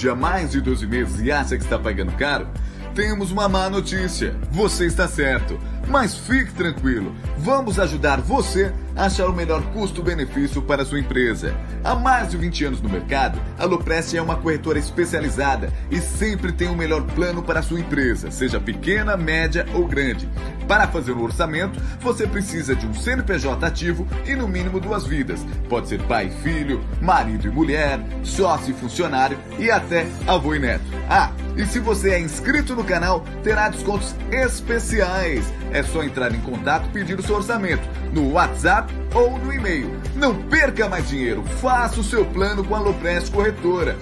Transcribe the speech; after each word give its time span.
saúde 0.00 0.08
há 0.08 0.14
mais 0.14 0.50
de 0.50 0.60
12 0.60 0.86
meses 0.86 1.20
e 1.20 1.30
acha 1.30 1.58
que 1.58 1.64
está 1.64 1.78
pagando 1.78 2.12
caro, 2.12 2.48
temos 2.94 3.30
uma 3.30 3.48
má 3.48 3.68
notícia. 3.68 4.34
Você 4.50 4.86
está 4.86 5.06
certo. 5.06 5.58
Mas 5.86 6.14
fique 6.14 6.52
tranquilo, 6.52 7.12
vamos 7.38 7.78
ajudar 7.78 8.20
você 8.20 8.72
a 8.94 9.06
achar 9.06 9.26
o 9.26 9.32
melhor 9.32 9.60
custo-benefício 9.72 10.62
para 10.62 10.84
sua 10.84 11.00
empresa. 11.00 11.52
Há 11.82 11.96
mais 11.96 12.30
de 12.30 12.36
20 12.36 12.64
anos 12.66 12.80
no 12.80 12.88
mercado, 12.88 13.40
a 13.58 13.64
Loprest 13.64 14.14
é 14.14 14.22
uma 14.22 14.36
corretora 14.36 14.78
especializada 14.78 15.72
e 15.90 16.00
sempre 16.00 16.52
tem 16.52 16.68
o 16.68 16.76
melhor 16.76 17.02
plano 17.02 17.42
para 17.42 17.62
sua 17.62 17.80
empresa, 17.80 18.30
seja 18.30 18.60
pequena, 18.60 19.16
média 19.16 19.66
ou 19.74 19.84
grande. 19.84 20.28
Para 20.70 20.86
fazer 20.86 21.10
um 21.10 21.24
orçamento, 21.24 21.82
você 22.00 22.28
precisa 22.28 22.76
de 22.76 22.86
um 22.86 22.94
CNPJ 22.94 23.66
ativo 23.66 24.06
e 24.24 24.36
no 24.36 24.46
mínimo 24.46 24.78
duas 24.78 25.04
vidas. 25.04 25.44
Pode 25.68 25.88
ser 25.88 26.00
pai 26.02 26.28
e 26.28 26.42
filho, 26.44 26.80
marido 27.00 27.48
e 27.48 27.50
mulher, 27.50 27.98
sócio 28.22 28.70
e 28.70 28.74
funcionário 28.74 29.36
e 29.58 29.68
até 29.68 30.06
avô 30.28 30.54
e 30.54 30.60
neto. 30.60 30.84
Ah, 31.08 31.32
e 31.56 31.66
se 31.66 31.80
você 31.80 32.10
é 32.10 32.20
inscrito 32.20 32.76
no 32.76 32.84
canal, 32.84 33.24
terá 33.42 33.68
descontos 33.68 34.14
especiais. 34.30 35.52
É 35.72 35.82
só 35.82 36.04
entrar 36.04 36.32
em 36.32 36.40
contato 36.40 36.86
e 36.86 36.92
pedir 36.92 37.18
o 37.18 37.22
seu 37.22 37.34
orçamento 37.34 37.82
no 38.12 38.30
WhatsApp 38.34 38.94
ou 39.12 39.40
no 39.40 39.52
e-mail. 39.52 40.00
Não 40.14 40.36
perca 40.36 40.88
mais 40.88 41.08
dinheiro, 41.08 41.42
faça 41.60 41.98
o 41.98 42.04
seu 42.04 42.24
plano 42.24 42.62
com 42.62 42.76
a 42.76 42.78
Loprest 42.78 43.32
Corretora. 43.32 43.98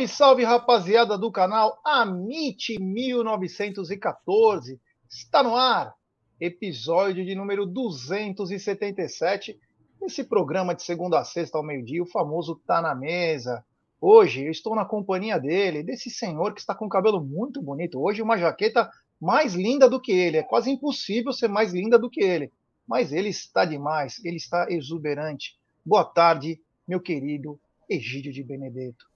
Salve, 0.00 0.08
salve, 0.08 0.44
rapaziada 0.44 1.18
do 1.18 1.30
canal 1.30 1.78
Amit 1.84 2.78
1914. 2.78 4.80
Está 5.10 5.42
no 5.42 5.54
ar, 5.56 5.94
episódio 6.40 7.22
de 7.24 7.34
número 7.34 7.66
277. 7.66 9.58
Esse 10.00 10.24
programa 10.24 10.74
de 10.74 10.82
segunda 10.82 11.18
a 11.18 11.24
sexta 11.24 11.58
ao 11.58 11.64
meio-dia, 11.64 12.02
o 12.02 12.06
famoso 12.06 12.56
Tá 12.66 12.80
na 12.80 12.94
Mesa. 12.94 13.62
Hoje 14.00 14.46
eu 14.46 14.50
estou 14.50 14.74
na 14.74 14.86
companhia 14.86 15.38
dele, 15.38 15.82
desse 15.82 16.08
senhor 16.08 16.54
que 16.54 16.60
está 16.60 16.74
com 16.74 16.86
um 16.86 16.90
cabelo 16.90 17.22
muito 17.22 17.60
bonito. 17.60 18.00
Hoje 18.00 18.22
uma 18.22 18.38
jaqueta 18.38 18.90
mais 19.20 19.54
linda 19.54 19.86
do 19.88 20.00
que 20.00 20.12
ele. 20.12 20.38
É 20.38 20.42
quase 20.42 20.70
impossível 20.70 21.32
ser 21.32 21.48
mais 21.48 21.74
linda 21.74 21.98
do 21.98 22.08
que 22.08 22.22
ele. 22.22 22.50
Mas 22.86 23.12
ele 23.12 23.28
está 23.28 23.66
demais, 23.66 24.24
ele 24.24 24.36
está 24.36 24.66
exuberante. 24.70 25.58
Boa 25.84 26.04
tarde, 26.04 26.58
meu 26.88 27.00
querido 27.00 27.60
Egídio 27.88 28.32
de 28.32 28.42
Benedetto. 28.42 29.09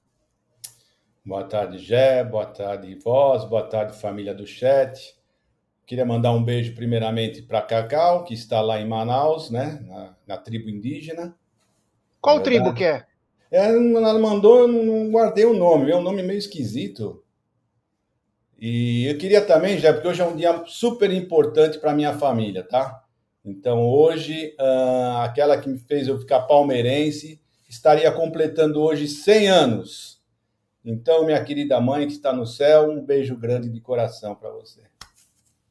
Boa 1.27 1.43
tarde, 1.43 1.79
Gé. 1.79 2.23
Boa 2.23 2.45
tarde, 2.45 2.95
Voz. 2.97 3.47
Boa 3.47 3.63
tarde, 3.63 3.97
família 3.99 4.35
do 4.35 4.47
chat. 4.47 5.17
Queria 5.87 6.05
mandar 6.05 6.33
um 6.33 6.45
beijo 6.45 6.75
primeiramente 6.75 7.41
para 7.41 7.63
Cacau, 7.63 8.25
que 8.25 8.35
está 8.35 8.61
lá 8.61 8.79
em 8.79 8.87
Manaus, 8.87 9.49
né? 9.49 9.83
Na, 9.87 10.15
na 10.27 10.37
tribo 10.37 10.69
indígena. 10.69 11.35
Qual 12.21 12.43
tribo 12.43 12.75
que 12.75 12.85
é? 12.85 13.07
é? 13.51 13.69
Ela 13.69 14.19
mandou, 14.19 14.59
eu 14.59 14.69
não 14.69 15.11
guardei 15.11 15.47
o 15.47 15.55
nome, 15.55 15.91
é 15.91 15.97
um 15.97 16.03
nome 16.03 16.23
meio 16.23 16.39
esquisito. 16.39 17.25
E 18.59 19.07
eu 19.07 19.17
queria 19.17 19.41
também, 19.41 19.79
Gé, 19.79 19.95
porque 19.95 20.09
hoje 20.09 20.21
é 20.21 20.27
um 20.27 20.37
dia 20.37 20.63
super 20.67 21.11
importante 21.11 21.79
para 21.79 21.95
minha 21.95 22.13
família, 22.13 22.63
tá? 22.63 23.03
Então 23.43 23.89
hoje, 23.89 24.55
uh, 24.61 25.23
aquela 25.23 25.57
que 25.57 25.71
me 25.71 25.79
fez 25.79 26.07
eu 26.07 26.19
ficar 26.19 26.43
palmeirense 26.43 27.41
estaria 27.67 28.13
completando 28.13 28.83
hoje 28.83 29.09
100 29.09 29.49
anos. 29.49 30.14
Então, 30.85 31.25
minha 31.25 31.43
querida 31.43 31.81
mãe 31.81 32.07
que 32.07 32.13
está 32.13 32.33
no 32.33 32.47
céu, 32.47 32.91
um 32.91 33.01
beijo 33.01 33.37
grande 33.37 33.71
de 33.71 33.81
coração 33.81 34.35
para 34.35 34.51
você. 34.51 34.83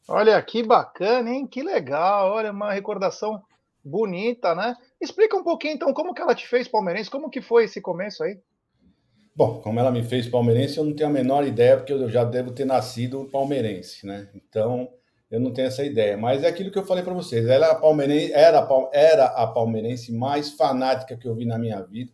Olha 0.08 0.42
que 0.42 0.64
bacana, 0.64 1.30
hein? 1.30 1.46
Que 1.46 1.62
legal. 1.62 2.32
Olha, 2.32 2.52
uma 2.52 2.74
recordação 2.74 3.42
bonita, 3.84 4.56
né? 4.56 4.76
Explica 5.00 5.38
um 5.38 5.44
pouquinho, 5.44 5.76
então, 5.76 5.94
como 5.94 6.14
que 6.14 6.22
ela 6.22 6.34
te 6.34 6.48
fez 6.48 6.68
palmeirense? 6.68 7.12
Como 7.12 7.30
que 7.30 7.42
foi 7.42 7.66
esse 7.66 7.80
começo 7.80 8.24
aí? 8.24 8.40
Bom, 9.36 9.60
como 9.62 9.80
ela 9.80 9.92
me 9.92 10.04
fez 10.04 10.28
palmeirense, 10.28 10.78
eu 10.78 10.84
não 10.84 10.96
tenho 10.96 11.10
a 11.10 11.14
menor 11.14 11.46
ideia, 11.46 11.78
porque 11.78 11.94
eu 11.94 12.10
já 12.10 12.24
devo 12.24 12.52
ter 12.52 12.66
nascido 12.66 13.30
palmeirense, 13.32 14.06
né? 14.06 14.30
Então, 14.34 14.90
eu 15.30 15.40
não 15.40 15.52
tenho 15.52 15.68
essa 15.68 15.84
ideia. 15.84 16.18
Mas 16.18 16.44
é 16.44 16.48
aquilo 16.48 16.72
que 16.72 16.78
eu 16.78 16.86
falei 16.86 17.04
para 17.04 17.14
vocês. 17.14 17.46
Ela 17.48 17.68
era, 17.68 17.76
palmeirense, 17.76 18.34
era, 18.34 18.68
era 18.92 19.26
a 19.26 19.48
palmeirense 19.48 20.12
mais 20.12 20.52
fanática 20.52 21.18
que 21.18 21.28
eu 21.28 21.36
vi 21.36 21.46
na 21.46 21.58
minha 21.58 21.82
vida. 21.82 22.12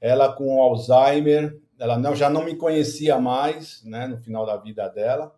Ela 0.00 0.32
com 0.32 0.60
Alzheimer, 0.60 1.60
ela 1.82 1.98
não, 1.98 2.14
já 2.14 2.30
não 2.30 2.44
me 2.44 2.54
conhecia 2.54 3.18
mais, 3.18 3.82
né, 3.84 4.06
no 4.06 4.16
final 4.16 4.46
da 4.46 4.56
vida 4.56 4.86
dela. 4.88 5.34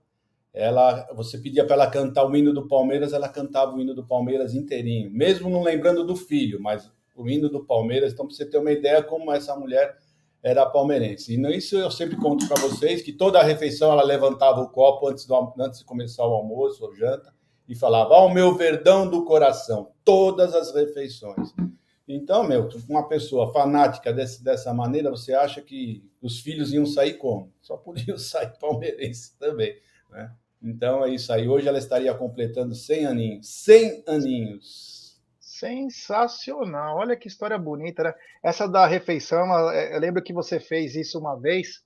Ela, 0.53 1.09
você 1.15 1.39
pedia 1.39 1.65
para 1.65 1.75
ela 1.75 1.91
cantar 1.91 2.27
o 2.27 2.37
hino 2.37 2.53
do 2.53 2.69
Palmeiras, 2.69 3.15
ela 3.15 3.31
cantava 3.31 3.75
o 3.75 3.81
hino 3.81 3.95
do 3.95 4.07
Palmeiras 4.07 4.55
inteirinho, 4.55 5.11
mesmo 5.11 5.49
não 5.49 5.63
lembrando 5.63 6.05
do 6.05 6.15
filho, 6.15 6.61
mas 6.61 6.93
o 7.17 7.27
hino 7.27 7.49
do 7.49 7.65
Palmeiras. 7.65 8.13
Então, 8.13 8.27
para 8.27 8.37
você 8.37 8.45
ter 8.45 8.59
uma 8.59 8.71
ideia 8.71 9.03
como 9.03 9.33
essa 9.33 9.57
mulher 9.57 9.97
era 10.43 10.67
palmeirense. 10.67 11.35
E 11.35 11.57
isso 11.57 11.79
eu 11.79 11.91
sempre 11.91 12.17
conto 12.17 12.47
para 12.47 12.61
vocês 12.61 13.01
que 13.01 13.15
toda 13.15 13.41
a 13.41 13.43
refeição 13.43 13.91
ela 13.91 14.05
levantava 14.05 14.61
o 14.61 14.69
copo 14.69 15.09
antes, 15.09 15.25
do, 15.25 15.55
antes 15.59 15.79
de 15.79 15.87
começar 15.87 16.27
o 16.27 16.35
almoço 16.35 16.85
ou 16.85 16.95
janta 16.95 17.33
e 17.67 17.75
falava: 17.75 18.15
"Ao 18.15 18.29
meu 18.29 18.55
verdão 18.55 19.09
do 19.09 19.25
coração", 19.25 19.93
todas 20.05 20.55
as 20.55 20.75
refeições. 20.75 21.55
Então, 22.07 22.47
meu, 22.47 22.69
uma 22.89 23.09
pessoa 23.09 23.53
fanática 23.53 24.13
desse, 24.13 24.45
dessa 24.45 24.75
maneira, 24.75 25.11
você 25.11 25.35
acha 25.35 25.63
que 25.63 26.05
os 26.21 26.41
filhos 26.41 26.73
iam 26.73 26.85
sair 26.85 27.15
como? 27.15 27.53
Só 27.63 27.77
podiam 27.77 28.17
sair 28.19 28.53
palmeirense 28.59 29.39
também, 29.39 29.75
né? 30.11 30.35
Então 30.63 31.05
é 31.05 31.11
isso 31.11 31.31
aí. 31.33 31.47
Hoje 31.47 31.69
ela 31.69 31.79
estaria 31.79 32.13
completando 32.15 32.75
100 32.75 33.07
aninhos. 33.07 33.49
100 33.49 34.05
aninhos. 34.07 35.23
Sensacional. 35.39 36.97
Olha 36.97 37.17
que 37.17 37.29
história 37.29 37.59
bonita, 37.59 38.03
né? 38.03 38.15
Essa 38.43 38.67
da 38.67 38.87
refeição, 38.87 39.47
eu 39.71 40.01
lembro 40.01 40.23
que 40.23 40.33
você 40.33 40.59
fez 40.59 40.97
isso 40.97 41.19
uma 41.19 41.39
vez. 41.39 41.85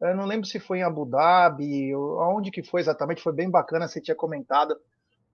Eu 0.00 0.16
não 0.16 0.26
lembro 0.26 0.46
se 0.46 0.58
foi 0.58 0.78
em 0.78 0.82
Abu 0.82 1.04
Dhabi, 1.04 1.92
aonde 1.92 2.50
que 2.50 2.62
foi 2.62 2.80
exatamente. 2.80 3.22
Foi 3.22 3.32
bem 3.32 3.48
bacana, 3.48 3.86
você 3.86 4.00
tinha 4.00 4.14
comentado. 4.14 4.76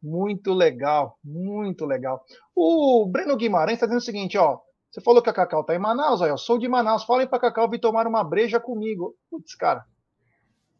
Muito 0.06 0.54
legal, 0.54 1.18
muito 1.24 1.84
legal. 1.84 2.24
O 2.54 3.04
Breno 3.10 3.36
Guimarães 3.36 3.74
está 3.74 3.86
dizendo 3.86 3.98
o 3.98 4.04
seguinte, 4.04 4.38
ó. 4.38 4.60
Você 4.88 5.00
falou 5.00 5.20
que 5.20 5.28
a 5.28 5.32
Cacau 5.32 5.64
tá 5.64 5.74
em 5.74 5.80
Manaus, 5.80 6.20
ó. 6.20 6.26
Eu 6.26 6.38
sou 6.38 6.58
de 6.58 6.68
Manaus. 6.68 7.02
Falem 7.02 7.26
para 7.26 7.40
Cacau 7.40 7.68
vir 7.68 7.80
tomar 7.80 8.06
uma 8.06 8.22
breja 8.22 8.60
comigo. 8.60 9.16
Putz, 9.28 9.56
cara. 9.56 9.84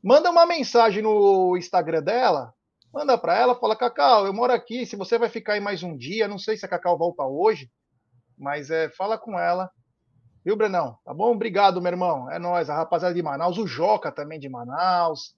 Manda 0.00 0.30
uma 0.30 0.46
mensagem 0.46 1.02
no 1.02 1.56
Instagram 1.56 2.04
dela. 2.04 2.54
Manda 2.94 3.18
para 3.18 3.36
ela, 3.36 3.56
fala, 3.56 3.74
Cacau, 3.74 4.26
eu 4.26 4.32
moro 4.32 4.52
aqui. 4.52 4.86
Se 4.86 4.94
você 4.94 5.18
vai 5.18 5.28
ficar 5.28 5.54
aí 5.54 5.60
mais 5.60 5.82
um 5.82 5.96
dia, 5.96 6.28
não 6.28 6.38
sei 6.38 6.56
se 6.56 6.64
a 6.64 6.68
Cacau 6.68 6.96
volta 6.96 7.24
hoje, 7.24 7.68
mas 8.38 8.70
é, 8.70 8.88
fala 8.90 9.18
com 9.18 9.36
ela. 9.36 9.68
Viu, 10.44 10.54
Brenão? 10.54 10.96
Tá 11.04 11.12
bom? 11.12 11.32
Obrigado, 11.32 11.82
meu 11.82 11.90
irmão. 11.90 12.30
É 12.30 12.38
nós, 12.38 12.70
a 12.70 12.76
rapaziada 12.76 13.12
de 13.12 13.22
Manaus, 13.24 13.58
o 13.58 13.66
Joca 13.66 14.12
também 14.12 14.38
de 14.38 14.48
Manaus. 14.48 15.34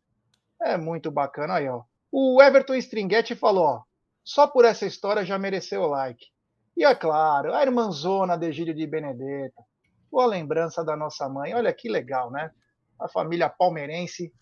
É 0.60 0.76
muito 0.76 1.10
bacana 1.10 1.54
aí, 1.54 1.66
ó. 1.70 1.84
O 2.10 2.42
Everton 2.42 2.74
Stringhetti 2.76 3.34
falou: 3.34 3.64
ó, 3.64 3.82
só 4.24 4.46
por 4.46 4.64
essa 4.64 4.86
história 4.86 5.24
já 5.24 5.38
mereceu 5.38 5.82
o 5.82 5.88
like. 5.88 6.26
E 6.76 6.84
é 6.84 6.94
claro, 6.94 7.54
a 7.54 7.62
irmãzona 7.62 8.36
de 8.36 8.46
Egílio 8.46 8.74
de 8.74 8.86
Benedetto, 8.86 9.62
boa 10.10 10.26
lembrança 10.26 10.82
da 10.82 10.96
nossa 10.96 11.28
mãe. 11.28 11.54
Olha 11.54 11.72
que 11.72 11.88
legal, 11.88 12.30
né? 12.30 12.50
A 12.98 13.08
família 13.08 13.48
palmeirense, 13.48 14.32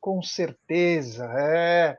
com 0.00 0.22
certeza. 0.22 1.26
É. 1.36 1.98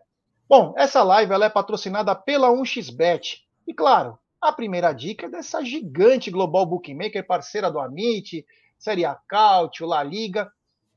Bom, 0.49 0.73
essa 0.77 1.03
live 1.03 1.33
ela 1.33 1.45
é 1.45 1.49
patrocinada 1.49 2.15
pela 2.15 2.49
1xBet. 2.49 3.41
E 3.67 3.73
claro, 3.73 4.17
a 4.41 4.51
primeira 4.51 4.91
dica 4.93 5.27
é 5.27 5.29
dessa 5.29 5.63
gigante 5.63 6.31
global 6.31 6.65
bookmaker, 6.65 7.25
parceira 7.25 7.69
do 7.69 7.79
Amit, 7.79 8.45
Série 8.77 9.05
A 9.05 9.15
Cautio, 9.27 9.85
La 9.85 10.01
Liga. 10.01 10.51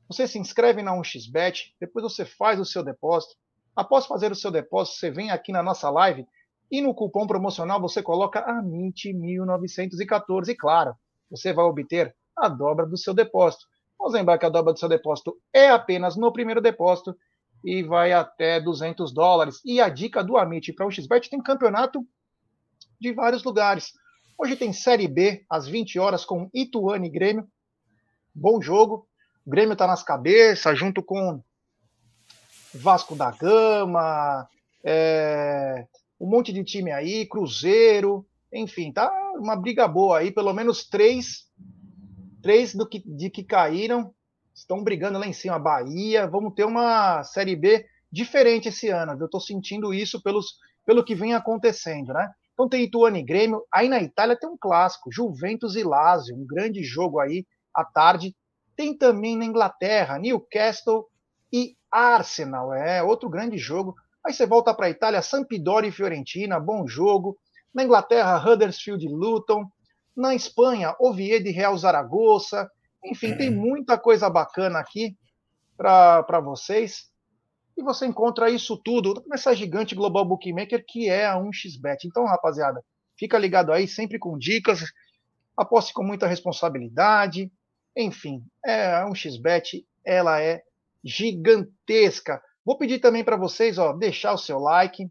Você 0.07 0.27
se 0.27 0.39
inscreve 0.39 0.81
na 0.81 0.93
1xBet, 0.93 1.73
depois 1.79 2.03
você 2.03 2.25
faz 2.25 2.59
o 2.59 2.65
seu 2.65 2.83
depósito 2.83 3.35
Após 3.75 4.05
fazer 4.05 4.31
o 4.31 4.35
seu 4.35 4.51
depósito, 4.51 4.97
você 4.97 5.11
vem 5.11 5.31
aqui 5.31 5.51
na 5.51 5.63
nossa 5.63 5.89
live 5.89 6.25
e 6.71 6.81
no 6.81 6.93
cupom 6.93 7.25
promocional 7.25 7.81
você 7.81 8.03
coloca 8.03 8.45
AMINT1914. 8.45 10.49
E 10.49 10.55
claro, 10.55 10.95
você 11.29 11.53
vai 11.53 11.65
obter 11.65 12.15
a 12.35 12.47
dobra 12.47 12.85
do 12.85 12.97
seu 12.97 13.13
depósito. 13.13 13.65
Vamos 13.97 14.13
lembrar 14.13 14.37
que 14.37 14.45
a 14.45 14.49
dobra 14.49 14.73
do 14.73 14.79
seu 14.79 14.87
depósito 14.87 15.37
é 15.53 15.69
apenas 15.69 16.15
no 16.15 16.31
primeiro 16.31 16.61
depósito 16.61 17.15
e 17.63 17.83
vai 17.83 18.13
até 18.13 18.59
200 18.59 19.13
dólares. 19.13 19.59
E 19.65 19.81
a 19.81 19.89
dica 19.89 20.23
do 20.23 20.37
Amit 20.37 20.71
para 20.73 20.87
o 20.87 20.91
XBET 20.91 21.29
tem 21.29 21.41
campeonato 21.41 22.05
de 22.99 23.11
vários 23.11 23.43
lugares. 23.43 23.93
Hoje 24.37 24.55
tem 24.55 24.71
Série 24.71 25.07
B 25.07 25.45
às 25.49 25.67
20 25.67 25.99
horas 25.99 26.23
com 26.23 26.49
Ituano 26.53 27.05
e 27.05 27.09
Grêmio. 27.09 27.47
Bom 28.33 28.61
jogo. 28.61 29.05
O 29.45 29.49
Grêmio 29.49 29.73
está 29.73 29.85
nas 29.85 30.03
cabeças, 30.03 30.79
junto 30.79 31.03
com 31.03 31.43
Vasco 32.73 33.15
da 33.15 33.31
Gama, 33.31 34.47
é, 34.83 35.85
um 36.19 36.27
monte 36.27 36.53
de 36.53 36.63
time 36.63 36.91
aí, 36.91 37.25
Cruzeiro. 37.25 38.25
Enfim, 38.51 38.91
tá 38.91 39.11
uma 39.35 39.55
briga 39.55 39.87
boa 39.87 40.19
aí, 40.19 40.31
pelo 40.31 40.53
menos 40.53 40.87
três, 40.87 41.47
três 42.41 42.73
do 42.73 42.87
que, 42.87 43.03
de 43.05 43.29
que 43.29 43.43
caíram 43.43 44.13
estão 44.53 44.83
brigando 44.83 45.17
lá 45.17 45.25
em 45.25 45.33
cima. 45.33 45.57
Bahia, 45.57 46.27
vamos 46.27 46.53
ter 46.53 46.65
uma 46.65 47.23
Série 47.23 47.55
B 47.55 47.85
diferente 48.11 48.69
esse 48.69 48.89
ano. 48.89 49.15
Eu 49.19 49.25
estou 49.25 49.39
sentindo 49.39 49.93
isso 49.93 50.21
pelos, 50.21 50.57
pelo 50.85 51.03
que 51.03 51.15
vem 51.15 51.33
acontecendo, 51.33 52.13
né? 52.13 52.29
Então 52.53 52.67
tem 52.67 52.83
Ituano 52.83 53.17
e 53.17 53.23
Grêmio. 53.23 53.63
Aí 53.71 53.87
na 53.87 54.01
Itália 54.01 54.37
tem 54.37 54.49
um 54.49 54.57
clássico, 54.59 55.11
Juventus 55.11 55.75
e 55.75 55.83
Lazio, 55.83 56.35
um 56.35 56.45
grande 56.45 56.83
jogo 56.83 57.19
aí 57.19 57.45
à 57.73 57.85
tarde. 57.85 58.35
Tem 58.75 58.97
também 58.97 59.37
na 59.37 59.45
Inglaterra, 59.45 60.19
Newcastle 60.19 61.05
e 61.51 61.75
Arsenal, 61.91 62.73
é 62.73 63.01
outro 63.01 63.29
grande 63.29 63.57
jogo. 63.57 63.95
Aí 64.25 64.33
você 64.33 64.45
volta 64.45 64.73
para 64.73 64.87
a 64.87 64.89
Itália, 64.89 65.21
Sampdoria 65.21 65.89
e 65.89 65.93
Fiorentina, 65.93 66.59
bom 66.59 66.87
jogo. 66.87 67.37
Na 67.73 67.83
Inglaterra, 67.83 68.37
Huddersfield 68.37 69.05
e 69.05 69.09
Luton. 69.09 69.65
Na 70.15 70.35
Espanha, 70.35 70.95
Oviedo 70.99 71.47
e 71.47 71.51
Real 71.51 71.77
Zaragoza. 71.77 72.69
Enfim, 73.05 73.37
tem 73.37 73.49
muita 73.49 73.97
coisa 73.97 74.29
bacana 74.29 74.79
aqui 74.79 75.17
para 75.77 76.41
vocês. 76.41 77.09
E 77.77 77.81
você 77.81 78.05
encontra 78.05 78.49
isso 78.49 78.75
tudo 78.75 79.23
nessa 79.25 79.55
gigante 79.55 79.95
global 79.95 80.25
bookmaker 80.25 80.83
que 80.85 81.09
é 81.09 81.25
a 81.25 81.37
1xBet. 81.37 81.99
Então, 82.03 82.25
rapaziada, 82.25 82.83
fica 83.17 83.37
ligado 83.37 83.71
aí, 83.71 83.87
sempre 83.87 84.19
com 84.19 84.37
dicas, 84.37 84.83
aposte 85.55 85.93
com 85.93 86.03
muita 86.03 86.27
responsabilidade. 86.27 87.49
Enfim, 87.95 88.43
é 88.65 88.95
a 88.95 89.05
1xBet, 89.05 89.85
ela 90.03 90.41
é 90.41 90.61
gigantesca. 91.03 92.41
Vou 92.65 92.77
pedir 92.77 92.99
também 92.99 93.23
para 93.23 93.37
vocês, 93.37 93.77
ó, 93.77 93.93
deixar 93.93 94.33
o 94.33 94.37
seu 94.37 94.59
like, 94.59 95.09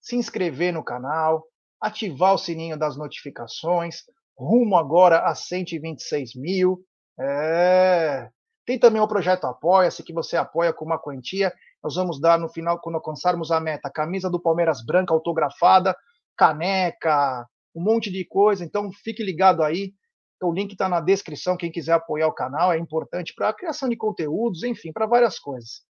se 0.00 0.16
inscrever 0.16 0.72
no 0.72 0.82
canal, 0.82 1.44
ativar 1.80 2.34
o 2.34 2.38
sininho 2.38 2.78
das 2.78 2.96
notificações, 2.96 4.02
rumo 4.36 4.76
agora 4.76 5.20
a 5.20 5.34
126 5.34 6.34
mil. 6.34 6.84
É... 7.20 8.28
Tem 8.66 8.78
também 8.78 9.00
o 9.00 9.08
projeto 9.08 9.46
Apoia-se, 9.46 10.02
que 10.02 10.12
você 10.12 10.36
apoia 10.36 10.72
com 10.72 10.84
uma 10.84 10.98
quantia. 10.98 11.52
Nós 11.82 11.94
vamos 11.94 12.20
dar 12.20 12.38
no 12.38 12.48
final, 12.48 12.80
quando 12.80 12.96
alcançarmos 12.96 13.50
a 13.50 13.60
meta, 13.60 13.90
camisa 13.90 14.30
do 14.30 14.40
Palmeiras 14.40 14.84
branca 14.84 15.12
autografada, 15.12 15.96
caneca, 16.36 17.46
um 17.74 17.82
monte 17.82 18.10
de 18.10 18.24
coisa. 18.24 18.64
Então 18.64 18.90
fique 18.92 19.22
ligado 19.22 19.62
aí. 19.62 19.92
O 20.42 20.52
link 20.52 20.72
está 20.72 20.88
na 20.88 21.00
descrição. 21.00 21.56
Quem 21.56 21.70
quiser 21.70 21.92
apoiar 21.92 22.26
o 22.26 22.34
canal 22.34 22.72
é 22.72 22.78
importante 22.78 23.34
para 23.34 23.50
a 23.50 23.54
criação 23.54 23.88
de 23.88 23.96
conteúdos, 23.96 24.62
enfim, 24.62 24.92
para 24.92 25.06
várias 25.06 25.38
coisas. 25.38 25.82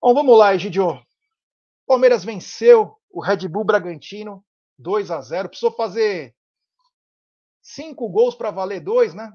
Bom, 0.00 0.14
vamos 0.14 0.38
lá, 0.38 0.54
Egidio. 0.54 1.00
Palmeiras 1.86 2.24
venceu 2.24 2.96
o 3.10 3.20
Red 3.20 3.48
Bull 3.48 3.64
Bragantino 3.64 4.44
2 4.78 5.10
a 5.10 5.20
0. 5.20 5.48
Precisou 5.48 5.72
fazer 5.72 6.34
cinco 7.62 8.08
gols 8.08 8.34
para 8.34 8.50
valer 8.50 8.80
dois, 8.80 9.14
né? 9.14 9.32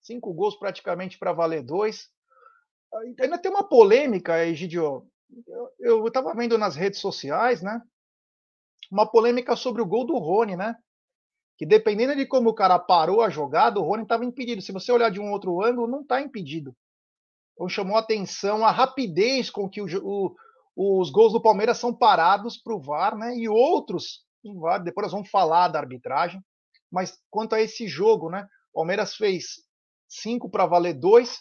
Cinco 0.00 0.32
gols 0.34 0.56
praticamente 0.56 1.18
para 1.18 1.32
valer 1.32 1.62
dois. 1.62 2.10
Ainda 3.20 3.38
tem 3.38 3.50
uma 3.50 3.68
polêmica, 3.68 4.44
Egidio. 4.44 5.06
Eu 5.78 6.06
estava 6.06 6.34
vendo 6.34 6.58
nas 6.58 6.76
redes 6.76 7.00
sociais, 7.00 7.62
né? 7.62 7.80
Uma 8.90 9.10
polêmica 9.10 9.56
sobre 9.56 9.80
o 9.80 9.86
gol 9.86 10.04
do 10.04 10.18
Rony, 10.18 10.56
né? 10.56 10.76
Que 11.56 11.66
dependendo 11.66 12.16
de 12.16 12.26
como 12.26 12.50
o 12.50 12.54
cara 12.54 12.78
parou 12.78 13.20
a 13.20 13.30
jogada, 13.30 13.78
o 13.78 13.82
Rony 13.82 14.02
estava 14.02 14.24
impedido. 14.24 14.62
Se 14.62 14.72
você 14.72 14.90
olhar 14.90 15.10
de 15.10 15.20
um 15.20 15.30
outro 15.30 15.62
ângulo, 15.62 15.86
não 15.86 16.00
está 16.00 16.20
impedido. 16.20 16.74
Então 17.54 17.68
chamou 17.68 17.96
a 17.96 18.00
atenção 18.00 18.64
a 18.64 18.70
rapidez 18.70 19.50
com 19.50 19.68
que 19.68 19.80
o, 19.80 19.86
o, 20.02 21.00
os 21.00 21.10
gols 21.10 21.32
do 21.32 21.42
Palmeiras 21.42 21.78
são 21.78 21.94
parados 21.94 22.56
para 22.56 22.74
o 22.74 22.80
VAR, 22.80 23.16
né? 23.16 23.36
E 23.36 23.48
outros, 23.48 24.24
VAR, 24.60 24.82
depois 24.82 25.04
nós 25.06 25.12
vamos 25.12 25.30
falar 25.30 25.68
da 25.68 25.78
arbitragem. 25.78 26.42
Mas 26.90 27.18
quanto 27.30 27.54
a 27.54 27.60
esse 27.60 27.86
jogo, 27.86 28.30
né? 28.30 28.46
Palmeiras 28.72 29.14
fez 29.14 29.62
cinco 30.08 30.50
para 30.50 30.66
valer 30.66 30.94
dois. 30.94 31.38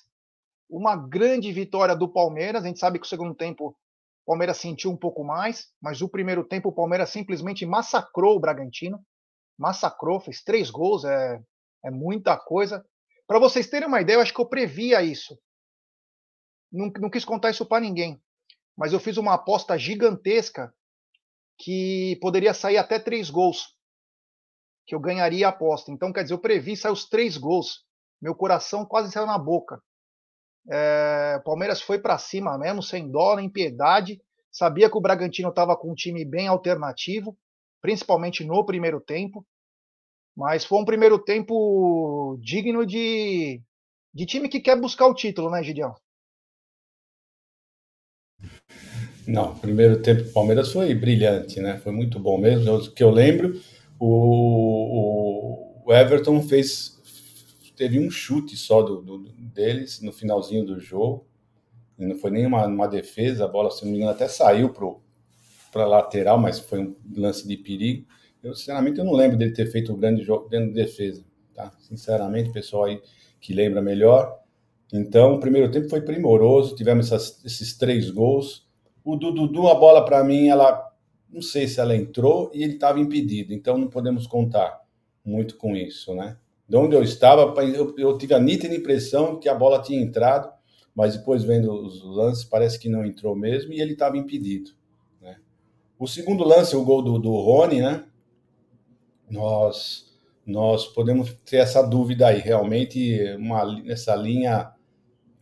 Uma 0.69 0.95
grande 0.95 1.51
vitória 1.51 1.95
do 1.95 2.07
Palmeiras. 2.07 2.63
A 2.63 2.67
gente 2.67 2.79
sabe 2.79 2.99
que 2.99 3.05
o 3.05 3.09
segundo 3.09 3.35
tempo 3.35 3.75
o 4.25 4.31
Palmeiras 4.31 4.57
sentiu 4.57 4.91
um 4.91 4.97
pouco 4.97 5.23
mais, 5.23 5.67
mas 5.81 6.01
o 6.01 6.07
primeiro 6.07 6.43
tempo 6.43 6.69
o 6.69 6.73
Palmeiras 6.73 7.09
simplesmente 7.09 7.65
massacrou 7.65 8.35
o 8.35 8.39
Bragantino. 8.39 8.99
Massacrou, 9.61 10.19
fez 10.19 10.43
três 10.43 10.69
gols, 10.69 11.05
é, 11.05 11.41
é 11.85 11.91
muita 11.91 12.37
coisa. 12.37 12.85
Para 13.27 13.39
vocês 13.39 13.67
terem 13.67 13.87
uma 13.87 14.01
ideia, 14.01 14.17
eu 14.17 14.21
acho 14.21 14.33
que 14.33 14.41
eu 14.41 14.49
previa 14.49 15.01
isso. 15.01 15.37
Não, 16.71 16.91
não 16.99 17.09
quis 17.09 17.23
contar 17.23 17.51
isso 17.51 17.65
para 17.65 17.81
ninguém, 17.81 18.21
mas 18.75 18.93
eu 18.93 18.99
fiz 18.99 19.17
uma 19.17 19.33
aposta 19.33 19.77
gigantesca 19.77 20.73
que 21.57 22.17
poderia 22.21 22.53
sair 22.53 22.77
até 22.77 22.97
três 22.97 23.29
gols, 23.29 23.77
que 24.87 24.95
eu 24.95 24.99
ganharia 24.99 25.47
a 25.47 25.49
aposta. 25.49 25.91
Então, 25.91 26.11
quer 26.11 26.23
dizer, 26.23 26.33
eu 26.33 26.39
previ 26.39 26.75
sair 26.75 26.91
os 26.91 27.07
três 27.07 27.37
gols 27.37 27.85
meu 28.21 28.35
coração 28.35 28.85
quase 28.85 29.11
saiu 29.11 29.25
na 29.25 29.37
boca. 29.37 29.81
É, 30.69 31.41
Palmeiras 31.43 31.81
foi 31.81 31.97
para 31.97 32.19
cima 32.19 32.55
mesmo, 32.57 32.83
sem 32.83 33.09
dó, 33.09 33.35
nem 33.35 33.49
piedade. 33.49 34.21
Sabia 34.51 34.89
que 34.89 34.97
o 34.97 35.01
Bragantino 35.01 35.49
estava 35.49 35.75
com 35.75 35.91
um 35.91 35.95
time 35.95 36.23
bem 36.23 36.47
alternativo, 36.47 37.35
principalmente 37.81 38.43
no 38.43 38.63
primeiro 38.63 39.01
tempo. 39.01 39.45
Mas 40.35 40.65
foi 40.65 40.79
um 40.79 40.85
primeiro 40.85 41.19
tempo 41.19 42.37
digno 42.41 42.85
de, 42.85 43.61
de 44.13 44.25
time 44.25 44.47
que 44.47 44.59
quer 44.59 44.79
buscar 44.79 45.07
o 45.07 45.13
título, 45.13 45.49
né, 45.49 45.63
Gideão? 45.63 45.93
Não, 49.27 49.55
primeiro 49.55 50.01
tempo 50.01 50.23
do 50.23 50.31
Palmeiras 50.31 50.71
foi 50.71 50.93
brilhante, 50.95 51.59
né? 51.59 51.77
Foi 51.79 51.91
muito 51.91 52.19
bom 52.19 52.37
mesmo. 52.37 52.73
O 52.73 52.91
que 52.91 53.03
eu 53.03 53.11
lembro, 53.11 53.61
o, 53.99 55.83
o 55.85 55.93
Everton 55.93 56.41
fez 56.41 56.99
teve 57.81 57.99
um 57.99 58.11
chute 58.11 58.55
só 58.55 58.83
do, 58.83 59.01
do, 59.01 59.17
deles 59.17 60.01
no 60.01 60.11
finalzinho 60.11 60.63
do 60.63 60.79
jogo. 60.79 61.25
E 61.97 62.05
não 62.05 62.15
foi 62.15 62.29
nem 62.29 62.45
uma, 62.45 62.87
defesa, 62.87 63.45
a 63.45 63.47
bola, 63.47 63.71
se 63.71 63.83
não 63.83 63.91
me 63.91 63.97
engano, 63.97 64.11
até 64.11 64.27
saiu 64.27 64.71
para 65.71 65.85
lateral, 65.85 66.37
mas 66.37 66.59
foi 66.59 66.79
um 66.79 66.95
lance 67.15 67.47
de 67.47 67.57
perigo. 67.57 68.07
Eu, 68.43 68.55
sinceramente, 68.55 68.99
eu 68.99 69.05
não 69.05 69.13
lembro 69.13 69.37
dele 69.37 69.51
ter 69.51 69.71
feito 69.71 69.93
um 69.93 69.97
grande 69.97 70.23
jogo 70.23 70.49
dentro 70.49 70.67
de 70.67 70.73
defesa. 70.73 71.23
Tá? 71.53 71.71
Sinceramente, 71.79 72.51
pessoal 72.51 72.85
aí 72.85 73.01
que 73.39 73.53
lembra 73.53 73.81
melhor. 73.81 74.39
Então, 74.93 75.35
o 75.35 75.39
primeiro 75.39 75.71
tempo 75.71 75.89
foi 75.89 76.01
primoroso, 76.01 76.75
tivemos 76.75 77.07
essas, 77.07 77.43
esses 77.45 77.77
três 77.77 78.09
gols. 78.09 78.67
O 79.03 79.15
Dudu, 79.15 79.67
a 79.67 79.75
bola 79.75 80.03
para 80.05 80.23
mim, 80.23 80.47
ela 80.49 80.91
não 81.29 81.41
sei 81.41 81.67
se 81.67 81.79
ela 81.79 81.95
entrou 81.95 82.51
e 82.53 82.63
ele 82.63 82.73
estava 82.73 82.99
impedido, 82.99 83.53
então 83.53 83.77
não 83.77 83.87
podemos 83.87 84.27
contar 84.27 84.81
muito 85.23 85.55
com 85.55 85.75
isso, 85.75 86.13
né? 86.13 86.35
de 86.71 86.77
onde 86.77 86.95
eu 86.95 87.03
estava, 87.03 87.61
eu, 87.63 87.93
eu 87.97 88.17
tive 88.17 88.33
a 88.33 88.39
nítida 88.39 88.73
impressão 88.73 89.37
que 89.37 89.49
a 89.49 89.53
bola 89.53 89.81
tinha 89.81 90.01
entrado, 90.01 90.49
mas 90.95 91.17
depois 91.17 91.43
vendo 91.43 91.69
os 91.69 92.01
lances, 92.01 92.45
parece 92.45 92.79
que 92.79 92.87
não 92.87 93.03
entrou 93.03 93.35
mesmo 93.35 93.73
e 93.73 93.81
ele 93.81 93.91
estava 93.91 94.17
impedido. 94.17 94.71
Né? 95.19 95.35
O 95.99 96.07
segundo 96.07 96.45
lance, 96.45 96.73
o 96.73 96.85
gol 96.85 97.01
do, 97.01 97.19
do 97.19 97.31
Rony, 97.31 97.81
né? 97.81 98.05
Nós, 99.31 100.11
nós 100.45 100.85
podemos 100.87 101.33
ter 101.45 101.57
essa 101.57 101.81
dúvida 101.81 102.27
aí, 102.27 102.39
realmente, 102.39 103.21
uma, 103.37 103.81
essa 103.87 104.15
linha 104.15 104.71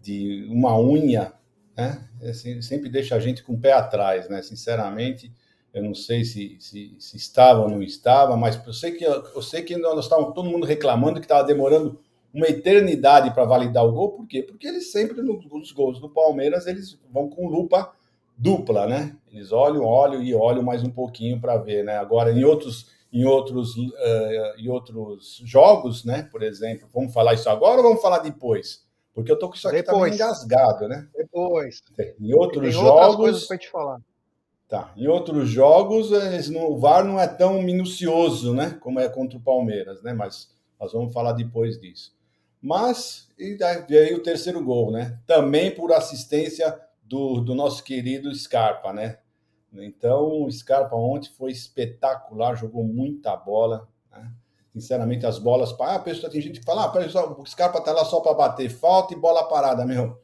de 0.01 0.48
uma 0.50 0.79
unha, 0.79 1.34
né? 1.75 2.08
Sempre 2.62 2.89
deixa 2.89 3.15
a 3.15 3.19
gente 3.19 3.43
com 3.43 3.53
o 3.53 3.60
pé 3.60 3.74
atrás, 3.74 4.29
né? 4.29 4.41
Sinceramente, 4.41 5.31
eu 5.74 5.84
não 5.84 5.93
sei 5.93 6.24
se, 6.24 6.58
se, 6.60 6.96
se, 6.98 7.17
estava 7.17 7.62
ou 7.62 7.69
não 7.69 7.81
estava, 7.81 8.36
mas 8.36 8.60
eu 8.65 8.74
sei 8.74 8.91
que, 8.91 9.03
eu 9.03 9.41
sei 9.41 9.62
que 9.62 9.77
nós 9.77 10.03
estávamos 10.03 10.34
todo 10.34 10.50
mundo 10.50 10.65
reclamando 10.65 11.19
que 11.19 11.25
estava 11.25 11.43
demorando 11.43 12.00
uma 12.34 12.48
eternidade 12.48 13.34
para 13.34 13.46
validar 13.46 13.86
o 13.86 13.91
gol. 13.91 14.12
Por 14.12 14.27
quê? 14.27 14.43
Porque 14.43 14.67
eles 14.67 14.91
sempre, 14.91 15.22
nos 15.22 15.72
gols 15.72 16.00
do 16.00 16.10
Palmeiras, 16.10 16.67
eles 16.67 17.00
vão 17.12 17.29
com 17.29 17.48
lupa 17.48 17.91
dupla, 18.38 18.88
né? 18.88 19.15
Eles 19.31 19.51
olham, 19.51 19.84
olham 19.84 20.24
e 20.24 20.34
olham 20.34 20.63
mais 20.63 20.84
um 20.84 20.89
pouquinho 20.89 21.39
para 21.39 21.58
ver, 21.58 21.84
né? 21.84 21.98
Agora, 21.98 22.31
em 22.31 22.43
outros, 22.43 22.88
em, 23.11 23.25
outros, 23.25 23.75
uh, 23.75 24.57
em 24.57 24.69
outros 24.69 25.41
jogos, 25.43 26.03
né? 26.05 26.23
Por 26.31 26.43
exemplo, 26.43 26.87
vamos 26.93 27.13
falar 27.13 27.33
isso 27.33 27.49
agora 27.49 27.77
ou 27.77 27.83
vamos 27.83 28.01
falar 28.01 28.19
depois? 28.19 28.87
Porque 29.13 29.31
eu 29.31 29.39
tô 29.39 29.49
com 29.49 29.55
isso 29.55 29.67
aqui 29.67 29.77
depois. 29.77 30.17
Tá 30.17 30.25
engasgado, 30.25 30.87
né? 30.87 31.07
Depois. 31.15 31.81
Em 32.19 32.33
outros 32.33 32.63
tem 32.63 32.71
jogos. 32.71 33.15
coisas 33.15 33.45
para 33.45 33.57
te 33.57 33.69
falar. 33.69 33.99
Tá. 34.67 34.93
Em 34.95 35.07
outros 35.07 35.49
jogos, 35.49 36.11
o 36.11 36.77
VAR 36.77 37.03
não 37.03 37.19
é 37.19 37.27
tão 37.27 37.61
minucioso, 37.61 38.53
né? 38.53 38.77
Como 38.79 38.99
é 38.99 39.09
contra 39.09 39.37
o 39.37 39.41
Palmeiras, 39.41 40.01
né? 40.03 40.13
Mas 40.13 40.51
nós 40.79 40.93
vamos 40.93 41.11
falar 41.11 41.33
depois 41.33 41.79
disso. 41.79 42.15
Mas, 42.61 43.27
e 43.37 43.57
aí 43.97 44.13
o 44.13 44.21
terceiro 44.21 44.63
gol, 44.63 44.91
né? 44.91 45.17
Também 45.25 45.73
por 45.73 45.91
assistência 45.91 46.79
do, 47.03 47.41
do 47.41 47.55
nosso 47.55 47.83
querido 47.83 48.33
Scarpa, 48.35 48.93
né? 48.93 49.17
Então, 49.73 50.43
o 50.43 50.51
Scarpa 50.51 50.95
ontem 50.95 51.29
foi 51.29 51.51
espetacular, 51.51 52.55
jogou 52.55 52.83
muita 52.83 53.35
bola. 53.35 53.88
Né? 54.11 54.31
Sinceramente, 54.73 55.25
as 55.25 55.39
bolas. 55.39 55.75
Ah, 55.79 55.95
a 55.95 55.99
pessoa, 55.99 56.31
tem 56.31 56.41
gente 56.41 56.59
que 56.59 56.65
fala: 56.65 56.85
ah, 56.85 57.39
o 57.39 57.45
Scarpa 57.45 57.81
tá 57.81 57.91
lá 57.91 58.03
só 58.05 58.19
para 58.19 58.33
bater 58.33 58.69
falta 58.69 59.13
e 59.13 59.17
bola 59.17 59.47
parada, 59.47 59.85
meu 59.85 60.17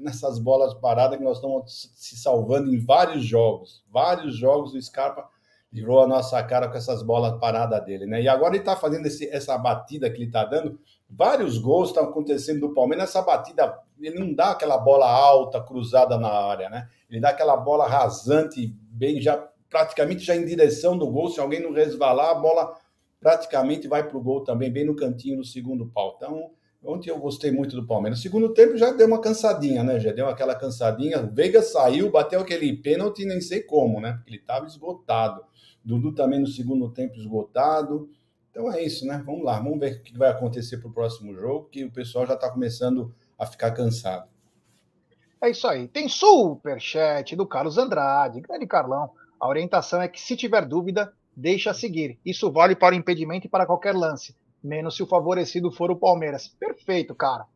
nessas 0.00 0.38
bolas 0.38 0.72
paradas 0.74 1.18
que 1.18 1.24
nós 1.24 1.36
estamos 1.36 1.90
se 1.94 2.16
salvando 2.16 2.74
em 2.74 2.78
vários 2.78 3.24
jogos. 3.24 3.84
Vários 3.90 4.36
jogos 4.36 4.74
o 4.74 4.80
Scarpa 4.80 5.28
virou 5.70 6.02
a 6.02 6.06
nossa 6.06 6.42
cara 6.42 6.68
com 6.68 6.76
essas 6.76 7.02
bolas 7.02 7.38
paradas 7.38 7.84
dele, 7.84 8.06
né? 8.06 8.22
E 8.22 8.28
agora 8.28 8.54
ele 8.54 8.62
está 8.62 8.76
fazendo 8.76 9.06
esse, 9.06 9.28
essa 9.28 9.56
batida 9.56 10.08
que 10.10 10.16
ele 10.16 10.26
está 10.26 10.44
dando. 10.44 10.78
Vários 11.14 11.58
gols 11.58 11.90
estão 11.90 12.04
acontecendo 12.04 12.60
do 12.60 12.74
Palmeiras. 12.74 13.10
Essa 13.10 13.20
batida, 13.20 13.78
ele 14.00 14.18
não 14.18 14.32
dá 14.32 14.52
aquela 14.52 14.78
bola 14.78 15.10
alta, 15.10 15.60
cruzada 15.60 16.18
na 16.18 16.28
área, 16.28 16.70
né? 16.70 16.88
Ele 17.10 17.20
dá 17.20 17.28
aquela 17.28 17.56
bola 17.56 17.86
rasante, 17.86 18.74
bem 18.90 19.20
já 19.20 19.36
praticamente 19.68 20.24
já 20.24 20.34
em 20.34 20.44
direção 20.44 20.96
do 20.96 21.06
gol. 21.10 21.28
Se 21.28 21.38
alguém 21.38 21.60
não 21.60 21.72
resvalar, 21.72 22.30
a 22.30 22.34
bola 22.34 22.74
praticamente 23.20 23.86
vai 23.86 24.06
para 24.06 24.16
o 24.16 24.22
gol 24.22 24.42
também, 24.42 24.70
bem 24.70 24.84
no 24.84 24.96
cantinho 24.96 25.36
do 25.36 25.44
segundo 25.44 25.86
pau. 25.86 26.14
Então, 26.16 26.50
ontem 26.84 27.10
eu 27.10 27.18
gostei 27.18 27.52
muito 27.52 27.76
do 27.76 27.86
Palmeiras. 27.86 28.18
No 28.18 28.22
segundo 28.22 28.52
tempo 28.54 28.76
já 28.76 28.90
deu 28.90 29.06
uma 29.06 29.20
cansadinha, 29.20 29.84
né? 29.84 30.00
Já 30.00 30.12
deu 30.12 30.28
aquela 30.28 30.54
cansadinha. 30.54 31.22
Veiga 31.22 31.62
saiu, 31.62 32.10
bateu 32.10 32.40
aquele 32.40 32.74
pênalti, 32.76 33.24
nem 33.24 33.40
sei 33.40 33.62
como, 33.62 34.00
né? 34.00 34.14
Porque 34.14 34.30
ele 34.30 34.38
estava 34.38 34.66
esgotado. 34.66 35.44
Dudu 35.84 36.14
também 36.14 36.40
no 36.40 36.46
segundo 36.46 36.90
tempo 36.90 37.16
esgotado. 37.16 38.08
Então 38.52 38.70
é 38.70 38.82
isso, 38.82 39.06
né? 39.06 39.20
Vamos 39.24 39.44
lá, 39.44 39.58
vamos 39.58 39.80
ver 39.80 39.96
o 39.96 40.02
que 40.02 40.16
vai 40.16 40.30
acontecer 40.30 40.76
para 40.76 40.88
o 40.88 40.92
próximo 40.92 41.34
jogo, 41.34 41.70
que 41.70 41.84
o 41.84 41.90
pessoal 41.90 42.26
já 42.26 42.34
está 42.34 42.50
começando 42.50 43.12
a 43.38 43.46
ficar 43.46 43.70
cansado. 43.72 44.28
É 45.40 45.50
isso 45.50 45.66
aí. 45.66 45.88
Tem 45.88 46.06
superchat 46.06 47.34
do 47.34 47.46
Carlos 47.46 47.78
Andrade, 47.78 48.42
grande 48.42 48.66
Carlão. 48.66 49.10
A 49.40 49.48
orientação 49.48 50.00
é 50.02 50.06
que, 50.06 50.20
se 50.20 50.36
tiver 50.36 50.66
dúvida, 50.66 51.12
deixa 51.34 51.72
seguir. 51.72 52.18
Isso 52.24 52.52
vale 52.52 52.76
para 52.76 52.94
o 52.94 52.98
impedimento 52.98 53.46
e 53.46 53.50
para 53.50 53.66
qualquer 53.66 53.94
lance, 53.94 54.36
menos 54.62 54.94
se 54.96 55.02
o 55.02 55.06
favorecido 55.06 55.72
for 55.72 55.90
o 55.90 55.96
Palmeiras. 55.96 56.46
Perfeito, 56.46 57.14
cara. 57.14 57.46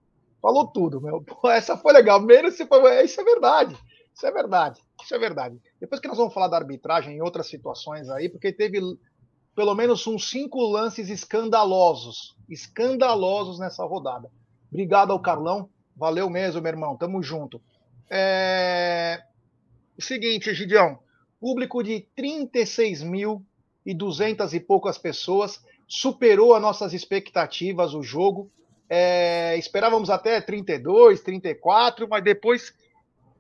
Falou 0.41 0.67
tudo, 0.67 1.01
meu. 1.01 1.21
Pô, 1.23 1.51
essa 1.51 1.77
foi 1.77 1.93
legal. 1.93 2.21
Menos 2.21 2.55
se 2.55 2.67
for. 2.67 2.83
Isso 3.05 3.21
é 3.21 3.25
verdade. 3.25 3.77
Isso 4.15 4.27
é 4.27 4.33
verdade. 4.33 4.83
Isso 5.03 5.15
é 5.15 5.19
verdade. 5.19 5.61
Depois 5.79 6.01
que 6.01 6.09
nós 6.09 6.17
vamos 6.17 6.33
falar 6.33 6.49
da 6.49 6.57
arbitragem 6.57 7.17
em 7.17 7.21
outras 7.21 7.49
situações 7.49 8.09
aí, 8.09 8.31
porque 8.31 8.51
teve 8.51 8.81
pelo 9.57 9.75
menos 9.75 10.07
uns 10.07 10.29
cinco 10.29 10.61
lances 10.61 11.09
escandalosos. 11.09 12.37
Escandalosos 12.47 13.59
nessa 13.59 13.83
rodada. 13.85 14.31
Obrigado 14.71 15.13
ao 15.13 15.19
Carlão. 15.19 15.71
Valeu 15.97 16.29
mesmo, 16.29 16.61
meu 16.61 16.71
irmão. 16.71 16.95
Tamo 16.95 17.23
junto. 17.23 17.61
É... 18.11 19.23
O 19.97 20.03
seguinte, 20.03 20.53
Gideão. 20.53 20.99
Público 21.41 21.83
de 21.83 22.07
36 22.15 23.03
mil 23.03 23.43
e 23.85 23.95
200 23.95 24.53
e 24.53 24.61
poucas 24.61 24.99
pessoas. 24.99 25.65
Superou 25.89 26.55
as 26.55 26.61
nossas 26.61 26.93
expectativas 26.93 27.95
o 27.95 28.03
jogo. 28.03 28.51
É... 28.91 29.57
Esperávamos 29.57 30.11
até 30.11 30.39
32, 30.39 31.23
34, 31.23 32.07
mas 32.07 32.23
depois 32.23 32.75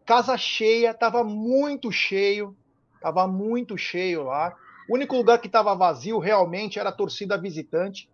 casa 0.06 0.38
cheia, 0.38 0.92
estava 0.92 1.22
muito 1.22 1.92
cheio, 1.92 2.56
estava 2.94 3.26
muito 3.26 3.76
cheio 3.76 4.24
lá. 4.24 4.56
O 4.88 4.94
único 4.94 5.16
lugar 5.16 5.38
que 5.38 5.46
estava 5.46 5.74
vazio 5.74 6.18
realmente 6.18 6.78
era 6.78 6.90
a 6.90 6.92
torcida 6.92 7.36
visitante, 7.36 8.08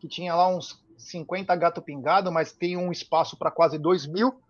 que 0.00 0.08
tinha 0.08 0.34
lá 0.34 0.48
uns 0.48 0.82
50 0.96 1.54
gato 1.56 1.80
pingado, 1.80 2.32
mas 2.32 2.52
tem 2.52 2.76
um 2.76 2.90
espaço 2.90 3.36
para 3.36 3.50
quase 3.50 3.78
2 3.78 4.06
mil. 4.06 4.40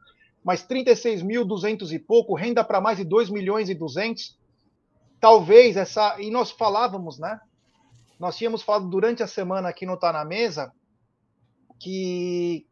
Mas 0.42 0.66
36.200 0.66 1.92
e 1.92 1.98
pouco, 1.98 2.34
renda 2.34 2.64
para 2.64 2.80
mais 2.80 2.96
de 2.96 3.04
2 3.04 3.28
milhões 3.28 3.68
e 3.68 3.74
200. 3.74 4.38
Talvez 5.20 5.76
essa. 5.76 6.18
E 6.18 6.30
nós 6.30 6.50
falávamos, 6.50 7.18
né? 7.18 7.38
Nós 8.18 8.36
tínhamos 8.36 8.62
falado 8.62 8.88
durante 8.88 9.22
a 9.22 9.26
semana 9.26 9.68
aqui 9.68 9.84
no 9.84 9.98
Tá 9.98 10.12
na 10.12 10.24
Mesa 10.24 10.72
que 11.80 12.66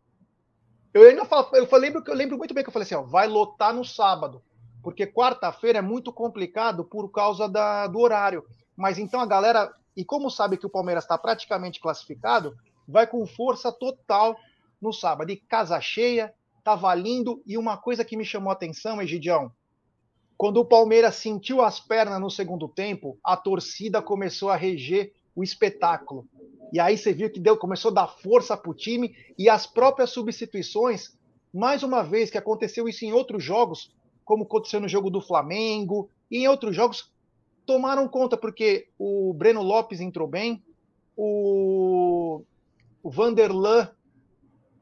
eu 0.92 1.02
ainda 1.08 1.24
falo, 1.24 1.48
eu 1.54 1.66
lembro 1.78 2.02
eu 2.06 2.14
lembro 2.14 2.36
muito 2.36 2.52
bem 2.52 2.62
que 2.62 2.68
eu 2.68 2.72
falei 2.72 2.84
assim, 2.84 2.94
ó, 2.94 3.02
vai 3.02 3.26
lotar 3.26 3.74
no 3.74 3.84
sábado, 3.84 4.42
porque 4.82 5.06
quarta-feira 5.06 5.78
é 5.78 5.82
muito 5.82 6.12
complicado 6.12 6.84
por 6.84 7.10
causa 7.10 7.48
da, 7.48 7.86
do 7.86 7.98
horário. 7.98 8.44
Mas 8.78 8.96
então 8.96 9.20
a 9.20 9.26
galera, 9.26 9.74
e 9.96 10.04
como 10.04 10.30
sabe 10.30 10.56
que 10.56 10.64
o 10.64 10.70
Palmeiras 10.70 11.02
está 11.02 11.18
praticamente 11.18 11.80
classificado, 11.80 12.56
vai 12.86 13.08
com 13.08 13.26
força 13.26 13.72
total 13.72 14.38
no 14.80 14.92
sábado. 14.92 15.32
E 15.32 15.36
casa 15.36 15.80
cheia, 15.80 16.32
tá 16.62 16.76
valendo. 16.76 17.42
E 17.44 17.58
uma 17.58 17.76
coisa 17.76 18.04
que 18.04 18.16
me 18.16 18.24
chamou 18.24 18.50
a 18.50 18.52
atenção, 18.52 19.02
Egidião, 19.02 19.50
quando 20.36 20.58
o 20.58 20.64
Palmeiras 20.64 21.16
sentiu 21.16 21.60
as 21.60 21.80
pernas 21.80 22.20
no 22.20 22.30
segundo 22.30 22.68
tempo, 22.68 23.18
a 23.24 23.36
torcida 23.36 24.00
começou 24.00 24.48
a 24.48 24.56
reger 24.56 25.12
o 25.34 25.42
espetáculo. 25.42 26.28
E 26.72 26.78
aí 26.78 26.96
você 26.96 27.12
viu 27.12 27.28
que 27.28 27.40
deu, 27.40 27.56
começou 27.56 27.90
a 27.90 27.94
dar 27.94 28.06
força 28.06 28.56
para 28.56 28.70
o 28.70 28.74
time 28.74 29.16
e 29.36 29.48
as 29.48 29.66
próprias 29.66 30.10
substituições, 30.10 31.18
mais 31.52 31.82
uma 31.82 32.04
vez 32.04 32.30
que 32.30 32.38
aconteceu 32.38 32.88
isso 32.88 33.04
em 33.04 33.12
outros 33.12 33.42
jogos, 33.42 33.92
como 34.24 34.44
aconteceu 34.44 34.78
no 34.78 34.88
jogo 34.88 35.10
do 35.10 35.20
Flamengo 35.20 36.08
e 36.30 36.38
em 36.38 36.46
outros 36.48 36.76
jogos, 36.76 37.10
tomaram 37.68 38.08
conta 38.08 38.34
porque 38.34 38.88
o 38.98 39.34
Breno 39.34 39.62
Lopes 39.62 40.00
entrou 40.00 40.26
bem, 40.26 40.64
o, 41.14 42.42
o 43.02 43.10
Vanderlan, 43.10 43.90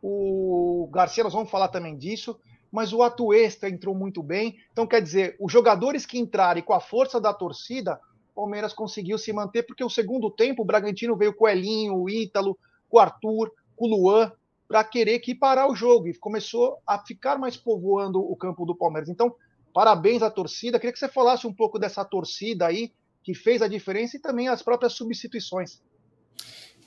o 0.00 0.88
Garcia, 0.93 1.25
nós 1.25 1.33
vamos 1.33 1.50
falar 1.50 1.66
também 1.66 1.99
disso, 1.99 2.38
mas 2.71 2.93
o 2.93 3.02
Atuesta 3.02 3.69
entrou 3.69 3.93
muito 3.93 4.23
bem. 4.23 4.57
Então, 4.71 4.87
quer 4.87 5.02
dizer, 5.02 5.35
os 5.40 5.50
jogadores 5.50 6.07
que 6.07 6.16
entrarem 6.16 6.62
com 6.62 6.73
a 6.73 6.78
força 6.78 7.21
da 7.21 7.35
torcida, 7.35 8.00
Palmeiras 8.33 8.73
conseguiu 8.73 9.19
se 9.19 9.33
manter, 9.33 9.64
porque 9.64 9.83
o 9.83 9.90
segundo 9.90 10.31
tempo 10.31 10.62
o 10.62 10.64
Bragantino 10.64 11.16
veio 11.16 11.35
com 11.35 11.47
o 11.47 11.49
Elinho, 11.49 11.97
o 11.97 12.09
Ítalo, 12.09 12.57
com 12.88 12.99
o 12.99 13.00
Arthur, 13.00 13.50
com 13.75 13.87
o 13.87 13.88
Luan, 13.88 14.31
para 14.69 14.85
querer 14.85 15.19
que 15.19 15.35
parar 15.35 15.69
o 15.69 15.75
jogo 15.75 16.07
e 16.07 16.14
começou 16.14 16.78
a 16.87 17.00
ficar 17.00 17.37
mais 17.37 17.57
povoando 17.57 18.21
o 18.21 18.37
campo 18.37 18.64
do 18.64 18.76
Palmeiras. 18.76 19.09
Então, 19.09 19.35
parabéns 19.76 20.23
à 20.23 20.30
torcida. 20.30 20.78
Queria 20.78 20.90
que 20.90 20.99
você 20.99 21.06
falasse 21.06 21.47
um 21.47 21.52
pouco 21.52 21.78
dessa 21.78 22.02
torcida 22.02 22.66
aí 22.66 22.92
que 23.23 23.35
fez 23.35 23.61
a 23.61 23.68
diferença 23.68 24.16
e 24.16 24.21
também 24.21 24.49
as 24.49 24.62
próprias 24.62 24.95
substituições. 24.95 25.83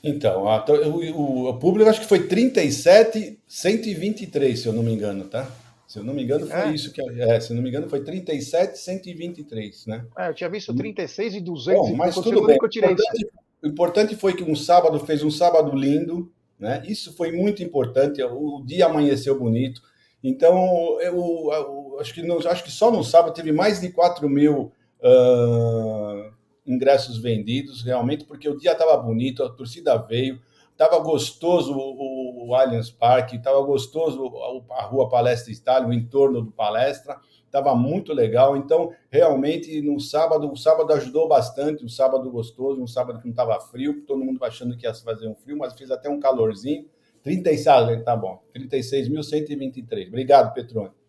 Então, 0.02 0.48
a, 0.48 0.64
o, 0.88 1.50
o, 1.50 1.58
público 1.60 1.88
acho 1.88 2.00
que 2.00 2.08
foi 2.08 2.26
37, 2.26 3.38
123, 3.46 4.58
se 4.58 4.66
eu 4.66 4.72
não 4.72 4.82
me 4.82 4.92
engano, 4.92 5.24
tá? 5.26 5.48
Se 5.86 6.00
eu 6.00 6.04
não 6.04 6.12
me 6.12 6.24
engano, 6.24 6.48
foi 6.48 6.56
é. 6.56 6.72
isso 6.72 6.92
que. 6.92 7.00
É, 7.00 7.38
se 7.38 7.52
eu 7.52 7.56
não 7.56 7.62
me 7.62 7.68
engano, 7.68 7.88
foi 7.88 8.02
37, 8.02 8.76
123, 8.76 9.86
né? 9.86 10.04
É, 10.18 10.28
eu 10.30 10.34
tinha 10.34 10.50
visto 10.50 10.74
36 10.74 11.34
e 11.34 11.40
200. 11.40 11.90
Bom, 11.90 11.96
mas 11.96 12.16
tudo 12.16 12.44
bem. 12.44 12.58
O 12.60 12.66
importante, 12.66 13.30
o 13.62 13.68
importante 13.68 14.16
foi 14.16 14.34
que 14.34 14.42
um 14.42 14.56
sábado 14.56 14.98
fez 15.06 15.22
um 15.22 15.30
sábado 15.30 15.76
lindo, 15.76 16.32
né? 16.58 16.82
Isso 16.88 17.12
foi 17.12 17.30
muito 17.30 17.62
importante. 17.62 18.20
O 18.20 18.64
dia 18.66 18.86
amanheceu 18.86 19.38
bonito. 19.38 19.80
Então, 20.22 21.00
eu, 21.00 21.50
eu 21.52 21.79
acho, 22.00 22.14
que 22.14 22.22
no, 22.22 22.38
acho 22.48 22.64
que 22.64 22.70
só 22.70 22.90
no 22.90 23.04
sábado 23.04 23.34
teve 23.34 23.52
mais 23.52 23.80
de 23.80 23.90
4 23.90 24.28
mil 24.28 24.72
uh, 25.02 26.32
ingressos 26.66 27.18
vendidos, 27.18 27.82
realmente, 27.82 28.24
porque 28.24 28.48
o 28.48 28.56
dia 28.56 28.72
estava 28.72 28.96
bonito, 28.96 29.42
a 29.42 29.50
torcida 29.50 29.96
veio, 29.96 30.40
estava 30.72 30.98
gostoso 30.98 31.74
o, 31.74 32.48
o 32.48 32.54
Allianz 32.54 32.90
Parque, 32.90 33.36
estava 33.36 33.60
gostoso 33.62 34.32
a 34.70 34.82
Rua 34.84 35.08
Palestra 35.08 35.52
Estádio, 35.52 35.88
o 35.88 35.92
entorno 35.92 36.40
do 36.42 36.50
palestra, 36.50 37.18
estava 37.44 37.74
muito 37.74 38.12
legal. 38.14 38.56
Então, 38.56 38.92
realmente, 39.10 39.82
no 39.82 40.00
sábado, 40.00 40.50
o 40.50 40.56
sábado 40.56 40.92
ajudou 40.92 41.28
bastante, 41.28 41.84
um 41.84 41.88
sábado 41.88 42.30
gostoso, 42.30 42.80
um 42.80 42.86
sábado 42.86 43.18
que 43.18 43.26
não 43.26 43.32
estava 43.32 43.60
frio, 43.60 44.02
todo 44.06 44.24
mundo 44.24 44.42
achando 44.44 44.76
que 44.76 44.86
ia 44.86 44.94
fazer 44.94 45.28
um 45.28 45.34
frio, 45.34 45.58
mas 45.58 45.74
fez 45.74 45.90
até 45.90 46.08
um 46.08 46.20
calorzinho. 46.20 46.86
36, 47.22 48.02
tá 48.02 48.16
bom, 48.16 48.42
36.123. 48.54 50.08
Obrigado, 50.08 50.54
Petrone. 50.54 50.99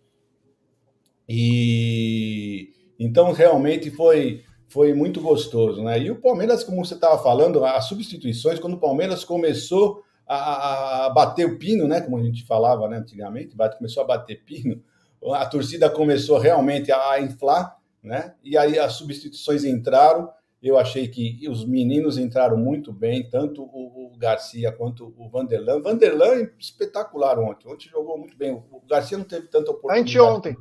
E 1.34 2.74
então 3.00 3.32
realmente 3.32 3.90
foi 3.90 4.44
foi 4.68 4.94
muito 4.94 5.20
gostoso, 5.22 5.84
né? 5.84 6.00
E 6.00 6.12
o 6.12 6.16
Palmeiras, 6.16 6.64
como 6.64 6.84
você 6.84 6.94
estava 6.94 7.22
falando, 7.22 7.64
as 7.66 7.86
substituições, 7.86 8.60
quando 8.60 8.76
o 8.76 8.80
Palmeiras 8.80 9.24
começou 9.24 10.02
a, 10.26 11.06
a, 11.06 11.10
bater 11.10 11.46
o 11.46 11.58
pino, 11.58 11.88
né? 11.88 12.00
Como 12.00 12.18
a 12.18 12.24
gente 12.24 12.46
falava 12.46 12.88
né, 12.88 12.98
antigamente, 12.98 13.56
começou 13.78 14.04
a 14.04 14.08
bater 14.08 14.44
pino, 14.46 14.82
a 15.34 15.46
torcida 15.46 15.90
começou 15.90 16.38
realmente 16.38 16.90
a 16.92 17.20
inflar, 17.20 17.78
né? 18.02 18.34
E 18.44 18.58
aí 18.58 18.80
as 18.80 18.94
substituições 18.94 19.64
entraram. 19.64 20.30
Eu 20.62 20.78
achei 20.78 21.08
que 21.08 21.48
os 21.50 21.66
meninos 21.66 22.18
entraram 22.18 22.56
muito 22.56 22.94
bem, 22.94 23.28
tanto 23.28 23.64
o, 23.64 24.14
o 24.14 24.18
Garcia 24.18 24.72
quanto 24.72 25.14
o 25.18 25.28
Vanderlan. 25.30 25.82
Vanderlan 25.82 26.48
espetacular 26.60 27.40
ontem. 27.40 27.68
Ontem 27.68 27.90
jogou 27.90 28.18
muito 28.18 28.38
bem. 28.38 28.54
O 28.54 28.82
Garcia 28.88 29.18
não 29.18 29.26
teve 29.26 29.48
tanta 29.48 29.72
oportunidade. 29.72 30.18
Anteontem. 30.18 30.56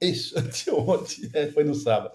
Isso, 0.00 0.36
anteontem. 0.38 1.30
É, 1.32 1.46
foi 1.48 1.64
no 1.64 1.74
sábado. 1.74 2.14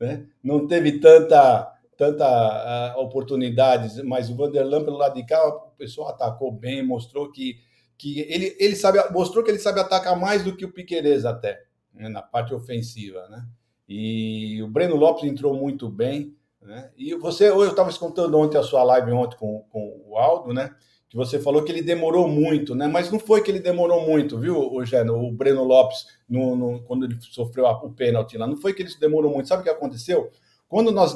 Né? 0.00 0.26
Não 0.42 0.66
teve 0.66 0.98
tanta 0.98 1.72
tanta 1.96 2.96
uh, 2.96 3.00
oportunidades, 3.00 4.02
mas 4.02 4.28
o 4.28 4.34
Vanderlan 4.34 4.82
pelo 4.82 4.96
lado 4.96 5.14
de 5.14 5.24
cá, 5.24 5.46
o 5.46 5.70
pessoal 5.76 6.08
atacou 6.08 6.50
bem, 6.50 6.82
mostrou 6.82 7.30
que, 7.30 7.60
que 7.96 8.20
ele, 8.20 8.56
ele 8.58 8.74
sabe, 8.74 8.98
mostrou 9.12 9.44
que 9.44 9.50
ele 9.50 9.60
sabe 9.60 9.78
atacar 9.78 10.18
mais 10.18 10.42
do 10.42 10.56
que 10.56 10.64
o 10.64 10.72
Piquerez 10.72 11.24
até, 11.24 11.62
né, 11.94 12.08
na 12.08 12.20
parte 12.20 12.52
ofensiva, 12.52 13.28
né? 13.28 13.46
E 13.88 14.60
o 14.62 14.68
Breno 14.68 14.96
Lopes 14.96 15.22
entrou 15.24 15.54
muito 15.54 15.88
bem, 15.88 16.34
né? 16.60 16.90
E 16.96 17.14
você, 17.14 17.50
eu 17.50 17.68
estava 17.68 17.90
escutando 17.90 18.36
ontem 18.36 18.58
a 18.58 18.62
sua 18.62 18.82
live 18.82 19.12
ontem 19.12 19.36
com, 19.36 19.64
com 19.70 20.02
o 20.06 20.16
Aldo, 20.16 20.52
né? 20.52 20.74
Que 21.12 21.16
você 21.18 21.38
falou 21.38 21.62
que 21.62 21.70
ele 21.70 21.82
demorou 21.82 22.26
muito, 22.26 22.74
né? 22.74 22.88
Mas 22.88 23.12
não 23.12 23.18
foi 23.18 23.42
que 23.42 23.50
ele 23.50 23.60
demorou 23.60 24.00
muito, 24.00 24.38
viu, 24.38 24.56
o, 24.56 24.82
Geno, 24.82 25.22
o 25.22 25.30
Breno 25.30 25.62
Lopes, 25.62 26.06
no, 26.26 26.56
no, 26.56 26.82
quando 26.84 27.04
ele 27.04 27.18
sofreu 27.20 27.66
o 27.66 27.90
pênalti 27.90 28.38
lá, 28.38 28.46
não 28.46 28.56
foi 28.56 28.72
que 28.72 28.80
ele 28.80 28.90
demorou 28.98 29.30
muito. 29.30 29.46
Sabe 29.46 29.60
o 29.60 29.62
que 29.62 29.68
aconteceu? 29.68 30.30
Quando 30.66 30.90
nós 30.90 31.14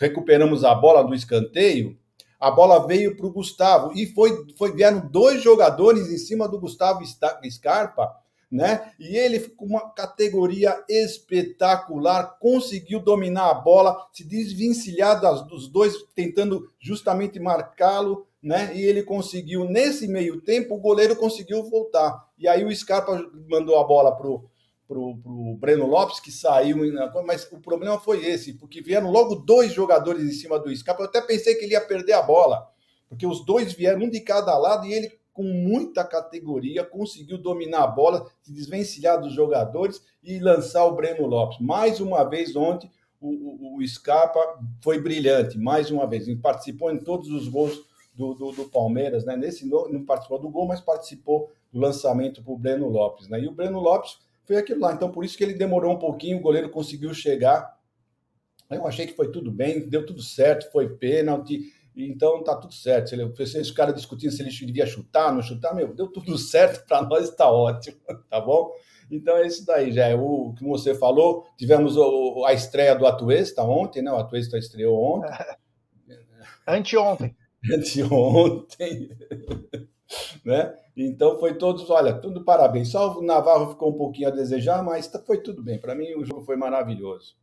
recuperamos 0.00 0.64
a 0.64 0.74
bola 0.74 1.04
do 1.04 1.14
escanteio, 1.14 1.96
a 2.40 2.50
bola 2.50 2.84
veio 2.84 3.16
para 3.16 3.26
o 3.26 3.32
Gustavo 3.32 3.92
e 3.94 4.06
foi, 4.06 4.44
foi 4.56 4.72
vieram 4.72 5.08
dois 5.08 5.40
jogadores 5.40 6.10
em 6.10 6.18
cima 6.18 6.48
do 6.48 6.58
Gustavo 6.58 7.04
Scarpa, 7.48 8.16
né? 8.50 8.92
E 8.98 9.16
ele 9.16 9.38
com 9.50 9.66
uma 9.66 9.90
categoria 9.90 10.82
espetacular, 10.88 12.38
conseguiu 12.40 12.98
dominar 12.98 13.50
a 13.50 13.54
bola, 13.54 14.08
se 14.12 14.24
desvencilhar 14.24 15.20
das, 15.20 15.46
dos 15.46 15.68
dois, 15.68 15.94
tentando 16.12 16.68
justamente 16.80 17.38
marcá-lo, 17.38 18.26
né? 18.42 18.74
E 18.74 18.82
ele 18.82 19.02
conseguiu 19.02 19.64
nesse 19.64 20.06
meio 20.06 20.40
tempo, 20.40 20.74
o 20.74 20.80
goleiro 20.80 21.16
conseguiu 21.16 21.62
voltar. 21.64 22.28
E 22.38 22.46
aí 22.46 22.64
o 22.64 22.74
Scarpa 22.74 23.28
mandou 23.48 23.78
a 23.78 23.84
bola 23.84 24.16
pro 24.16 24.48
pro, 24.88 25.18
pro 25.18 25.56
Breno 25.60 25.86
Lopes, 25.86 26.18
que 26.18 26.32
saiu, 26.32 26.78
mas 27.26 27.46
o 27.52 27.60
problema 27.60 28.00
foi 28.00 28.24
esse, 28.24 28.54
porque 28.54 28.80
vieram 28.80 29.10
logo 29.10 29.34
dois 29.34 29.72
jogadores 29.72 30.22
em 30.24 30.32
cima 30.32 30.58
do 30.58 30.74
Scarpa. 30.74 31.02
Eu 31.02 31.06
até 31.06 31.20
pensei 31.20 31.54
que 31.54 31.66
ele 31.66 31.74
ia 31.74 31.80
perder 31.80 32.14
a 32.14 32.22
bola, 32.22 32.66
porque 33.06 33.26
os 33.26 33.44
dois 33.44 33.74
vieram, 33.74 34.00
um 34.04 34.10
de 34.10 34.20
cada 34.20 34.56
lado, 34.56 34.86
e 34.86 34.94
ele, 34.94 35.12
com 35.34 35.42
muita 35.42 36.02
categoria, 36.02 36.82
conseguiu 36.82 37.36
dominar 37.36 37.84
a 37.84 37.86
bola, 37.86 38.26
se 38.40 38.50
desvencilhar 38.50 39.20
dos 39.20 39.34
jogadores 39.34 40.02
e 40.22 40.38
lançar 40.38 40.86
o 40.86 40.96
Breno 40.96 41.26
Lopes. 41.26 41.58
Mais 41.60 42.00
uma 42.00 42.24
vez 42.24 42.56
ontem, 42.56 42.90
o, 43.20 43.28
o, 43.28 43.78
o 43.78 43.86
Scarpa 43.86 44.40
foi 44.82 45.00
brilhante, 45.00 45.58
mais 45.58 45.90
uma 45.90 46.06
vez. 46.06 46.26
Ele 46.26 46.40
participou 46.40 46.90
em 46.90 46.98
todos 46.98 47.28
os 47.28 47.46
gols 47.46 47.84
do, 48.18 48.34
do, 48.34 48.50
do 48.50 48.64
Palmeiras, 48.64 49.24
né? 49.24 49.36
Nesse 49.36 49.64
não 49.64 50.04
participou 50.04 50.40
do 50.40 50.50
gol, 50.50 50.66
mas 50.66 50.80
participou 50.80 51.52
do 51.72 51.78
lançamento 51.78 52.42
para 52.42 52.52
o 52.52 52.58
Breno 52.58 52.88
Lopes, 52.88 53.28
né? 53.28 53.40
E 53.40 53.46
o 53.46 53.52
Breno 53.52 53.78
Lopes 53.78 54.18
foi 54.44 54.56
aquilo 54.56 54.80
lá. 54.80 54.92
Então, 54.92 55.12
por 55.12 55.24
isso 55.24 55.38
que 55.38 55.44
ele 55.44 55.54
demorou 55.54 55.94
um 55.94 55.98
pouquinho, 55.98 56.38
o 56.38 56.40
goleiro 56.40 56.68
conseguiu 56.68 57.14
chegar. 57.14 57.78
Eu 58.68 58.84
achei 58.86 59.06
que 59.06 59.14
foi 59.14 59.30
tudo 59.30 59.52
bem, 59.52 59.88
deu 59.88 60.04
tudo 60.04 60.20
certo, 60.20 60.70
foi 60.72 60.96
pênalti, 60.96 61.72
então 61.96 62.42
tá 62.42 62.56
tudo 62.56 62.74
certo. 62.74 63.08
Se, 63.08 63.14
ele, 63.14 63.46
se 63.46 63.60
os 63.60 63.70
caras 63.70 63.94
discutindo 63.94 64.32
se 64.32 64.42
ele 64.42 64.50
devia 64.50 64.84
chutar, 64.84 65.32
não 65.32 65.40
chutar, 65.40 65.72
meu, 65.72 65.94
deu 65.94 66.08
tudo 66.08 66.36
certo, 66.36 66.84
para 66.88 67.02
nós 67.02 67.28
está 67.28 67.48
ótimo, 67.50 67.98
tá 68.28 68.40
bom? 68.40 68.72
Então 69.08 69.36
é 69.36 69.46
isso 69.46 69.64
daí, 69.64 69.92
já 69.92 70.06
é 70.08 70.16
o 70.16 70.52
que 70.54 70.64
você 70.64 70.92
falou. 70.92 71.46
Tivemos 71.56 71.96
o, 71.96 72.44
a 72.44 72.52
estreia 72.52 72.96
do 72.96 73.06
Atuesta 73.06 73.62
ontem, 73.62 74.02
né? 74.02 74.10
O 74.10 74.16
Atuesta 74.16 74.58
estreou 74.58 75.00
ontem. 75.00 75.30
Anteontem. 76.66 77.34
Anteontem. 77.74 79.10
né? 80.44 80.74
Então 80.96 81.38
foi 81.38 81.56
todos, 81.56 81.88
olha, 81.90 82.14
tudo 82.14 82.44
parabéns. 82.44 82.90
Só 82.90 83.18
o 83.18 83.22
Navarro 83.22 83.70
ficou 83.70 83.90
um 83.90 83.96
pouquinho 83.96 84.28
a 84.28 84.32
desejar, 84.32 84.82
mas 84.82 85.08
tá, 85.08 85.18
foi 85.18 85.42
tudo 85.42 85.62
bem. 85.62 85.78
Para 85.78 85.94
mim 85.94 86.14
o 86.14 86.24
jogo 86.24 86.44
foi 86.44 86.56
maravilhoso. 86.56 87.36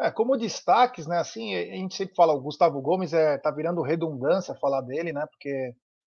É, 0.00 0.10
como 0.10 0.36
destaques, 0.36 1.06
né? 1.06 1.18
Assim, 1.18 1.54
a 1.54 1.76
gente 1.76 1.94
sempre 1.94 2.14
fala, 2.16 2.34
o 2.34 2.40
Gustavo 2.40 2.80
Gomes 2.80 3.12
é, 3.12 3.38
tá 3.38 3.50
virando 3.50 3.82
redundância 3.82 4.54
falar 4.54 4.80
dele, 4.80 5.12
né? 5.12 5.24
Porque 5.30 5.74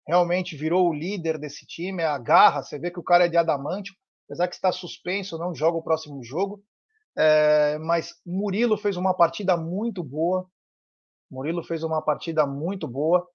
realmente 0.06 0.56
virou 0.56 0.88
o 0.88 0.94
líder 0.94 1.38
desse 1.38 1.66
time, 1.66 2.02
é 2.02 2.06
a 2.06 2.18
garra. 2.18 2.62
Você 2.62 2.78
vê 2.78 2.90
que 2.90 3.00
o 3.00 3.04
cara 3.04 3.26
é 3.26 3.28
de 3.28 3.36
adamante, 3.36 3.92
apesar 4.26 4.46
que 4.48 4.54
está 4.54 4.70
suspenso, 4.70 5.38
não 5.38 5.54
joga 5.54 5.78
o 5.78 5.82
próximo 5.82 6.22
jogo. 6.22 6.62
É, 7.16 7.78
mas 7.78 8.14
Murilo 8.24 8.76
fez 8.76 8.96
uma 8.96 9.14
partida 9.14 9.56
muito 9.56 10.04
boa. 10.04 10.48
Murilo 11.30 11.62
fez 11.62 11.82
uma 11.82 12.02
partida 12.02 12.46
muito 12.46 12.86
boa. 12.86 13.26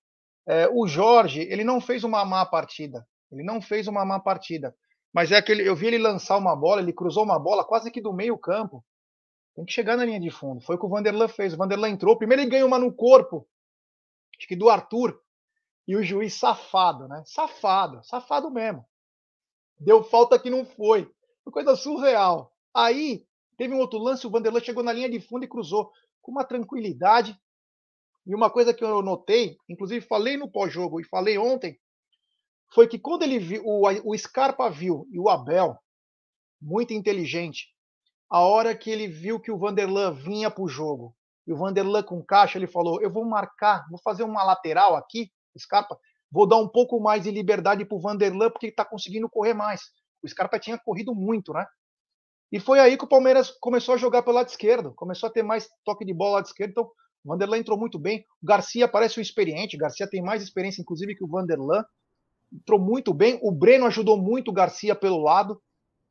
É, 0.47 0.67
o 0.69 0.87
Jorge, 0.87 1.41
ele 1.41 1.63
não 1.63 1.79
fez 1.79 2.03
uma 2.03 2.23
má 2.25 2.45
partida. 2.45 3.07
Ele 3.31 3.43
não 3.43 3.61
fez 3.61 3.87
uma 3.87 4.05
má 4.05 4.19
partida. 4.19 4.75
Mas 5.13 5.31
é 5.31 5.37
aquele. 5.37 5.67
Eu 5.67 5.75
vi 5.75 5.87
ele 5.87 5.97
lançar 5.97 6.37
uma 6.37 6.55
bola, 6.55 6.81
ele 6.81 6.93
cruzou 6.93 7.23
uma 7.23 7.39
bola 7.39 7.65
quase 7.65 7.91
que 7.91 8.01
do 8.01 8.13
meio 8.13 8.37
campo. 8.37 8.83
Tem 9.55 9.65
que 9.65 9.73
chegar 9.73 9.97
na 9.97 10.05
linha 10.05 10.19
de 10.19 10.29
fundo. 10.29 10.61
Foi 10.61 10.75
o 10.75 10.79
que 10.79 10.85
o 10.85 10.89
Vanderlan 10.89 11.27
fez. 11.27 11.53
O 11.53 11.57
Vanderlan 11.57 11.89
entrou. 11.89 12.17
Primeiro 12.17 12.43
ele 12.43 12.49
ganhou 12.49 12.67
uma 12.67 12.79
no 12.79 12.93
corpo. 12.93 13.47
Acho 14.37 14.47
que 14.47 14.55
do 14.55 14.69
Arthur. 14.69 15.19
E 15.87 15.95
o 15.95 16.03
juiz 16.03 16.35
safado, 16.35 17.07
né? 17.07 17.23
Safado. 17.25 18.03
Safado 18.03 18.49
mesmo. 18.51 18.85
Deu 19.79 20.03
falta 20.03 20.39
que 20.39 20.49
não 20.49 20.65
foi. 20.65 21.11
Foi 21.43 21.51
coisa 21.51 21.75
surreal. 21.75 22.53
Aí, 22.73 23.25
teve 23.57 23.73
um 23.73 23.79
outro 23.79 23.99
lance. 23.99 24.25
O 24.25 24.29
Vanderlan 24.29 24.61
chegou 24.61 24.83
na 24.83 24.93
linha 24.93 25.09
de 25.09 25.19
fundo 25.19 25.43
e 25.43 25.49
cruzou 25.49 25.91
com 26.21 26.31
uma 26.31 26.45
tranquilidade. 26.45 27.37
E 28.29 28.35
uma 28.35 28.47
coisa 28.47 28.75
que 28.75 28.83
eu 28.83 29.01
notei, 29.01 29.57
inclusive 29.67 30.05
falei 30.05 30.37
no 30.37 30.47
pós-jogo 30.47 31.01
e 31.01 31.03
falei 31.03 31.39
ontem, 31.39 31.79
foi 32.71 32.87
que 32.87 32.99
quando 32.99 33.23
ele 33.23 33.39
viu, 33.39 33.63
o, 33.65 33.87
o 34.05 34.15
Scarpa 34.15 34.69
viu 34.69 35.07
e 35.11 35.19
o 35.19 35.27
Abel, 35.27 35.75
muito 36.61 36.93
inteligente, 36.93 37.73
a 38.29 38.41
hora 38.41 38.77
que 38.77 38.91
ele 38.91 39.07
viu 39.07 39.39
que 39.39 39.51
o 39.51 39.57
Vanderlan 39.57 40.13
vinha 40.13 40.51
para 40.51 40.63
o 40.63 40.67
jogo, 40.67 41.15
e 41.47 41.51
o 41.51 41.57
Vanderlan 41.57 42.03
com 42.03 42.23
caixa, 42.23 42.59
ele 42.59 42.67
falou: 42.67 43.01
Eu 43.01 43.11
vou 43.11 43.25
marcar, 43.25 43.87
vou 43.89 43.99
fazer 44.03 44.21
uma 44.21 44.43
lateral 44.43 44.95
aqui, 44.95 45.31
Scarpa, 45.57 45.97
vou 46.31 46.47
dar 46.47 46.57
um 46.57 46.67
pouco 46.67 46.99
mais 46.99 47.23
de 47.23 47.31
liberdade 47.31 47.83
para 47.83 47.97
o 47.97 47.99
Vanderlan, 47.99 48.51
porque 48.51 48.67
ele 48.67 48.73
está 48.73 48.85
conseguindo 48.85 49.27
correr 49.27 49.55
mais. 49.55 49.89
O 50.21 50.29
Scarpa 50.29 50.59
tinha 50.59 50.77
corrido 50.77 51.15
muito, 51.15 51.51
né? 51.51 51.65
E 52.51 52.59
foi 52.59 52.79
aí 52.79 52.95
que 52.95 53.05
o 53.05 53.09
Palmeiras 53.09 53.49
começou 53.49 53.95
a 53.95 53.97
jogar 53.97 54.21
pelo 54.21 54.35
lado 54.35 54.49
esquerdo, 54.49 54.93
começou 54.93 55.27
a 55.27 55.31
ter 55.31 55.41
mais 55.41 55.67
toque 55.83 56.05
de 56.05 56.13
bola 56.13 56.29
lá 56.29 56.35
lado 56.35 56.45
esquerdo. 56.45 56.69
Então, 56.69 56.91
o 57.23 57.29
Vanderlan 57.29 57.57
entrou 57.57 57.77
muito 57.77 57.99
bem. 57.99 58.25
O 58.41 58.45
Garcia 58.45 58.87
parece 58.87 59.19
um 59.19 59.21
experiente. 59.21 59.75
O 59.75 59.79
Garcia 59.79 60.09
tem 60.09 60.21
mais 60.21 60.41
experiência, 60.41 60.81
inclusive, 60.81 61.15
que 61.15 61.23
o 61.23 61.27
Vanderlan. 61.27 61.83
Entrou 62.51 62.79
muito 62.79 63.13
bem. 63.13 63.39
O 63.41 63.51
Breno 63.51 63.85
ajudou 63.85 64.17
muito 64.17 64.49
o 64.49 64.53
Garcia 64.53 64.95
pelo 64.95 65.21
lado. 65.21 65.61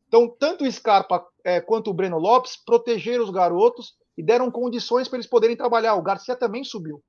Então, 0.07 0.29
tanto 0.39 0.65
o 0.65 0.73
Scarpa 0.73 1.25
é, 1.45 1.61
quanto 1.61 1.91
o 1.91 1.95
Breno 1.95 2.19
Lopes 2.19 2.57
protegeram 2.57 3.25
os 3.25 3.31
garotos 3.31 3.95
e 4.17 4.23
deram 4.23 4.51
condições 4.51 5.09
para 5.09 5.17
eles 5.17 5.27
poderem 5.27 5.57
trabalhar. 5.57 5.95
O 5.95 6.03
Garcia 6.03 6.37
também 6.37 6.65
subiu. 6.65 7.03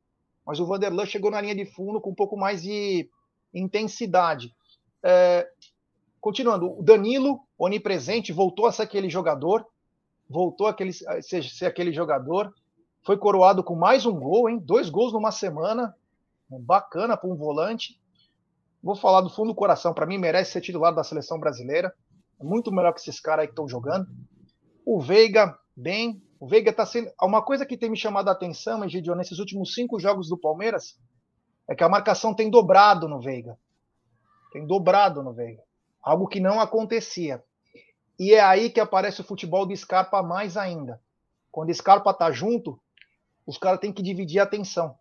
Mas 0.46 0.60
o 0.60 0.66
Vanderlan 0.66 1.06
chegou 1.06 1.30
na 1.30 1.42
linha 1.42 1.56
de 1.56 1.66
fundo 1.66 2.02
com 2.02 2.12
um 2.12 2.16
pouco 2.16 2.38
mais 2.38 2.64
de 2.64 3.10
intensidade. 3.54 4.54
É, 5.04 5.48
continuando, 6.20 6.80
o 6.80 6.82
Danilo, 6.82 7.42
onipresente, 7.58 8.34
voltou 8.34 8.66
a 8.66 8.72
ser 8.72 8.84
aquele 8.84 9.10
jogador. 9.10 9.66
Voltou 10.28 10.68
a 10.68 10.72
aquele, 10.72 10.94
ser, 10.94 11.44
ser 11.44 11.66
aquele 11.66 11.92
jogador 11.92 12.54
foi 13.04 13.18
coroado 13.18 13.64
com 13.64 13.76
mais 13.76 14.06
um 14.06 14.20
gol, 14.20 14.50
hein? 14.50 14.60
Dois 14.60 14.90
gols 14.90 15.14
numa 15.14 15.32
semana. 15.32 15.96
Bacana 16.50 17.16
para 17.16 17.30
um 17.30 17.36
volante. 17.36 18.00
Vou 18.82 18.96
falar 18.96 19.22
do 19.22 19.30
fundo 19.30 19.50
do 19.50 19.56
coração. 19.56 19.94
Para 19.94 20.06
mim, 20.06 20.18
merece 20.18 20.52
ser 20.52 20.62
titular 20.62 20.94
da 20.94 21.04
seleção 21.04 21.40
brasileira. 21.40 21.94
É 22.40 22.44
muito 22.44 22.72
melhor 22.72 22.94
que 22.94 23.00
esses 23.00 23.20
caras 23.20 23.42
aí 23.42 23.48
que 23.48 23.52
estão 23.52 23.68
jogando. 23.68 24.08
O 24.86 25.00
Veiga, 25.00 25.58
bem. 25.76 26.22
O 26.40 26.48
Veiga 26.48 26.72
está 26.72 26.86
sendo. 26.86 27.12
Uma 27.22 27.42
coisa 27.42 27.66
que 27.66 27.78
tem 27.78 27.90
me 27.90 27.98
chamado 27.98 28.30
a 28.30 28.32
atenção, 28.32 28.84
Egidio, 28.84 29.16
nesses 29.16 29.40
últimos 29.40 29.74
cinco 29.74 30.00
jogos 30.00 30.30
do 30.30 30.38
Palmeiras, 30.38 30.98
é 31.68 31.76
que 31.76 31.84
a 31.84 31.90
marcação 31.90 32.34
tem 32.34 32.50
dobrado 32.50 33.08
no 33.08 33.20
Veiga. 33.20 33.58
Tem 34.52 34.66
dobrado 34.66 35.22
no 35.22 35.34
Veiga. 35.34 35.62
Algo 36.02 36.28
que 36.28 36.40
não 36.40 36.60
acontecia. 36.60 37.44
E 38.18 38.34
é 38.34 38.42
aí 38.42 38.70
que 38.70 38.80
aparece 38.80 39.22
o 39.22 39.24
futebol 39.24 39.66
do 39.66 39.76
Scarpa 39.76 40.24
mais 40.24 40.58
ainda. 40.58 41.02
Quando 41.52 41.74
Scarpa 41.74 42.14
tá 42.14 42.32
junto, 42.32 42.80
os 43.50 43.58
caras 43.58 43.80
têm 43.80 43.92
que 43.92 44.04
dividir 44.04 44.40
a 44.40 44.44
atenção. 44.44 44.96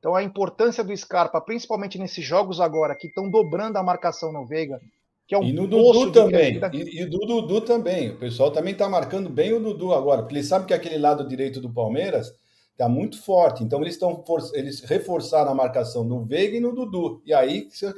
Então 0.00 0.16
a 0.16 0.22
importância 0.22 0.82
do 0.82 0.96
Scarpa, 0.96 1.40
principalmente 1.40 1.96
nesses 1.96 2.24
jogos 2.24 2.60
agora, 2.60 2.96
que 2.96 3.06
estão 3.06 3.30
dobrando 3.30 3.78
a 3.78 3.82
marcação 3.84 4.32
no 4.32 4.44
Veiga, 4.44 4.80
que 5.28 5.34
é 5.34 5.38
um 5.38 5.44
E 5.44 5.52
no 5.52 5.68
Dudu 5.68 6.10
também. 6.10 6.60
E, 6.72 7.02
e 7.02 7.06
do 7.06 7.20
Dudu 7.20 7.60
também. 7.60 8.10
O 8.10 8.18
pessoal 8.18 8.50
também 8.50 8.72
está 8.72 8.88
marcando 8.88 9.30
bem 9.30 9.52
o 9.52 9.60
Dudu 9.60 9.94
agora, 9.94 10.22
porque 10.22 10.34
eles 10.34 10.48
sabem 10.48 10.66
que 10.66 10.74
aquele 10.74 10.98
lado 10.98 11.26
direito 11.28 11.60
do 11.60 11.72
Palmeiras 11.72 12.34
está 12.72 12.88
muito 12.88 13.22
forte. 13.22 13.62
Então 13.62 13.80
eles 13.80 13.94
estão 13.94 14.24
eles 14.54 14.80
reforçaram 14.80 15.52
a 15.52 15.54
marcação 15.54 16.02
no 16.02 16.24
Veiga 16.24 16.56
e 16.56 16.60
no 16.60 16.74
Dudu. 16.74 17.22
E 17.24 17.32
aí 17.32 17.66
que 17.66 17.78
você 17.78 17.90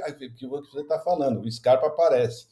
está 0.82 0.98
falando, 0.98 1.40
o 1.40 1.50
Scarpa 1.50 1.86
aparece. 1.86 2.48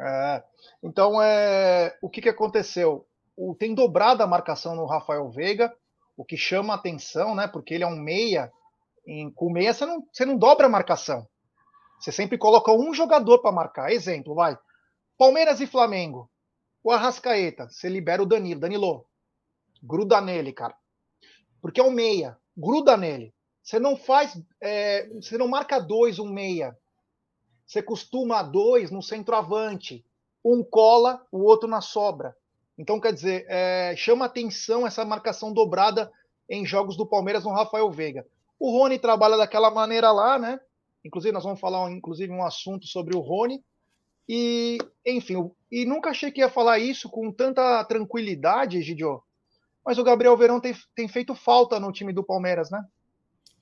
É, 0.00 0.42
então 0.82 1.20
é 1.20 1.94
o 2.00 2.08
que, 2.08 2.22
que 2.22 2.30
aconteceu? 2.30 3.06
O, 3.36 3.54
tem 3.54 3.74
dobrado 3.74 4.22
a 4.22 4.26
marcação 4.26 4.74
no 4.74 4.86
Rafael 4.86 5.28
Veiga 5.28 5.70
o 6.16 6.24
que 6.24 6.36
chama 6.36 6.74
atenção, 6.74 7.34
né? 7.34 7.48
Porque 7.48 7.74
ele 7.74 7.84
é 7.84 7.86
um 7.86 7.96
meia. 7.96 8.52
Em, 9.06 9.30
com 9.30 9.50
meia 9.50 9.72
você 9.72 9.86
não, 9.86 10.06
você 10.12 10.24
não 10.24 10.36
dobra 10.36 10.66
a 10.66 10.70
marcação. 10.70 11.26
Você 11.98 12.10
sempre 12.12 12.36
coloca 12.36 12.72
um 12.72 12.92
jogador 12.92 13.38
para 13.38 13.52
marcar. 13.52 13.92
Exemplo, 13.92 14.34
vai. 14.34 14.58
Palmeiras 15.16 15.60
e 15.60 15.66
Flamengo. 15.66 16.30
O 16.82 16.90
Arrascaeta, 16.90 17.68
você 17.68 17.88
libera 17.88 18.22
o 18.22 18.26
Danilo. 18.26 18.60
Danilo, 18.60 19.06
gruda 19.82 20.20
nele, 20.20 20.52
cara. 20.52 20.76
Porque 21.60 21.80
é 21.80 21.84
um 21.84 21.92
meia. 21.92 22.36
Gruda 22.56 22.96
nele. 22.96 23.32
Você 23.62 23.78
não 23.78 23.96
faz. 23.96 24.36
É, 24.60 25.08
você 25.14 25.38
não 25.38 25.46
marca 25.46 25.78
dois, 25.78 26.18
um 26.18 26.28
meia. 26.28 26.76
Você 27.64 27.80
costuma 27.82 28.42
dois 28.42 28.90
no 28.90 29.00
centroavante. 29.00 30.04
Um 30.44 30.64
cola, 30.64 31.24
o 31.30 31.38
outro 31.44 31.68
na 31.68 31.80
sobra. 31.80 32.36
Então, 32.78 33.00
quer 33.00 33.12
dizer, 33.12 33.44
é, 33.48 33.94
chama 33.96 34.24
atenção 34.24 34.86
essa 34.86 35.04
marcação 35.04 35.52
dobrada 35.52 36.10
em 36.48 36.64
jogos 36.66 36.96
do 36.96 37.06
Palmeiras 37.06 37.44
no 37.44 37.52
Rafael 37.52 37.90
Veiga. 37.90 38.26
O 38.58 38.70
Rony 38.70 38.98
trabalha 38.98 39.36
daquela 39.36 39.70
maneira 39.70 40.10
lá, 40.12 40.38
né? 40.38 40.58
Inclusive, 41.04 41.32
nós 41.32 41.44
vamos 41.44 41.60
falar, 41.60 41.90
inclusive, 41.90 42.32
um 42.32 42.44
assunto 42.44 42.86
sobre 42.86 43.16
o 43.16 43.20
Rony. 43.20 43.62
E, 44.28 44.78
enfim, 45.04 45.50
e 45.70 45.84
nunca 45.84 46.10
achei 46.10 46.30
que 46.30 46.40
ia 46.40 46.48
falar 46.48 46.78
isso 46.78 47.08
com 47.08 47.30
tanta 47.32 47.84
tranquilidade, 47.84 48.80
Gidio. 48.80 49.22
mas 49.84 49.98
o 49.98 50.04
Gabriel 50.04 50.36
Verão 50.36 50.60
tem, 50.60 50.74
tem 50.94 51.08
feito 51.08 51.34
falta 51.34 51.80
no 51.80 51.92
time 51.92 52.12
do 52.12 52.22
Palmeiras, 52.22 52.70
né? 52.70 52.84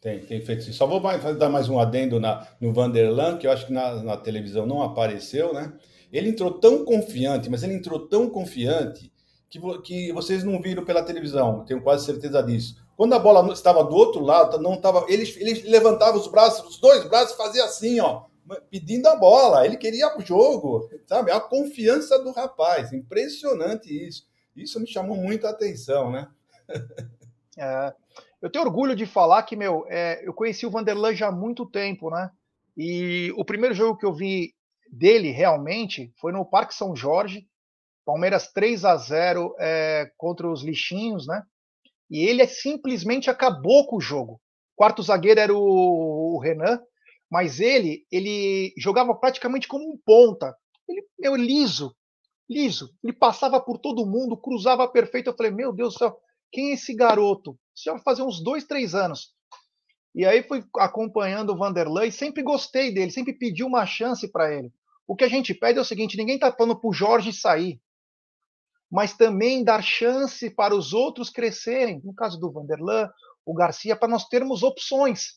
Tem, 0.01 0.20
tem 0.20 0.40
feito 0.40 0.64
sim. 0.64 0.73
Só 0.73 0.87
vou 0.87 1.01
dar 1.35 1.49
mais 1.49 1.68
um 1.68 1.79
adendo 1.79 2.18
na, 2.18 2.46
no 2.61 2.73
Vanderlan, 2.73 3.37
que 3.37 3.46
eu 3.46 3.53
acho 3.53 3.66
que 3.66 3.73
na, 3.73 4.03
na 4.03 4.16
televisão 4.16 4.66
não 4.66 4.83
apareceu, 4.83 5.53
né? 5.53 5.73
Ele 6.12 6.31
entrou 6.31 6.53
tão 6.53 6.85
confiante, 6.85 7.49
mas 7.49 7.62
ele 7.62 7.75
entrou 7.75 8.09
tão 8.09 8.29
confiante 8.29 9.12
que, 9.49 9.61
que 9.83 10.12
vocês 10.12 10.44
não 10.44 10.61
viram 10.61 10.85
pela 10.85 11.03
televisão, 11.03 11.64
tenho 11.64 11.83
quase 11.83 12.05
certeza 12.05 12.42
disso. 12.42 12.77
Quando 12.96 13.14
a 13.14 13.18
bola 13.18 13.53
estava 13.53 13.83
do 13.83 13.94
outro 13.94 14.23
lado, 14.23 14.61
não 14.61 14.75
estava, 14.75 15.07
ele, 15.09 15.23
ele 15.38 15.68
levantava 15.68 16.18
os 16.18 16.27
braços, 16.27 16.68
os 16.68 16.79
dois 16.79 17.09
braços, 17.09 17.37
fazia 17.37 17.64
assim, 17.64 17.99
ó, 17.99 18.25
pedindo 18.70 19.07
a 19.09 19.16
bola. 19.16 19.64
Ele 19.64 19.77
queria 19.77 20.16
o 20.16 20.20
jogo, 20.20 20.88
sabe? 21.07 21.31
A 21.31 21.40
confiança 21.40 22.18
do 22.18 22.33
rapaz, 22.33 22.92
impressionante 22.92 23.88
isso. 23.88 24.29
Isso 24.57 24.81
me 24.81 24.87
chamou 24.87 25.16
muito 25.16 25.46
a 25.46 25.51
atenção, 25.51 26.11
né? 26.11 26.29
É, 27.59 27.92
eu 28.40 28.49
tenho 28.49 28.64
orgulho 28.64 28.96
de 28.96 29.05
falar 29.05 29.42
que, 29.42 29.55
meu, 29.55 29.85
é, 29.88 30.27
eu 30.27 30.33
conheci 30.33 30.64
o 30.64 30.70
Vanderlan 30.70 31.14
já 31.14 31.29
há 31.29 31.33
muito 31.33 31.66
tempo, 31.66 32.09
né? 32.09 32.31
E 32.75 33.31
o 33.37 33.44
primeiro 33.44 33.75
jogo 33.75 33.99
que 33.99 34.07
eu 34.07 34.14
vi 34.14 34.55
dele 34.90 35.31
realmente 35.31 36.12
foi 36.20 36.33
no 36.33 36.44
Parque 36.44 36.74
São 36.74 36.94
Jorge, 36.94 37.46
Palmeiras 38.05 38.53
3 38.53 38.85
a 38.85 38.96
0 38.96 39.55
é, 39.59 40.11
contra 40.16 40.50
os 40.50 40.62
lixinhos, 40.62 41.26
né? 41.26 41.42
E 42.11 42.24
ele 42.24 42.46
simplesmente 42.46 43.31
acabou 43.31 43.87
com 43.87 43.96
o 43.96 44.00
jogo. 44.00 44.40
quarto 44.74 45.03
zagueiro 45.03 45.38
era 45.38 45.55
o, 45.55 46.35
o 46.35 46.38
Renan, 46.40 46.81
mas 47.31 47.61
ele 47.61 48.05
ele 48.11 48.74
jogava 48.76 49.14
praticamente 49.14 49.68
como 49.68 49.85
um 49.85 49.98
ponta. 50.05 50.55
Ele, 50.88 51.07
meu, 51.18 51.37
liso, 51.37 51.94
liso. 52.48 52.92
Ele 53.05 53.12
passava 53.12 53.61
por 53.61 53.79
todo 53.79 54.07
mundo, 54.07 54.37
cruzava 54.37 54.88
perfeito. 54.88 55.31
Eu 55.31 55.37
falei, 55.37 55.53
meu 55.53 55.72
Deus 55.72 55.94
do 55.94 55.98
céu, 55.98 56.18
quem 56.50 56.70
é 56.70 56.74
esse 56.74 56.94
garoto? 56.94 57.57
Isso 57.76 57.92
vai 57.92 58.03
fazer 58.03 58.22
uns 58.22 58.42
dois, 58.42 58.64
três 58.64 58.94
anos. 58.94 59.33
E 60.12 60.26
aí 60.26 60.42
fui 60.42 60.64
acompanhando 60.76 61.50
o 61.50 61.57
Vanderlei 61.57 62.11
sempre 62.11 62.42
gostei 62.42 62.92
dele, 62.92 63.12
sempre 63.12 63.33
pedi 63.33 63.62
uma 63.62 63.87
chance 63.87 64.26
para 64.26 64.53
ele. 64.53 64.72
O 65.11 65.16
que 65.16 65.25
a 65.25 65.29
gente 65.29 65.53
pede 65.53 65.77
é 65.77 65.83
o 65.83 65.85
seguinte: 65.85 66.16
ninguém 66.16 66.37
está 66.37 66.53
falando 66.53 66.79
para 66.79 66.88
o 66.88 66.92
Jorge 66.92 67.33
sair, 67.33 67.83
mas 68.88 69.16
também 69.16 69.64
dar 69.64 69.83
chance 69.83 70.49
para 70.49 70.73
os 70.73 70.92
outros 70.92 71.31
crescerem. 71.31 72.01
No 72.05 72.14
caso 72.14 72.38
do 72.38 72.53
Vanderlan, 72.53 73.11
o 73.44 73.53
Garcia, 73.53 73.96
para 73.96 74.07
nós 74.07 74.29
termos 74.29 74.62
opções, 74.62 75.33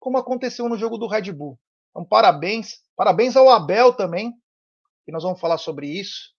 como 0.00 0.18
aconteceu 0.18 0.68
no 0.68 0.76
jogo 0.76 0.98
do 0.98 1.06
Red 1.06 1.30
Bull. 1.30 1.56
Então, 1.90 2.04
parabéns. 2.04 2.80
Parabéns 2.96 3.36
ao 3.36 3.48
Abel 3.48 3.92
também, 3.92 4.32
que 5.06 5.12
nós 5.12 5.22
vamos 5.22 5.38
falar 5.38 5.58
sobre 5.58 5.86
isso. 5.86 6.32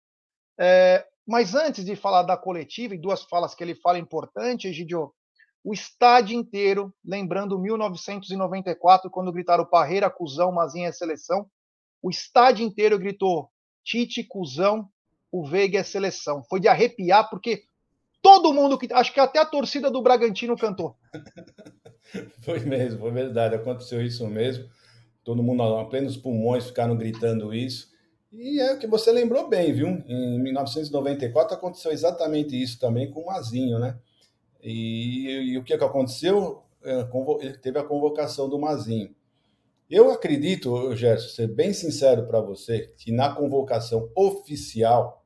É, 0.60 1.08
mas 1.26 1.56
antes 1.56 1.86
de 1.86 1.96
falar 1.96 2.24
da 2.24 2.36
coletiva, 2.36 2.94
e 2.94 3.00
duas 3.00 3.24
falas 3.24 3.56
que 3.56 3.64
ele 3.64 3.76
fala 3.76 4.00
importantes, 4.00 4.70
Egidio, 4.70 5.14
o 5.64 5.74
estádio 5.74 6.38
inteiro, 6.38 6.94
lembrando 7.06 7.58
1994, 7.58 9.10
quando 9.10 9.32
gritaram 9.32 9.66
Parreira, 9.66 10.10
Cusão, 10.10 10.52
Mazinha 10.52 10.90
é 10.90 10.92
seleção, 10.92 11.50
o 12.06 12.10
estádio 12.12 12.63
inteiro 12.63 13.00
gritou 13.00 13.50
Tite, 13.84 14.24
Cusão, 14.24 14.88
o 15.32 15.44
Veiga 15.44 15.80
é 15.80 15.84
seleção. 15.84 16.44
Foi 16.44 16.60
de 16.60 16.68
arrepiar, 16.68 17.32
porque 17.32 17.63
todo 18.22 18.54
mundo, 18.54 18.78
que 18.78 18.94
acho 18.94 19.12
que 19.12 19.20
até 19.20 19.39
a 19.39 19.46
torcida 19.46 19.89
do 19.89 20.04
Bragantino 20.04 20.56
cantou. 20.56 20.96
foi 22.46 22.60
mesmo, 22.60 23.00
foi 23.00 23.12
verdade, 23.12 23.56
aconteceu 23.56 24.06
isso 24.06 24.28
mesmo. 24.28 24.70
Todo 25.24 25.41
mundo 25.41 25.63
plenos 25.89 26.15
pulmões 26.15 26.68
ficaram 26.68 26.96
gritando 26.96 27.52
isso. 27.52 27.89
E 28.32 28.60
é 28.60 28.74
o 28.74 28.78
que 28.78 28.86
você 28.86 29.12
lembrou 29.12 29.50
bem, 29.50 29.74
viu? 29.74 29.88
Em 30.08 30.39
1994 30.39 31.56
aconteceu 31.56 31.91
exatamente 31.91 32.62
isso 32.62 32.80
também 32.80 33.10
com 33.10 33.22
o 33.22 33.26
Mazinho, 33.26 33.80
né? 33.80 33.98
E, 34.62 35.54
e 35.54 35.58
o 35.58 35.63
que, 35.63 35.76
que 35.76 35.84
aconteceu? 35.84 36.62
É, 36.84 37.08
ele 37.41 37.58
teve 37.58 37.80
a 37.80 37.84
convocação 37.84 38.48
do 38.48 38.60
Mazinho. 38.60 39.10
Eu 39.89 40.12
acredito, 40.12 40.95
Gerson, 40.95 41.30
ser 41.30 41.48
bem 41.48 41.74
sincero 41.74 42.26
para 42.26 42.41
você, 42.41 42.93
que 42.98 43.12
na 43.12 43.34
convocação 43.34 44.10
oficial 44.15 45.24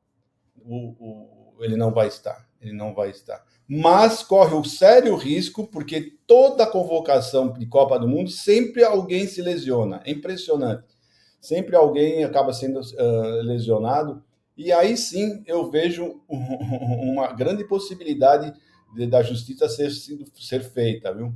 o, 0.56 1.56
o, 1.56 1.64
ele 1.64 1.76
não 1.76 1.92
vai 1.92 2.08
estar. 2.08 2.48
Ele 2.60 2.72
não 2.72 2.94
vai 2.94 3.10
estar. 3.10 3.42
Mas 3.66 4.22
corre 4.22 4.54
o 4.54 4.64
sério 4.64 5.16
risco, 5.16 5.66
porque 5.66 6.18
toda 6.26 6.66
convocação 6.66 7.52
de 7.52 7.66
Copa 7.66 7.98
do 7.98 8.06
Mundo 8.06 8.30
sempre 8.30 8.84
alguém 8.84 9.26
se 9.26 9.40
lesiona. 9.40 10.02
É 10.04 10.10
impressionante 10.10 11.00
sempre 11.40 11.74
alguém 11.74 12.22
acaba 12.22 12.52
sendo 12.52 12.80
uh, 12.80 13.42
lesionado. 13.42 14.22
E 14.56 14.70
aí 14.70 14.96
sim 14.96 15.42
eu 15.46 15.70
vejo 15.70 16.20
uma 16.28 17.32
grande 17.32 17.64
possibilidade 17.64 18.52
de, 18.94 19.06
da 19.06 19.22
justiça 19.22 19.68
ser, 19.68 19.90
ser 19.90 20.62
feita, 20.62 21.14
viu? 21.14 21.32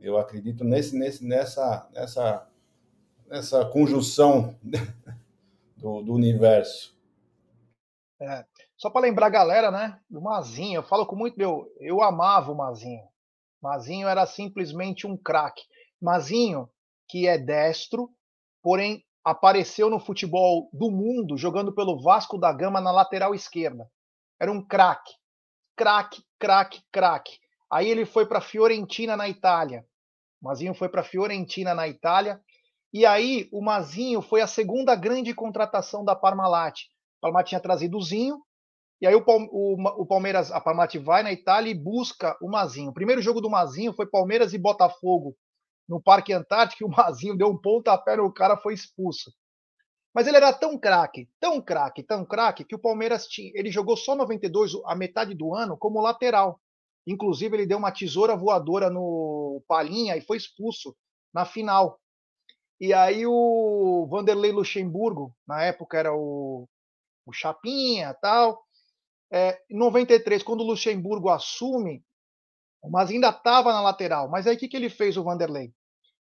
Eu 0.00 0.18
acredito 0.18 0.64
nesse, 0.64 0.98
nesse, 0.98 1.24
nessa, 1.24 1.88
nessa, 1.94 2.46
nessa 3.34 3.64
conjunção 3.64 4.56
do, 5.76 6.02
do 6.02 6.14
universo. 6.14 6.96
É, 8.20 8.44
só 8.76 8.88
para 8.88 9.00
lembrar 9.00 9.26
a 9.26 9.30
galera, 9.30 9.72
né? 9.72 9.98
Do 10.08 10.22
Mazinho, 10.22 10.78
eu 10.78 10.82
falo 10.84 11.04
com 11.04 11.16
muito 11.16 11.36
meu. 11.36 11.66
Eu 11.80 12.00
amava 12.00 12.52
o 12.52 12.56
Mazinho. 12.56 13.02
Mazinho 13.60 14.06
era 14.06 14.24
simplesmente 14.24 15.04
um 15.04 15.16
craque. 15.16 15.62
Mazinho, 16.00 16.70
que 17.08 17.26
é 17.26 17.36
destro, 17.36 18.08
porém 18.62 19.04
apareceu 19.24 19.90
no 19.90 19.98
futebol 19.98 20.70
do 20.72 20.88
mundo 20.88 21.36
jogando 21.36 21.74
pelo 21.74 22.00
Vasco 22.00 22.38
da 22.38 22.52
Gama 22.52 22.80
na 22.80 22.92
lateral 22.92 23.34
esquerda. 23.34 23.90
Era 24.40 24.52
um 24.52 24.64
craque, 24.64 25.12
craque, 25.76 26.22
craque, 26.38 26.82
craque. 26.92 27.40
Aí 27.68 27.88
ele 27.88 28.06
foi 28.06 28.26
para 28.26 28.40
Fiorentina 28.40 29.16
na 29.16 29.28
Itália. 29.28 29.84
O 30.40 30.46
Mazinho 30.46 30.74
foi 30.74 30.88
para 30.88 31.02
Fiorentina 31.02 31.74
na 31.74 31.88
Itália. 31.88 32.40
E 32.94 33.04
aí 33.04 33.48
o 33.50 33.60
Mazinho 33.60 34.22
foi 34.22 34.40
a 34.40 34.46
segunda 34.46 34.94
grande 34.94 35.34
contratação 35.34 36.04
da 36.04 36.14
Parmalat. 36.14 36.82
A 37.18 37.22
Parmalat 37.22 37.48
tinha 37.48 37.60
trazido 37.60 37.98
o 37.98 38.00
Zinho. 38.00 38.40
E 39.00 39.06
aí 39.06 39.14
o, 39.16 39.24
o, 39.26 40.06
Palmeiras, 40.06 40.52
a 40.52 40.60
Parmalat 40.60 40.94
vai 40.98 41.24
na 41.24 41.32
Itália 41.32 41.72
e 41.72 41.74
busca 41.74 42.38
o 42.40 42.48
Mazinho. 42.48 42.90
O 42.90 42.94
primeiro 42.94 43.20
jogo 43.20 43.40
do 43.40 43.50
Mazinho 43.50 43.92
foi 43.92 44.06
Palmeiras 44.06 44.54
e 44.54 44.58
Botafogo 44.58 45.36
no 45.88 46.00
Parque 46.00 46.32
Antártico, 46.32 46.86
o 46.86 46.90
Mazinho 46.90 47.36
deu 47.36 47.48
um 47.48 47.58
pontapé 47.58 48.16
no 48.16 48.32
cara, 48.32 48.56
foi 48.56 48.74
expulso. 48.74 49.32
Mas 50.14 50.26
ele 50.26 50.36
era 50.36 50.52
tão 50.52 50.78
craque, 50.78 51.28
tão 51.40 51.60
craque, 51.60 52.02
tão 52.02 52.24
craque, 52.24 52.64
que 52.64 52.74
o 52.74 52.78
Palmeiras 52.78 53.26
tinha, 53.26 53.50
ele 53.54 53.70
jogou 53.70 53.96
só 53.96 54.14
92 54.14 54.72
a 54.86 54.94
metade 54.94 55.34
do 55.34 55.54
ano 55.54 55.76
como 55.76 56.00
lateral. 56.00 56.60
Inclusive, 57.06 57.56
ele 57.56 57.66
deu 57.66 57.76
uma 57.76 57.92
tesoura 57.92 58.36
voadora 58.36 58.88
no 58.88 59.62
Palinha 59.66 60.16
e 60.16 60.22
foi 60.22 60.36
expulso 60.36 60.96
na 61.34 61.44
final. 61.44 61.98
E 62.80 62.92
aí 62.92 63.26
o 63.26 64.06
Vanderlei 64.10 64.52
Luxemburgo, 64.52 65.34
na 65.46 65.62
época 65.62 65.96
era 65.96 66.14
o, 66.14 66.68
o 67.26 67.32
Chapinha 67.32 68.14
tal. 68.20 68.62
É, 69.32 69.58
em 69.70 69.78
93, 69.78 70.42
quando 70.42 70.60
o 70.60 70.66
Luxemburgo 70.66 71.28
assume, 71.28 72.04
mas 72.90 73.10
ainda 73.10 73.30
estava 73.30 73.72
na 73.72 73.80
lateral. 73.80 74.28
Mas 74.28 74.46
aí 74.46 74.56
o 74.56 74.58
que, 74.58 74.68
que 74.68 74.76
ele 74.76 74.90
fez, 74.90 75.16
o 75.16 75.24
Vanderlei? 75.24 75.72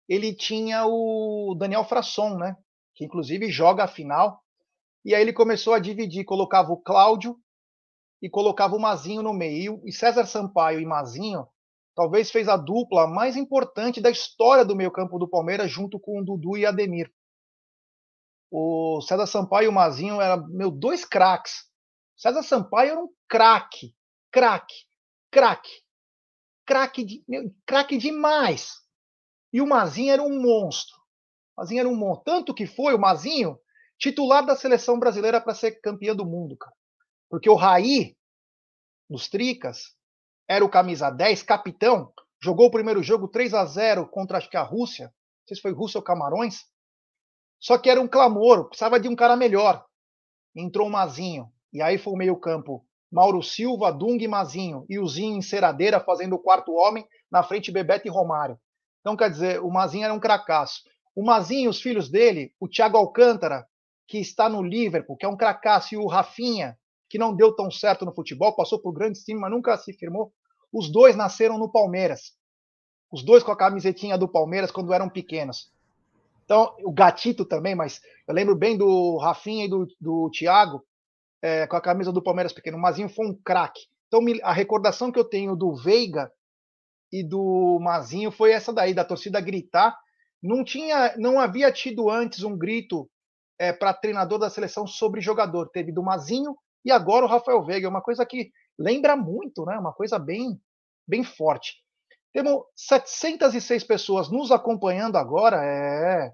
Ele 0.09 0.35
tinha 0.35 0.87
o 0.87 1.55
Daniel 1.59 1.85
Frasson, 1.85 2.37
né? 2.37 2.57
Que 2.95 3.05
inclusive 3.05 3.51
joga 3.51 3.85
a 3.85 3.89
final. 3.89 4.43
E 5.05 5.15
aí 5.15 5.23
ele 5.23 5.33
começou 5.33 5.73
a 5.73 5.79
dividir, 5.79 6.25
colocava 6.25 6.73
o 6.73 6.77
Cláudio 6.77 7.39
e 8.21 8.29
colocava 8.29 8.77
o 8.77 8.81
Mazinho 8.81 9.23
no 9.23 9.33
meio. 9.33 9.81
E 9.85 9.93
César 9.93 10.27
Sampaio 10.27 10.81
e 10.81 10.85
Mazinho 10.85 11.47
talvez 12.01 12.31
fez 12.31 12.49
a 12.49 12.57
dupla 12.57 13.07
mais 13.07 13.37
importante 13.37 14.01
da 14.01 14.11
história 14.11 14.65
do 14.65 14.75
meio-campo 14.75 15.19
do 15.19 15.29
Palmeiras, 15.29 15.71
junto 15.71 16.01
com 16.01 16.19
o 16.19 16.25
Dudu 16.25 16.57
e 16.57 16.65
Ademir. 16.65 17.13
O 18.51 19.03
César 19.03 19.27
Sampaio 19.27 19.67
e 19.67 19.69
o 19.69 19.73
Mazinho 19.73 20.19
eram, 20.19 20.49
meu, 20.49 20.71
dois 20.71 21.05
craques. 21.05 21.67
César 22.17 22.43
Sampaio 22.43 22.93
era 22.93 23.01
um 23.01 23.09
craque, 23.29 23.95
craque, 24.33 24.87
craque 25.31 25.83
craque 26.71 27.05
de, 27.05 27.25
craque 27.67 27.99
demais. 27.99 28.77
E 29.53 29.61
o 29.61 29.67
Mazinho 29.67 30.13
era 30.13 30.23
um 30.23 30.41
monstro. 30.41 30.97
O 31.57 31.61
Mazinho 31.61 31.81
era 31.81 31.89
um 31.89 31.97
monstro. 31.97 32.25
Tanto 32.25 32.55
que 32.55 32.65
foi 32.65 32.95
o 32.95 32.99
Mazinho 32.99 33.59
titular 33.99 34.47
da 34.47 34.55
seleção 34.55 34.97
brasileira 34.97 35.41
para 35.41 35.53
ser 35.53 35.81
campeão 35.81 36.15
do 36.15 36.25
mundo, 36.25 36.57
cara. 36.57 36.75
Porque 37.29 37.51
o 37.51 37.57
Raí, 37.57 38.17
dos 39.09 39.29
Tricas, 39.29 39.97
era 40.51 40.65
o 40.65 40.69
camisa 40.69 41.11
10, 41.11 41.45
capitão, 41.45 42.13
jogou 42.43 42.67
o 42.67 42.71
primeiro 42.73 43.01
jogo 43.05 43.29
3 43.29 43.55
a 43.55 43.65
0 43.65 44.09
contra 44.09 44.37
acho 44.37 44.51
que 44.51 44.57
a 44.57 44.63
Rússia, 44.63 45.05
não 45.05 45.47
sei 45.47 45.55
se 45.55 45.63
foi 45.63 45.71
Rússia 45.71 45.99
ou 45.99 46.03
Camarões. 46.03 46.65
Só 47.61 47.79
que 47.79 47.89
era 47.89 48.01
um 48.01 48.09
clamor, 48.09 48.65
precisava 48.65 48.99
de 48.99 49.07
um 49.07 49.15
cara 49.15 49.37
melhor. 49.37 49.85
Entrou 50.57 50.89
o 50.89 50.91
Mazinho, 50.91 51.53
e 51.73 51.81
aí 51.81 51.99
foi 51.99 52.13
o 52.15 52.17
meio-campo 52.17 52.85
Mauro 53.13 53.41
Silva, 53.45 53.93
Dung 53.93 54.21
e 54.21 54.27
Mazinho, 54.27 54.85
e 54.89 54.99
o 54.99 55.07
Zinho 55.07 55.37
em 55.37 55.43
Ceradeira 55.43 56.01
fazendo 56.01 56.35
o 56.35 56.39
quarto 56.41 56.73
homem, 56.73 57.07
na 57.31 57.45
frente 57.45 57.71
Bebeto 57.71 58.09
e 58.09 58.11
Romário. 58.11 58.59
Então, 59.03 59.17
quer 59.17 59.31
dizer, 59.31 59.63
o 59.63 59.71
Mazinho 59.71 60.07
era 60.07 60.15
um 60.15 60.19
cracaço. 60.19 60.83
O 61.15 61.25
Mazinho, 61.25 61.71
os 61.71 61.81
filhos 61.81 62.11
dele, 62.11 62.53
o 62.59 62.67
Thiago 62.67 62.97
Alcântara, 62.97 63.65
que 64.09 64.19
está 64.19 64.49
no 64.49 64.65
Liverpool, 64.65 65.17
que 65.17 65.25
é 65.25 65.29
um 65.29 65.37
cracaço, 65.37 65.95
e 65.95 65.97
o 65.97 66.09
Rafinha, 66.09 66.77
que 67.09 67.19
não 67.19 67.37
deu 67.37 67.55
tão 67.55 67.71
certo 67.71 68.05
no 68.05 68.13
futebol, 68.13 68.57
passou 68.57 68.81
por 68.81 68.93
grandes 68.93 69.23
times, 69.23 69.41
mas 69.41 69.51
nunca 69.53 69.77
se 69.77 69.93
firmou. 69.93 70.33
Os 70.73 70.91
dois 70.91 71.17
nasceram 71.17 71.59
no 71.59 71.71
Palmeiras. 71.71 72.35
Os 73.11 73.23
dois 73.25 73.43
com 73.43 73.51
a 73.51 73.57
camisetinha 73.57 74.17
do 74.17 74.29
Palmeiras 74.29 74.71
quando 74.71 74.93
eram 74.93 75.09
pequenos. 75.09 75.71
Então, 76.45 76.75
o 76.85 76.93
Gatito 76.93 77.45
também, 77.45 77.75
mas 77.75 78.01
eu 78.27 78.35
lembro 78.35 78.57
bem 78.57 78.77
do 78.77 79.19
Rafinha 79.19 79.67
e 79.67 79.69
do, 79.69 79.87
do 80.01 80.31
Thiago 80.31 80.85
é, 81.43 81.67
com 81.67 81.77
a 81.77 81.81
camisa 81.81 82.13
do 82.13 82.23
Palmeiras 82.23 82.53
pequeno. 82.53 82.77
O 82.77 82.81
Mazinho 82.81 83.09
foi 83.09 83.27
um 83.27 83.35
craque. 83.35 83.83
Então, 84.09 84.21
a 84.43 84.53
recordação 84.53 85.13
que 85.13 85.19
eu 85.19 85.25
tenho 85.25 85.55
do 85.55 85.75
Veiga 85.75 86.31
e 87.13 87.23
do 87.23 87.79
Mazinho 87.81 88.31
foi 88.31 88.53
essa 88.53 88.73
daí, 88.73 88.93
da 88.93 89.05
torcida 89.05 89.41
gritar. 89.41 89.97
Não 90.43 90.65
tinha, 90.65 91.15
não 91.17 91.39
havia 91.39 91.71
tido 91.71 92.11
antes 92.11 92.43
um 92.43 92.57
grito 92.57 93.09
é, 93.59 93.73
para 93.73 93.95
treinador 93.95 94.39
da 94.39 94.51
seleção 94.51 94.87
sobre 94.87 95.21
jogador. 95.21 95.69
Teve 95.69 95.93
do 95.93 96.03
Mazinho 96.03 96.57
e 96.85 96.91
agora 96.91 97.25
o 97.25 97.29
Rafael 97.29 97.63
Veiga. 97.63 97.87
É 97.87 97.91
uma 97.91 98.03
coisa 98.03 98.25
que 98.25 98.51
lembra 98.81 99.15
muito, 99.15 99.67
né? 99.67 99.79
Uma 99.79 99.93
coisa 99.93 100.19
bem, 100.19 100.59
bem 101.07 101.23
forte. 101.23 101.75
Temos 102.33 102.63
706 102.75 103.85
pessoas 103.85 104.31
nos 104.31 104.51
acompanhando 104.51 105.17
agora, 105.17 105.63
é. 105.63 106.33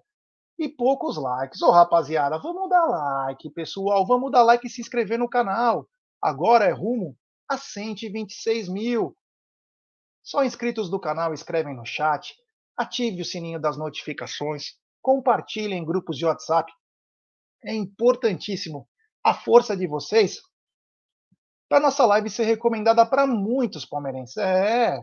E 0.59 0.69
poucos 0.69 1.17
likes. 1.17 1.61
Ô, 1.61 1.71
rapaziada, 1.71 2.39
vamos 2.39 2.71
dar 2.71 2.87
like, 2.87 3.51
pessoal. 3.51 4.07
Vamos 4.07 4.31
dar 4.31 4.45
like 4.45 4.67
e 4.67 4.71
se 4.71 4.81
inscrever 4.81 5.19
no 5.19 5.29
canal. 5.29 5.89
Agora 6.23 6.65
é 6.65 6.71
rumo 6.71 7.17
a 7.49 7.59
126 7.59 8.69
mil. 8.69 9.17
Só 10.23 10.45
inscritos 10.45 10.89
do 10.89 11.01
canal 11.01 11.35
escrevem 11.35 11.75
no 11.75 11.85
chat, 11.85 12.35
ative 12.77 13.23
o 13.23 13.25
sininho 13.25 13.61
das 13.61 13.77
notificações, 13.77 14.75
compartilhe 15.03 15.75
em 15.75 15.85
grupos 15.85 16.17
de 16.17 16.27
WhatsApp. 16.27 16.73
É 17.65 17.75
importantíssimo 17.75 18.89
a 19.23 19.35
força 19.35 19.77
de 19.77 19.87
vocês 19.87 20.41
para 21.69 21.81
nossa 21.81 22.05
live 22.07 22.31
ser 22.31 22.45
recomendada 22.45 23.05
para 23.05 23.27
muitos 23.27 23.85
palmeirenses. 23.85 24.37
É, 24.37 25.03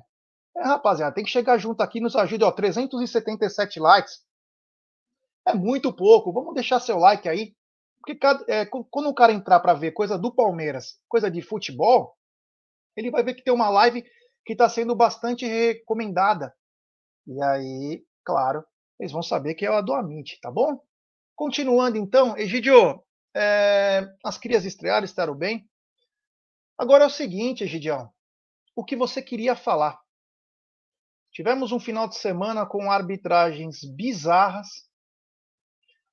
é, 0.56 0.63
rapaziada, 0.63 1.13
tem 1.13 1.23
que 1.23 1.32
chegar 1.32 1.58
junto 1.58 1.82
aqui, 1.82 1.99
nos 1.99 2.15
ajude, 2.15 2.43
ó, 2.43 2.52
377 2.52 3.80
likes. 3.80 4.21
É 5.45 5.54
muito 5.54 5.93
pouco, 5.93 6.32
vamos 6.32 6.54
deixar 6.54 6.80
seu 6.80 6.97
like 6.97 7.28
aí. 7.28 7.56
Porque 7.99 8.19
é, 8.47 8.65
quando 8.65 9.08
o 9.08 9.13
cara 9.13 9.32
entrar 9.32 9.60
para 9.62 9.73
ver 9.73 9.91
coisa 9.91 10.17
do 10.17 10.34
Palmeiras, 10.34 10.99
coisa 11.08 11.32
de 11.32 11.41
futebol, 11.41 12.15
ele 12.97 13.10
vai 13.10 13.23
ver 13.23 13.34
que 13.34 13.43
tem 13.43 13.54
uma 13.54 13.69
live 13.69 14.04
que 14.45 14.54
está 14.54 14.67
sendo 14.67 14.93
bastante 14.93 15.45
recomendada. 15.45 16.54
E 17.26 17.41
aí, 17.41 18.04
claro, 18.26 18.63
eles 18.99 19.12
vão 19.12 19.23
saber 19.23 19.56
que 19.56 19.65
é 19.65 19.69
a 19.69 19.82
do 19.82 19.93
Amit, 19.93 20.39
tá 20.41 20.52
bom? 20.52 20.82
Continuando 21.36 21.97
então, 21.97 22.38
Egidio, 22.38 23.02
é, 23.36 24.06
as 24.23 24.38
crias 24.38 24.65
estrearam, 24.65 25.06
estaram 25.06 25.34
bem. 25.34 25.67
Agora 26.78 27.04
é 27.04 27.08
o 27.08 27.12
seguinte, 27.12 27.64
Egidião, 27.64 28.12
o 28.76 28.84
que 28.84 28.96
você 28.96 29.22
queria 29.22 29.56
falar? 29.56 30.02
Tivemos 31.32 31.72
um 31.72 31.80
final 31.80 32.08
de 32.08 32.16
semana 32.16 32.66
com 32.66 32.92
arbitragens 32.92 33.84
bizarras, 33.84 34.90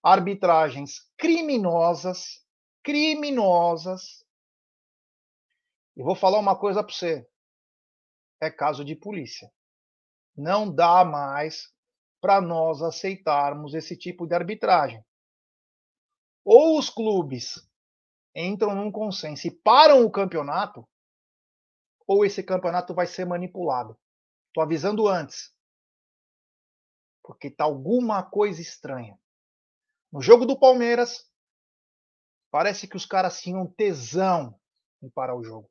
arbitragens 0.03 1.11
criminosas, 1.17 2.45
criminosas, 2.83 4.25
e 5.97 6.03
vou 6.03 6.15
falar 6.15 6.39
uma 6.39 6.59
coisa 6.59 6.83
para 6.83 6.95
você. 6.95 7.29
É 8.41 8.51
caso 8.51 8.85
de 8.85 8.95
polícia. 8.95 9.53
Não 10.35 10.75
dá 10.75 11.05
mais 11.05 11.71
para 12.21 12.41
nós 12.41 12.81
aceitarmos 12.81 13.75
esse 13.75 13.97
tipo 13.97 14.27
de 14.27 14.35
arbitragem. 14.35 15.05
Ou 16.43 16.79
os 16.79 16.89
clubes 16.89 17.70
entram 18.35 18.75
num 18.75 18.91
consenso 18.91 19.47
e 19.47 19.51
param 19.51 20.05
o 20.05 20.11
campeonato, 20.11 20.89
ou 22.07 22.25
esse 22.25 22.43
campeonato 22.43 22.95
vai 22.95 23.07
ser 23.07 23.25
manipulado. 23.25 23.99
Estou 24.49 24.63
avisando 24.63 25.07
antes. 25.07 25.55
Porque 27.23 27.51
tá 27.51 27.65
alguma 27.65 28.23
coisa 28.23 28.61
estranha. 28.61 29.19
No 30.13 30.21
jogo 30.21 30.45
do 30.45 30.59
Palmeiras, 30.59 31.31
parece 32.51 32.89
que 32.89 32.97
os 32.97 33.07
caras 33.07 33.41
tinham 33.41 33.67
tesão 33.67 34.59
em 35.01 35.09
parar 35.09 35.37
o 35.37 35.45
jogo 35.45 35.71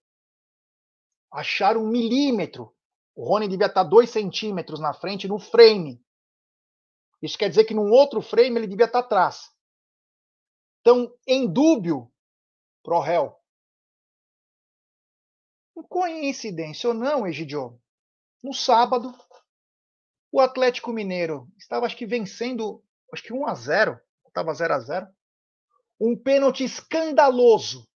acharam 1.31 1.83
um 1.83 1.89
milímetro. 1.89 2.73
O 3.15 3.27
Rony 3.27 3.47
devia 3.47 3.67
estar 3.67 3.83
dois 3.83 4.09
centímetros 4.09 4.79
na 4.79 4.93
frente 4.93 5.27
no 5.27 5.39
frame. 5.39 6.01
Isso 7.21 7.37
quer 7.37 7.49
dizer 7.49 7.65
que 7.65 7.73
num 7.73 7.91
outro 7.91 8.21
frame 8.21 8.57
ele 8.57 8.67
devia 8.67 8.85
estar 8.85 8.99
atrás. 8.99 9.51
Então, 10.79 11.13
em 11.27 11.51
dúbio, 11.51 12.09
pro 12.89 12.99
réu. 12.99 13.35
Coincidência 15.87 16.89
ou 16.89 16.95
não, 16.95 17.27
Egidio, 17.27 17.79
no 18.43 18.51
sábado, 18.51 19.13
o 20.31 20.41
Atlético 20.41 20.91
Mineiro 20.91 21.47
estava, 21.55 21.85
acho 21.85 21.95
que, 21.95 22.07
vencendo, 22.07 22.83
acho 23.13 23.21
que 23.21 23.31
1 23.31 23.45
a 23.45 23.53
0 23.53 23.99
estava 24.27 24.53
0 24.53 24.73
a 24.73 24.79
0 24.79 25.07
Um 25.99 26.17
pênalti 26.17 26.63
escandaloso, 26.63 27.87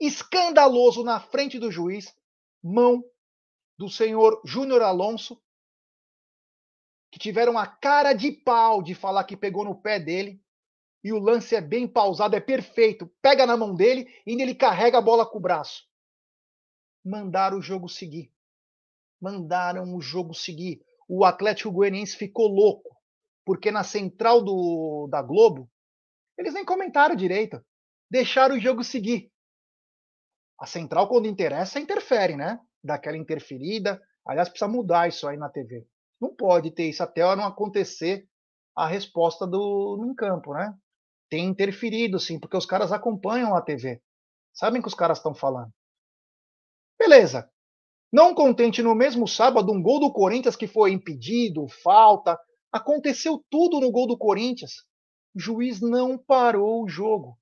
escandaloso 0.00 1.02
na 1.02 1.18
frente 1.18 1.58
do 1.58 1.72
juiz 1.72 2.14
mão 2.62 3.02
do 3.76 3.90
senhor 3.90 4.40
Júnior 4.44 4.82
Alonso, 4.82 5.42
que 7.10 7.18
tiveram 7.18 7.58
a 7.58 7.66
cara 7.66 8.12
de 8.12 8.30
pau 8.30 8.84
de 8.84 8.94
falar 8.94 9.24
que 9.24 9.36
pegou 9.36 9.64
no 9.64 9.82
pé 9.82 9.98
dele. 9.98 10.40
E 11.04 11.12
o 11.12 11.18
lance 11.18 11.54
é 11.56 11.60
bem 11.60 11.88
pausado, 11.88 12.36
é 12.36 12.40
perfeito. 12.40 13.10
Pega 13.20 13.44
na 13.44 13.56
mão 13.56 13.74
dele 13.74 14.08
e 14.26 14.40
ele 14.40 14.54
carrega 14.54 14.98
a 14.98 15.02
bola 15.02 15.26
com 15.26 15.38
o 15.38 15.40
braço. 15.40 15.84
Mandaram 17.04 17.58
o 17.58 17.62
jogo 17.62 17.88
seguir. 17.88 18.32
Mandaram 19.20 19.94
o 19.94 20.00
jogo 20.00 20.32
seguir. 20.32 20.80
O 21.08 21.24
Atlético 21.24 21.72
Goianiense 21.72 22.16
ficou 22.16 22.46
louco, 22.46 22.96
porque 23.44 23.70
na 23.70 23.82
central 23.82 24.42
do, 24.42 25.08
da 25.10 25.20
Globo, 25.20 25.68
eles 26.38 26.54
nem 26.54 26.64
comentaram 26.64 27.16
direito. 27.16 27.60
Deixaram 28.08 28.56
o 28.56 28.60
jogo 28.60 28.84
seguir. 28.84 29.32
A 30.58 30.66
central, 30.66 31.08
quando 31.08 31.26
interessa, 31.26 31.80
interfere, 31.80 32.36
né? 32.36 32.60
Daquela 32.82 33.16
interferida. 33.16 34.00
Aliás, 34.24 34.48
precisa 34.48 34.70
mudar 34.70 35.08
isso 35.08 35.26
aí 35.26 35.36
na 35.36 35.48
TV. 35.48 35.84
Não 36.20 36.34
pode 36.34 36.70
ter 36.70 36.88
isso 36.88 37.02
até 37.02 37.22
não 37.34 37.44
acontecer 37.44 38.28
a 38.76 38.86
resposta 38.86 39.44
do 39.44 39.96
no 39.96 40.14
campo, 40.14 40.54
né? 40.54 40.72
Tem 41.32 41.46
interferido, 41.46 42.20
sim, 42.20 42.38
porque 42.38 42.58
os 42.58 42.66
caras 42.66 42.92
acompanham 42.92 43.54
a 43.54 43.62
TV. 43.62 44.02
Sabem 44.52 44.80
o 44.80 44.82
que 44.82 44.88
os 44.88 44.94
caras 44.94 45.16
estão 45.16 45.34
falando. 45.34 45.72
Beleza. 46.98 47.50
Não 48.12 48.34
contente 48.34 48.82
no 48.82 48.94
mesmo 48.94 49.26
sábado 49.26 49.72
um 49.72 49.80
gol 49.80 49.98
do 49.98 50.12
Corinthians 50.12 50.56
que 50.56 50.66
foi 50.66 50.92
impedido, 50.92 51.66
falta. 51.82 52.38
Aconteceu 52.70 53.42
tudo 53.48 53.80
no 53.80 53.90
gol 53.90 54.06
do 54.06 54.18
Corinthians. 54.18 54.84
O 55.34 55.40
juiz 55.40 55.80
não 55.80 56.18
parou 56.18 56.84
o 56.84 56.88
jogo 56.88 57.38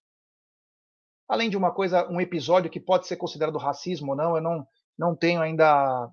além 1.30 1.48
de 1.48 1.56
uma 1.56 1.72
coisa, 1.72 2.08
um 2.10 2.20
episódio 2.20 2.68
que 2.68 2.80
pode 2.80 3.06
ser 3.06 3.16
considerado 3.16 3.56
racismo 3.56 4.10
ou 4.10 4.16
não, 4.16 4.34
eu 4.34 4.42
não, 4.42 4.66
não 4.98 5.14
tenho 5.14 5.40
ainda 5.40 5.70
a, 5.70 6.10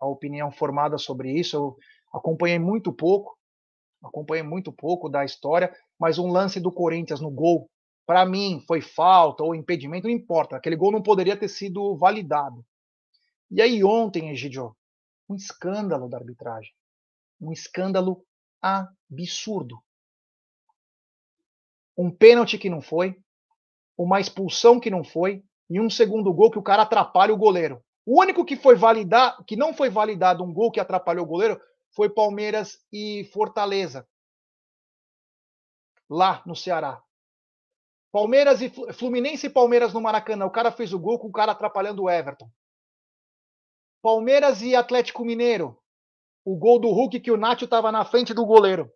a 0.00 0.06
opinião 0.08 0.50
formada 0.50 0.98
sobre 0.98 1.30
isso, 1.30 1.56
eu 1.56 1.76
acompanhei 2.12 2.58
muito 2.58 2.92
pouco, 2.92 3.35
acompanhei 4.06 4.42
muito 4.42 4.72
pouco 4.72 5.08
da 5.08 5.24
história, 5.24 5.74
mas 5.98 6.18
um 6.18 6.30
lance 6.30 6.60
do 6.60 6.72
Corinthians 6.72 7.20
no 7.20 7.30
gol, 7.30 7.70
para 8.06 8.24
mim, 8.24 8.62
foi 8.66 8.80
falta 8.80 9.42
ou 9.42 9.54
impedimento, 9.54 10.06
não 10.06 10.14
importa, 10.14 10.56
aquele 10.56 10.76
gol 10.76 10.92
não 10.92 11.02
poderia 11.02 11.36
ter 11.36 11.48
sido 11.48 11.96
validado. 11.96 12.64
E 13.50 13.60
aí 13.60 13.82
ontem, 13.84 14.30
Egidio, 14.30 14.76
um 15.28 15.34
escândalo 15.34 16.08
da 16.08 16.18
arbitragem, 16.18 16.72
um 17.40 17.52
escândalo 17.52 18.24
absurdo. 18.62 19.78
Um 21.96 22.10
pênalti 22.10 22.58
que 22.58 22.70
não 22.70 22.80
foi, 22.80 23.16
uma 23.96 24.20
expulsão 24.20 24.78
que 24.78 24.90
não 24.90 25.02
foi 25.02 25.42
e 25.68 25.80
um 25.80 25.88
segundo 25.88 26.32
gol 26.32 26.50
que 26.50 26.58
o 26.58 26.62
cara 26.62 26.82
atrapalha 26.82 27.32
o 27.32 27.38
goleiro. 27.38 27.82
O 28.04 28.20
único 28.20 28.44
que 28.44 28.56
foi 28.56 28.76
validar, 28.76 29.42
que 29.44 29.56
não 29.56 29.74
foi 29.74 29.90
validado 29.90 30.44
um 30.44 30.52
gol 30.52 30.70
que 30.70 30.78
atrapalhou 30.78 31.24
o 31.24 31.28
goleiro 31.28 31.60
foi 31.96 32.10
Palmeiras 32.10 32.78
e 32.92 33.24
Fortaleza. 33.32 34.06
Lá 36.08 36.42
no 36.44 36.54
Ceará. 36.54 37.02
Palmeiras 38.12 38.60
e 38.60 38.68
Fluminense 38.92 39.46
e 39.46 39.50
Palmeiras 39.50 39.94
no 39.94 40.00
Maracanã. 40.02 40.44
O 40.44 40.50
cara 40.50 40.70
fez 40.70 40.92
o 40.92 40.98
gol 40.98 41.18
com 41.18 41.28
o 41.28 41.32
cara 41.32 41.52
atrapalhando 41.52 42.02
o 42.02 42.10
Everton. 42.10 42.50
Palmeiras 44.02 44.60
e 44.60 44.76
Atlético 44.76 45.24
Mineiro. 45.24 45.82
O 46.44 46.54
gol 46.56 46.78
do 46.78 46.88
Hulk 46.88 47.18
que 47.18 47.30
o 47.30 47.36
Nacho 47.36 47.64
estava 47.64 47.90
na 47.90 48.04
frente 48.04 48.34
do 48.34 48.44
goleiro. 48.44 48.92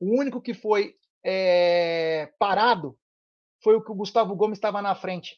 O 0.00 0.18
único 0.18 0.40
que 0.40 0.54
foi 0.54 0.98
é, 1.22 2.32
parado 2.38 2.98
foi 3.62 3.76
o 3.76 3.84
que 3.84 3.92
o 3.92 3.94
Gustavo 3.94 4.34
Gomes 4.34 4.56
estava 4.56 4.80
na 4.80 4.94
frente. 4.94 5.36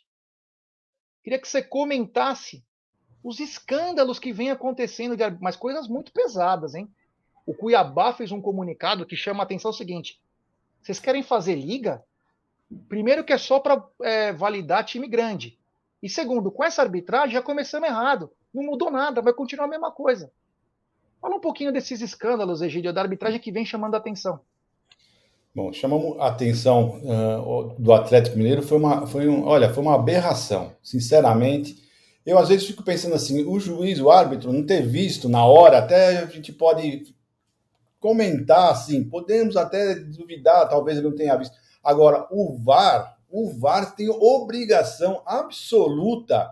Queria 1.24 1.40
que 1.40 1.48
você 1.48 1.62
comentasse 1.62 2.64
os 3.22 3.38
escândalos 3.38 4.18
que 4.18 4.32
vem 4.32 4.50
acontecendo, 4.50 5.16
de, 5.16 5.30
mas 5.40 5.56
coisas 5.56 5.88
muito 5.88 6.12
pesadas, 6.12 6.74
hein? 6.74 6.88
O 7.46 7.54
Cuiabá 7.54 8.12
fez 8.12 8.32
um 8.32 8.40
comunicado 8.40 9.06
que 9.06 9.16
chama 9.16 9.42
a 9.42 9.44
atenção 9.44 9.70
o 9.70 9.74
seguinte: 9.74 10.20
vocês 10.80 10.98
querem 10.98 11.22
fazer 11.22 11.54
liga? 11.54 12.02
Primeiro 12.88 13.24
que 13.24 13.32
é 13.32 13.38
só 13.38 13.60
para 13.60 13.84
é, 14.02 14.32
validar 14.32 14.84
time 14.84 15.06
grande. 15.06 15.58
E 16.02 16.08
segundo, 16.08 16.50
com 16.50 16.64
essa 16.64 16.82
arbitragem 16.82 17.34
já 17.34 17.42
começamos 17.42 17.88
errado. 17.88 18.30
Não 18.52 18.62
mudou 18.62 18.90
nada, 18.90 19.22
vai 19.22 19.32
continuar 19.32 19.66
a 19.66 19.70
mesma 19.70 19.90
coisa. 19.90 20.32
Fala 21.20 21.36
um 21.36 21.40
pouquinho 21.40 21.72
desses 21.72 22.00
escândalos, 22.00 22.62
Egídio, 22.62 22.92
da 22.92 23.02
arbitragem 23.02 23.38
que 23.38 23.52
vem 23.52 23.64
chamando 23.64 23.94
a 23.94 23.98
atenção. 23.98 24.40
Bom, 25.54 25.72
chamamos 25.72 26.18
a 26.18 26.28
atenção 26.28 26.98
uh, 27.02 27.74
do 27.78 27.92
Atlético 27.92 28.38
Mineiro, 28.38 28.62
foi 28.62 28.78
uma, 28.78 29.06
foi 29.06 29.28
um, 29.28 29.44
olha, 29.44 29.72
foi 29.72 29.82
uma 29.82 29.94
aberração, 29.94 30.74
sinceramente. 30.82 31.82
Eu 32.24 32.38
às 32.38 32.48
vezes 32.48 32.66
fico 32.66 32.82
pensando 32.82 33.14
assim, 33.14 33.44
o 33.44 33.58
juiz, 33.58 34.00
o 34.00 34.10
árbitro, 34.10 34.52
não 34.52 34.64
ter 34.64 34.86
visto 34.86 35.28
na 35.28 35.44
hora, 35.44 35.78
até 35.78 36.18
a 36.18 36.26
gente 36.26 36.52
pode 36.52 37.14
comentar 37.98 38.70
assim, 38.70 39.04
podemos 39.04 39.56
até 39.56 39.94
duvidar, 39.94 40.68
talvez 40.68 40.98
ele 40.98 41.08
não 41.08 41.16
tenha 41.16 41.36
visto. 41.36 41.56
Agora, 41.82 42.26
o 42.30 42.56
VAR, 42.56 43.18
o 43.28 43.50
VAR 43.50 43.94
tem 43.94 44.08
obrigação 44.08 45.22
absoluta 45.26 46.50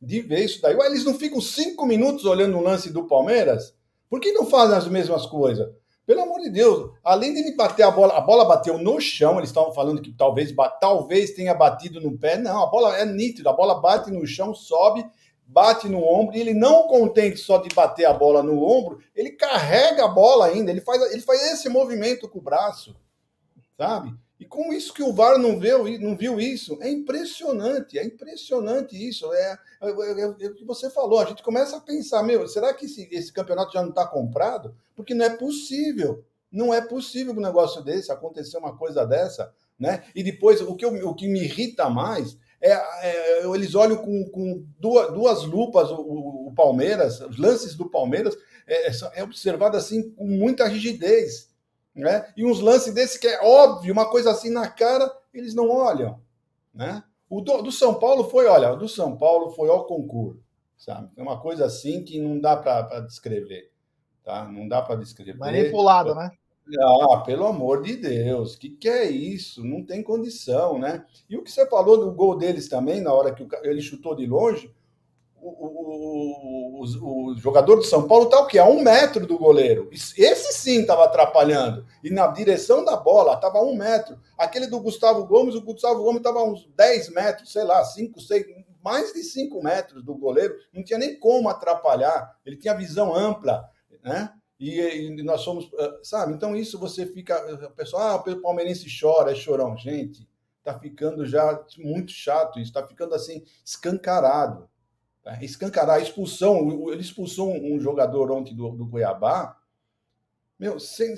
de 0.00 0.20
ver 0.20 0.44
isso 0.44 0.62
daí. 0.62 0.74
Ué, 0.76 0.86
eles 0.86 1.04
não 1.04 1.14
ficam 1.14 1.40
cinco 1.40 1.84
minutos 1.84 2.24
olhando 2.24 2.56
o 2.56 2.62
lance 2.62 2.92
do 2.92 3.06
Palmeiras? 3.06 3.74
Por 4.08 4.20
que 4.20 4.32
não 4.32 4.46
fazem 4.46 4.76
as 4.76 4.88
mesmas 4.88 5.26
coisas? 5.26 5.68
Pelo 6.08 6.22
amor 6.22 6.40
de 6.40 6.48
Deus, 6.48 6.90
além 7.04 7.34
de 7.34 7.40
ele 7.40 7.54
bater 7.54 7.82
a 7.82 7.90
bola, 7.90 8.16
a 8.16 8.20
bola 8.22 8.46
bateu 8.46 8.78
no 8.78 8.98
chão, 8.98 9.36
eles 9.36 9.50
estavam 9.50 9.74
falando 9.74 10.00
que 10.00 10.10
talvez, 10.10 10.50
talvez 10.80 11.32
tenha 11.32 11.52
batido 11.52 12.00
no 12.00 12.16
pé. 12.16 12.38
Não, 12.38 12.62
a 12.62 12.66
bola 12.66 12.96
é 12.96 13.04
nítida, 13.04 13.50
a 13.50 13.52
bola 13.52 13.78
bate 13.78 14.10
no 14.10 14.26
chão, 14.26 14.54
sobe, 14.54 15.04
bate 15.46 15.86
no 15.86 16.02
ombro, 16.02 16.34
e 16.34 16.40
ele 16.40 16.54
não 16.54 16.88
contente 16.88 17.36
só 17.36 17.58
de 17.58 17.68
bater 17.74 18.06
a 18.06 18.14
bola 18.14 18.42
no 18.42 18.64
ombro, 18.64 19.00
ele 19.14 19.32
carrega 19.32 20.06
a 20.06 20.08
bola 20.08 20.46
ainda, 20.46 20.70
ele 20.70 20.80
faz, 20.80 21.12
ele 21.12 21.20
faz 21.20 21.42
esse 21.52 21.68
movimento 21.68 22.26
com 22.26 22.38
o 22.38 22.42
braço, 22.42 22.96
sabe? 23.76 24.10
E 24.38 24.44
com 24.44 24.72
isso 24.72 24.94
que 24.94 25.02
o 25.02 25.12
VAR 25.12 25.36
não 25.36 25.58
viu, 25.58 25.98
não 25.98 26.16
viu 26.16 26.40
isso, 26.40 26.78
é 26.80 26.88
impressionante, 26.88 27.98
é 27.98 28.04
impressionante 28.04 28.96
isso. 28.96 29.32
É, 29.32 29.58
é, 29.82 29.88
é, 29.88 30.20
é 30.20 30.26
o 30.26 30.54
que 30.54 30.64
você 30.64 30.88
falou, 30.88 31.18
a 31.18 31.24
gente 31.24 31.42
começa 31.42 31.76
a 31.76 31.80
pensar, 31.80 32.22
meu, 32.22 32.46
será 32.46 32.72
que 32.72 32.86
esse, 32.86 33.08
esse 33.10 33.32
campeonato 33.32 33.72
já 33.72 33.82
não 33.82 33.90
está 33.90 34.06
comprado? 34.06 34.74
Porque 34.94 35.12
não 35.12 35.24
é 35.24 35.30
possível, 35.30 36.24
não 36.52 36.72
é 36.72 36.80
possível 36.80 37.32
um 37.32 37.40
negócio 37.40 37.82
desse, 37.82 38.12
acontecer 38.12 38.58
uma 38.58 38.76
coisa 38.76 39.04
dessa, 39.04 39.52
né? 39.76 40.04
E 40.14 40.22
depois, 40.22 40.60
o 40.60 40.76
que, 40.76 40.84
eu, 40.84 41.08
o 41.08 41.14
que 41.14 41.26
me 41.26 41.42
irrita 41.42 41.90
mais 41.90 42.36
é, 42.60 42.72
é, 42.72 43.46
eles 43.46 43.74
olham 43.74 43.96
com, 43.96 44.24
com 44.30 44.64
duas, 44.78 45.12
duas 45.12 45.44
lupas 45.44 45.90
o, 45.90 46.48
o, 46.48 46.52
Palmeiras, 46.56 47.20
os 47.20 47.38
lances 47.38 47.74
do 47.74 47.88
Palmeiras 47.88 48.36
é, 48.66 48.90
é 49.14 49.22
observado 49.22 49.76
assim 49.76 50.10
com 50.10 50.26
muita 50.26 50.66
rigidez 50.66 51.48
né? 51.98 52.32
E 52.36 52.44
uns 52.44 52.60
lances 52.60 52.94
desse 52.94 53.18
que 53.18 53.26
é 53.26 53.40
óbvio, 53.42 53.92
uma 53.92 54.08
coisa 54.10 54.30
assim 54.30 54.50
na 54.50 54.68
cara, 54.68 55.10
eles 55.32 55.54
não 55.54 55.68
olham, 55.68 56.20
né? 56.72 57.02
O 57.28 57.40
do, 57.40 57.62
do 57.62 57.72
São 57.72 57.94
Paulo 57.94 58.24
foi, 58.24 58.46
olha, 58.46 58.72
o 58.72 58.76
do 58.76 58.88
São 58.88 59.16
Paulo 59.16 59.50
foi 59.50 59.68
ao 59.68 59.84
concurso, 59.84 60.40
sabe? 60.76 61.10
É 61.16 61.22
uma 61.22 61.40
coisa 61.40 61.66
assim 61.66 62.02
que 62.02 62.20
não 62.20 62.40
dá 62.40 62.56
para 62.56 63.00
descrever, 63.00 63.70
tá? 64.24 64.46
Não 64.48 64.66
dá 64.66 64.80
para 64.80 64.96
descrever. 64.96 65.36
Manipulado, 65.36 66.14
né? 66.14 66.30
Ah, 66.80 67.22
pelo 67.24 67.46
amor 67.46 67.82
de 67.82 67.96
Deus, 67.96 68.54
que 68.54 68.68
que 68.68 68.88
é 68.88 69.10
isso? 69.10 69.64
Não 69.64 69.82
tem 69.84 70.02
condição, 70.02 70.78
né? 70.78 71.04
E 71.28 71.36
o 71.36 71.42
que 71.42 71.50
você 71.50 71.66
falou 71.66 71.98
do 71.98 72.12
gol 72.12 72.36
deles 72.36 72.68
também, 72.68 73.00
na 73.00 73.12
hora 73.12 73.34
que 73.34 73.46
ele 73.62 73.80
chutou 73.80 74.14
de 74.14 74.26
longe, 74.26 74.70
o, 75.40 75.48
o, 75.48 76.84
o, 76.84 77.30
o, 77.32 77.36
jogador 77.36 77.76
do 77.76 77.84
São 77.84 78.06
Paulo 78.06 78.24
está 78.24 78.40
o 78.40 78.46
quê? 78.46 78.58
A 78.58 78.66
um 78.66 78.82
metro 78.82 79.26
do 79.26 79.38
goleiro. 79.38 79.88
Esse 79.92 80.52
sim 80.52 80.80
estava 80.80 81.04
atrapalhando. 81.04 81.86
E 82.02 82.10
na 82.10 82.26
direção 82.26 82.84
da 82.84 82.96
bola 82.96 83.34
estava 83.34 83.60
um 83.60 83.76
metro. 83.76 84.18
Aquele 84.36 84.66
do 84.66 84.80
Gustavo 84.80 85.26
Gomes, 85.26 85.54
o 85.54 85.62
Gustavo 85.62 86.02
Gomes 86.02 86.18
estava 86.18 86.40
a 86.40 86.44
uns 86.44 86.68
10 86.76 87.10
metros, 87.10 87.52
sei 87.52 87.64
lá, 87.64 87.84
5, 87.84 88.20
6, 88.20 88.46
mais 88.82 89.12
de 89.12 89.22
5 89.22 89.62
metros 89.62 90.04
do 90.04 90.14
goleiro. 90.14 90.56
Não 90.72 90.82
tinha 90.82 90.98
nem 90.98 91.18
como 91.18 91.48
atrapalhar. 91.48 92.36
Ele 92.44 92.56
tinha 92.56 92.74
visão 92.74 93.14
ampla, 93.14 93.68
né? 94.02 94.32
E, 94.58 94.80
e 94.80 95.22
nós 95.22 95.42
somos, 95.42 95.70
ah, 95.78 95.98
sabe? 96.02 96.32
Então 96.32 96.56
isso 96.56 96.78
você 96.78 97.06
fica, 97.06 97.40
pessoal, 97.76 98.24
ah, 98.26 98.30
o 98.30 98.42
palmeirense 98.42 98.86
chora, 99.00 99.30
é 99.30 99.34
chorão. 99.36 99.76
Gente, 99.76 100.28
tá 100.64 100.76
ficando 100.76 101.24
já 101.24 101.64
muito 101.78 102.10
chato 102.10 102.58
isso, 102.58 102.72
tá 102.72 102.84
ficando 102.84 103.14
assim 103.14 103.44
escancarado 103.64 104.68
escancarar 105.42 105.96
a 105.96 106.00
expulsão. 106.00 106.90
Ele 106.90 107.00
expulsou 107.00 107.52
um 107.52 107.78
jogador 107.80 108.30
ontem 108.30 108.54
do, 108.54 108.70
do 108.70 108.88
Cuiabá. 108.88 109.56
Meu, 110.58 110.80
sem, 110.80 111.14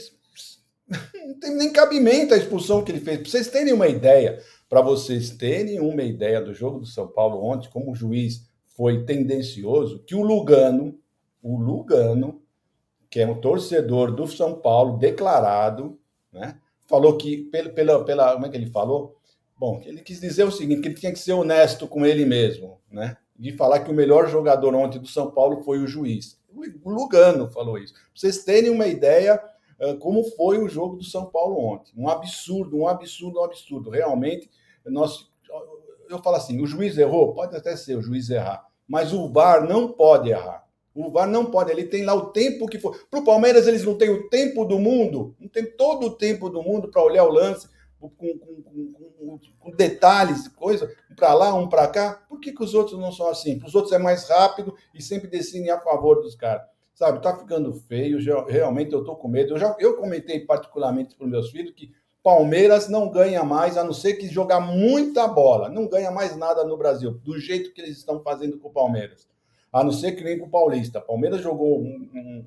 não 1.27 1.39
tem 1.39 1.55
nem 1.57 1.73
cabimento 1.73 2.35
a 2.35 2.37
expulsão 2.37 2.83
que 2.83 2.91
ele 2.91 3.01
fez. 3.01 3.19
Para 3.19 3.31
vocês 3.31 3.49
terem 3.49 3.73
uma 3.73 3.89
ideia, 3.89 4.43
para 4.69 4.81
vocês 4.81 5.31
terem 5.31 5.81
uma 5.81 6.03
ideia 6.03 6.41
do 6.41 6.53
jogo 6.53 6.81
do 6.81 6.87
São 6.87 7.09
Paulo 7.09 7.45
ontem, 7.45 7.71
como 7.71 7.93
o 7.93 7.95
juiz 7.95 8.49
foi 8.77 9.05
tendencioso, 9.05 10.03
que 10.05 10.15
o 10.15 10.23
Lugano, 10.23 10.99
o 11.43 11.59
Lugano, 11.59 12.43
que 13.11 13.21
é 13.21 13.27
um 13.27 13.41
torcedor 13.41 14.13
do 14.13 14.27
São 14.27 14.55
Paulo 14.55 14.99
declarado, 14.99 15.99
né? 16.33 16.59
Falou 16.87 17.17
que 17.17 17.37
pela, 17.45 17.71
pela, 17.71 18.05
pela 18.05 18.33
como 18.33 18.47
é 18.47 18.49
que 18.49 18.57
ele 18.57 18.71
falou? 18.71 19.17
Bom, 19.57 19.83
ele 19.85 20.01
quis 20.01 20.21
dizer 20.21 20.45
o 20.45 20.51
seguinte, 20.51 20.81
que 20.81 20.89
ele 20.89 20.95
tinha 20.95 21.13
que 21.13 21.19
ser 21.19 21.33
honesto 21.33 21.87
com 21.87 22.07
ele 22.07 22.25
mesmo, 22.25 22.81
né? 22.91 23.17
De 23.41 23.57
falar 23.57 23.81
que 23.81 23.91
o 23.91 23.95
melhor 23.95 24.29
jogador 24.29 24.75
ontem 24.75 24.99
do 24.99 25.09
São 25.09 25.31
Paulo 25.31 25.63
foi 25.63 25.79
o 25.79 25.87
juiz. 25.87 26.39
O 26.85 26.91
Lugano 26.91 27.49
falou 27.49 27.79
isso. 27.79 27.95
Pra 27.95 28.03
vocês 28.15 28.45
terem 28.45 28.69
uma 28.69 28.87
ideia 28.87 29.43
uh, 29.81 29.97
como 29.97 30.23
foi 30.37 30.59
o 30.59 30.69
jogo 30.69 30.97
do 30.97 31.05
São 31.05 31.25
Paulo 31.25 31.59
ontem. 31.59 31.91
Um 31.97 32.07
absurdo, 32.07 32.77
um 32.77 32.87
absurdo, 32.87 33.41
um 33.41 33.45
absurdo. 33.45 33.89
Realmente, 33.89 34.51
nós, 34.85 35.31
eu 36.11 36.19
falo 36.19 36.37
assim, 36.37 36.61
o 36.61 36.67
juiz 36.67 36.99
errou? 36.99 37.33
Pode 37.33 37.57
até 37.57 37.75
ser 37.77 37.97
o 37.97 38.03
juiz 38.03 38.29
errar. 38.29 38.67
Mas 38.87 39.11
o 39.15 39.27
VAR 39.33 39.67
não 39.67 39.89
pode 39.89 40.29
errar. 40.29 40.67
O 40.95 41.11
VAR 41.11 41.27
não 41.27 41.47
pode, 41.47 41.71
ele 41.71 41.85
tem 41.85 42.05
lá 42.05 42.13
o 42.13 42.27
tempo 42.27 42.67
que 42.67 42.79
for. 42.79 43.07
Para 43.11 43.21
o 43.21 43.25
Palmeiras, 43.25 43.67
eles 43.67 43.85
não 43.85 43.97
têm 43.97 44.11
o 44.11 44.29
tempo 44.29 44.67
do 44.67 44.79
mundo, 44.79 45.35
não 45.41 45.49
tem 45.49 45.65
todo 45.65 46.09
o 46.09 46.11
tempo 46.11 46.51
do 46.51 46.63
mundo 46.63 46.91
para 46.91 47.03
olhar 47.03 47.25
o 47.25 47.33
lance, 47.33 47.69
com, 48.09 48.39
com, 48.39 48.63
com, 48.63 49.41
com 49.59 49.71
detalhes, 49.73 50.49
coisa, 50.49 50.91
para 51.15 51.35
lá, 51.35 51.55
um 51.55 51.69
para 51.69 51.87
cá. 51.89 52.25
Por 52.29 52.41
que, 52.41 52.53
que 52.53 52.65
os 52.65 52.75
outros 52.75 52.99
não 52.99 53.13
são 53.13 53.29
assim? 53.29 53.61
Os 53.65 53.75
outros 53.75 53.93
é 53.93 53.99
mais 53.99 54.29
rápido 54.29 54.75
e 54.95 55.03
sempre 55.03 55.29
decidem 55.29 55.71
a 55.71 55.81
favor 55.81 56.23
dos 56.23 56.35
caras. 56.35 56.63
Sabe, 56.95 57.23
tá 57.23 57.37
ficando 57.37 57.73
feio, 57.73 58.19
realmente 58.47 58.93
eu 58.93 59.03
tô 59.05 59.17
com 59.17 59.29
medo. 59.29 59.55
Eu, 59.55 59.59
já, 59.59 59.75
eu 59.79 59.97
comentei 59.97 60.41
particularmente 60.41 61.15
para 61.15 61.27
meus 61.27 61.51
filhos 61.51 61.73
que 61.75 61.93
Palmeiras 62.23 62.89
não 62.89 63.09
ganha 63.11 63.43
mais, 63.43 63.79
a 63.79 63.85
não 63.85 63.95
ser 63.95 64.15
que 64.15 64.29
jogar 64.29 64.61
muita 64.61 65.27
bola. 65.27 65.69
Não 65.69 65.89
ganha 65.89 66.11
mais 66.11 66.37
nada 66.37 66.65
no 66.65 66.77
Brasil, 66.77 67.13
do 67.13 67.39
jeito 67.39 67.73
que 67.73 67.81
eles 67.81 67.97
estão 67.97 68.23
fazendo 68.23 68.59
com 68.59 68.69
o 68.69 68.73
Palmeiras. 68.73 69.27
A 69.73 69.83
não 69.83 69.93
ser 69.93 70.13
que 70.13 70.25
nem 70.25 70.39
com 70.39 70.47
o 70.47 70.51
Paulista. 70.51 71.01
Palmeiras 71.01 71.41
jogou 71.41 71.81
um, 71.81 72.11
um, 72.15 72.45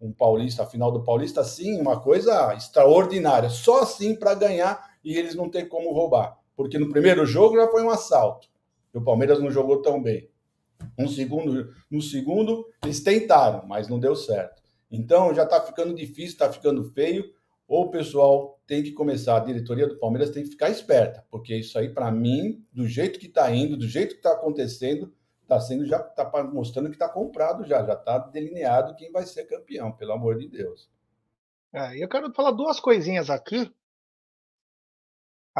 um 0.00 0.12
Paulista, 0.12 0.62
a 0.62 0.66
final 0.66 0.90
do 0.90 1.02
Paulista, 1.02 1.44
sim, 1.44 1.78
uma 1.78 2.00
coisa 2.00 2.54
extraordinária. 2.54 3.50
Só 3.50 3.82
assim 3.82 4.14
para 4.14 4.34
ganhar 4.34 4.89
e 5.04 5.16
eles 5.16 5.34
não 5.34 5.48
têm 5.48 5.68
como 5.68 5.92
roubar. 5.92 6.38
Porque 6.56 6.78
no 6.78 6.90
primeiro 6.90 7.24
jogo 7.24 7.56
já 7.56 7.68
foi 7.68 7.82
um 7.82 7.90
assalto. 7.90 8.48
E 8.92 8.98
o 8.98 9.02
Palmeiras 9.02 9.40
não 9.40 9.50
jogou 9.50 9.80
tão 9.80 10.02
bem. 10.02 10.28
Um 10.98 11.08
segundo, 11.08 11.72
no 11.90 12.00
segundo, 12.00 12.66
eles 12.82 13.02
tentaram, 13.02 13.66
mas 13.66 13.88
não 13.88 13.98
deu 13.98 14.14
certo. 14.16 14.62
Então 14.90 15.34
já 15.34 15.44
está 15.44 15.60
ficando 15.60 15.94
difícil, 15.94 16.32
está 16.32 16.52
ficando 16.52 16.84
feio. 16.92 17.32
Ou 17.68 17.84
o 17.84 17.90
pessoal 17.90 18.60
tem 18.66 18.82
que 18.82 18.90
começar, 18.90 19.36
a 19.36 19.44
diretoria 19.44 19.86
do 19.86 19.96
Palmeiras 19.96 20.30
tem 20.30 20.42
que 20.42 20.50
ficar 20.50 20.70
esperta, 20.70 21.24
porque 21.30 21.54
isso 21.54 21.78
aí, 21.78 21.88
para 21.88 22.10
mim, 22.10 22.66
do 22.72 22.84
jeito 22.84 23.16
que 23.16 23.26
está 23.26 23.48
indo, 23.54 23.76
do 23.76 23.86
jeito 23.86 24.10
que 24.10 24.18
está 24.18 24.32
acontecendo, 24.32 25.12
está 25.42 25.60
sendo 25.60 25.86
já 25.86 25.98
está 25.98 26.28
mostrando 26.52 26.88
que 26.88 26.96
está 26.96 27.08
comprado 27.08 27.64
já, 27.64 27.84
já 27.84 27.94
está 27.94 28.18
delineado 28.18 28.94
quem 28.96 29.12
vai 29.12 29.24
ser 29.24 29.44
campeão, 29.44 29.92
pelo 29.92 30.12
amor 30.12 30.36
de 30.36 30.48
Deus. 30.48 30.90
É, 31.72 32.02
eu 32.02 32.08
quero 32.08 32.32
falar 32.32 32.50
duas 32.50 32.80
coisinhas 32.80 33.30
aqui 33.30 33.72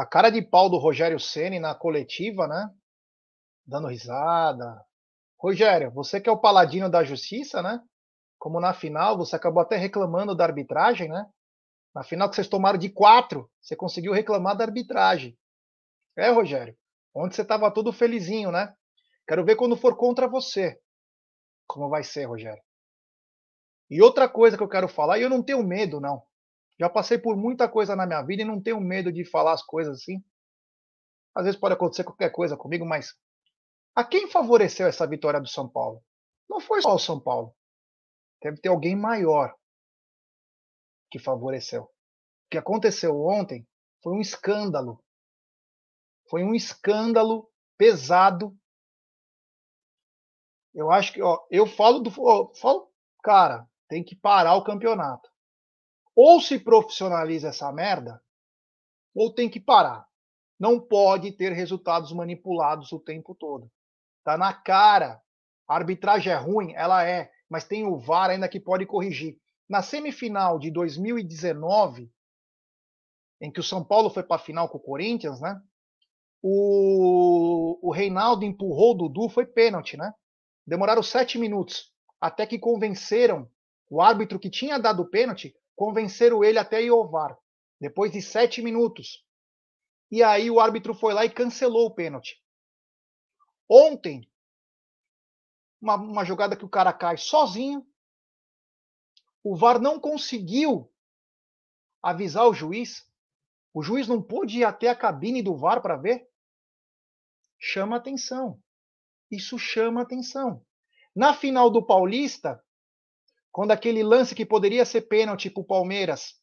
a 0.01 0.05
cara 0.05 0.31
de 0.31 0.41
pau 0.41 0.67
do 0.67 0.79
Rogério 0.79 1.19
Ceni 1.19 1.59
na 1.59 1.75
coletiva, 1.75 2.47
né? 2.47 2.73
Dando 3.63 3.87
risada. 3.87 4.83
Rogério, 5.39 5.91
você 5.91 6.19
que 6.19 6.27
é 6.27 6.31
o 6.31 6.41
paladino 6.41 6.89
da 6.89 7.03
justiça, 7.03 7.61
né? 7.61 7.79
Como 8.39 8.59
na 8.59 8.73
final, 8.73 9.15
você 9.15 9.35
acabou 9.35 9.61
até 9.61 9.77
reclamando 9.77 10.35
da 10.35 10.43
arbitragem, 10.43 11.07
né? 11.07 11.23
Na 11.93 12.03
final 12.03 12.27
que 12.27 12.35
vocês 12.35 12.47
tomaram 12.47 12.79
de 12.79 12.89
quatro, 12.89 13.47
você 13.61 13.75
conseguiu 13.75 14.11
reclamar 14.11 14.57
da 14.57 14.63
arbitragem. 14.63 15.37
É, 16.17 16.31
Rogério. 16.31 16.75
Onde 17.13 17.35
você 17.35 17.43
estava 17.43 17.71
todo 17.71 17.93
felizinho, 17.93 18.51
né? 18.51 18.73
Quero 19.27 19.45
ver 19.45 19.55
quando 19.55 19.77
for 19.77 19.95
contra 19.95 20.27
você. 20.27 20.79
Como 21.67 21.89
vai 21.89 22.03
ser, 22.03 22.25
Rogério. 22.25 22.63
E 23.87 24.01
outra 24.01 24.27
coisa 24.27 24.57
que 24.57 24.63
eu 24.63 24.69
quero 24.69 24.87
falar, 24.87 25.19
e 25.19 25.21
eu 25.21 25.29
não 25.29 25.43
tenho 25.43 25.61
medo, 25.61 25.99
não. 25.99 26.23
Já 26.81 26.89
passei 26.89 27.19
por 27.19 27.37
muita 27.37 27.69
coisa 27.69 27.95
na 27.95 28.07
minha 28.07 28.23
vida 28.23 28.41
e 28.41 28.45
não 28.45 28.59
tenho 28.59 28.81
medo 28.81 29.13
de 29.13 29.23
falar 29.23 29.53
as 29.53 29.61
coisas 29.61 29.99
assim. 29.99 30.19
Às 31.35 31.45
vezes 31.45 31.59
pode 31.59 31.75
acontecer 31.75 32.03
qualquer 32.03 32.31
coisa 32.31 32.57
comigo, 32.57 32.83
mas 32.83 33.15
a 33.95 34.03
quem 34.03 34.27
favoreceu 34.27 34.87
essa 34.87 35.05
vitória 35.05 35.39
do 35.39 35.47
São 35.47 35.69
Paulo? 35.69 36.03
Não 36.49 36.59
foi 36.59 36.81
só 36.81 36.95
o 36.95 36.97
São 36.97 37.19
Paulo. 37.19 37.55
Deve 38.41 38.59
ter 38.59 38.69
alguém 38.69 38.95
maior 38.95 39.55
que 41.11 41.19
favoreceu. 41.19 41.83
O 41.83 41.89
que 42.49 42.57
aconteceu 42.57 43.15
ontem 43.15 43.63
foi 44.01 44.13
um 44.13 44.19
escândalo. 44.19 45.03
Foi 46.31 46.43
um 46.43 46.55
escândalo 46.55 47.47
pesado 47.77 48.57
Eu 50.73 50.91
acho 50.91 51.13
que, 51.13 51.21
ó, 51.21 51.37
eu 51.51 51.67
falo 51.67 51.99
do. 51.99 52.11
Ó, 52.17 52.53
falo, 52.55 52.91
cara, 53.21 53.69
tem 53.87 54.03
que 54.03 54.15
parar 54.15 54.55
o 54.55 54.63
campeonato. 54.63 55.30
Ou 56.15 56.41
se 56.41 56.59
profissionaliza 56.59 57.49
essa 57.49 57.71
merda, 57.71 58.21
ou 59.15 59.33
tem 59.33 59.49
que 59.49 59.59
parar. 59.59 60.07
Não 60.59 60.79
pode 60.79 61.31
ter 61.31 61.51
resultados 61.53 62.11
manipulados 62.11 62.91
o 62.91 62.99
tempo 62.99 63.33
todo. 63.33 63.71
Tá 64.23 64.37
na 64.37 64.53
cara. 64.53 65.21
A 65.67 65.75
arbitragem 65.75 66.31
é 66.31 66.35
ruim, 66.35 66.73
ela 66.73 67.03
é, 67.07 67.31
mas 67.49 67.63
tem 67.63 67.85
o 67.85 67.97
VAR 67.97 68.29
ainda 68.29 68.47
que 68.47 68.59
pode 68.59 68.85
corrigir. 68.85 69.37
Na 69.67 69.81
semifinal 69.81 70.59
de 70.59 70.69
2019, 70.69 72.11
em 73.39 73.51
que 73.51 73.59
o 73.59 73.63
São 73.63 73.83
Paulo 73.83 74.09
foi 74.09 74.21
para 74.21 74.35
a 74.35 74.43
final 74.43 74.69
com 74.69 74.77
o 74.77 74.81
Corinthians, 74.81 75.39
né? 75.39 75.59
O, 76.43 77.79
o 77.81 77.91
Reinaldo 77.91 78.43
empurrou 78.43 78.91
o 78.91 78.95
Dudu, 78.95 79.29
foi 79.29 79.45
pênalti, 79.45 79.95
né? 79.95 80.13
Demoraram 80.67 81.01
sete 81.01 81.37
minutos 81.39 81.91
até 82.19 82.45
que 82.45 82.59
convenceram 82.59 83.49
o 83.89 84.01
árbitro 84.01 84.39
que 84.39 84.49
tinha 84.49 84.77
dado 84.77 85.01
o 85.01 85.09
pênalti, 85.09 85.55
convenceram 85.75 86.43
ele 86.43 86.59
até 86.59 86.81
ir 86.81 86.89
ao 86.89 87.09
VAR. 87.09 87.37
Depois 87.79 88.11
de 88.11 88.21
sete 88.21 88.61
minutos. 88.61 89.25
E 90.11 90.21
aí 90.21 90.51
o 90.51 90.59
árbitro 90.59 90.93
foi 90.93 91.13
lá 91.13 91.25
e 91.25 91.29
cancelou 91.29 91.87
o 91.87 91.95
pênalti. 91.95 92.41
Ontem, 93.69 94.29
uma, 95.81 95.95
uma 95.95 96.25
jogada 96.25 96.55
que 96.55 96.65
o 96.65 96.69
cara 96.69 96.91
cai 96.91 97.17
sozinho, 97.17 97.85
o 99.43 99.55
VAR 99.55 99.79
não 99.79 99.99
conseguiu 99.99 100.91
avisar 102.01 102.47
o 102.47 102.53
juiz. 102.53 103.09
O 103.73 103.81
juiz 103.81 104.07
não 104.07 104.21
pôde 104.21 104.59
ir 104.59 104.63
até 104.63 104.89
a 104.89 104.95
cabine 104.95 105.41
do 105.41 105.55
VAR 105.55 105.81
para 105.81 105.95
ver. 105.95 106.29
Chama 107.57 107.95
atenção. 107.95 108.61
Isso 109.29 109.57
chama 109.57 110.01
atenção. 110.01 110.65
Na 111.15 111.33
final 111.33 111.69
do 111.69 111.85
Paulista, 111.85 112.63
quando 113.51 113.71
aquele 113.71 114.03
lance 114.03 114.33
que 114.33 114.45
poderia 114.45 114.85
ser 114.85 115.01
pênalti 115.01 115.49
para 115.49 115.61
o 115.61 115.65
Palmeiras, 115.65 116.35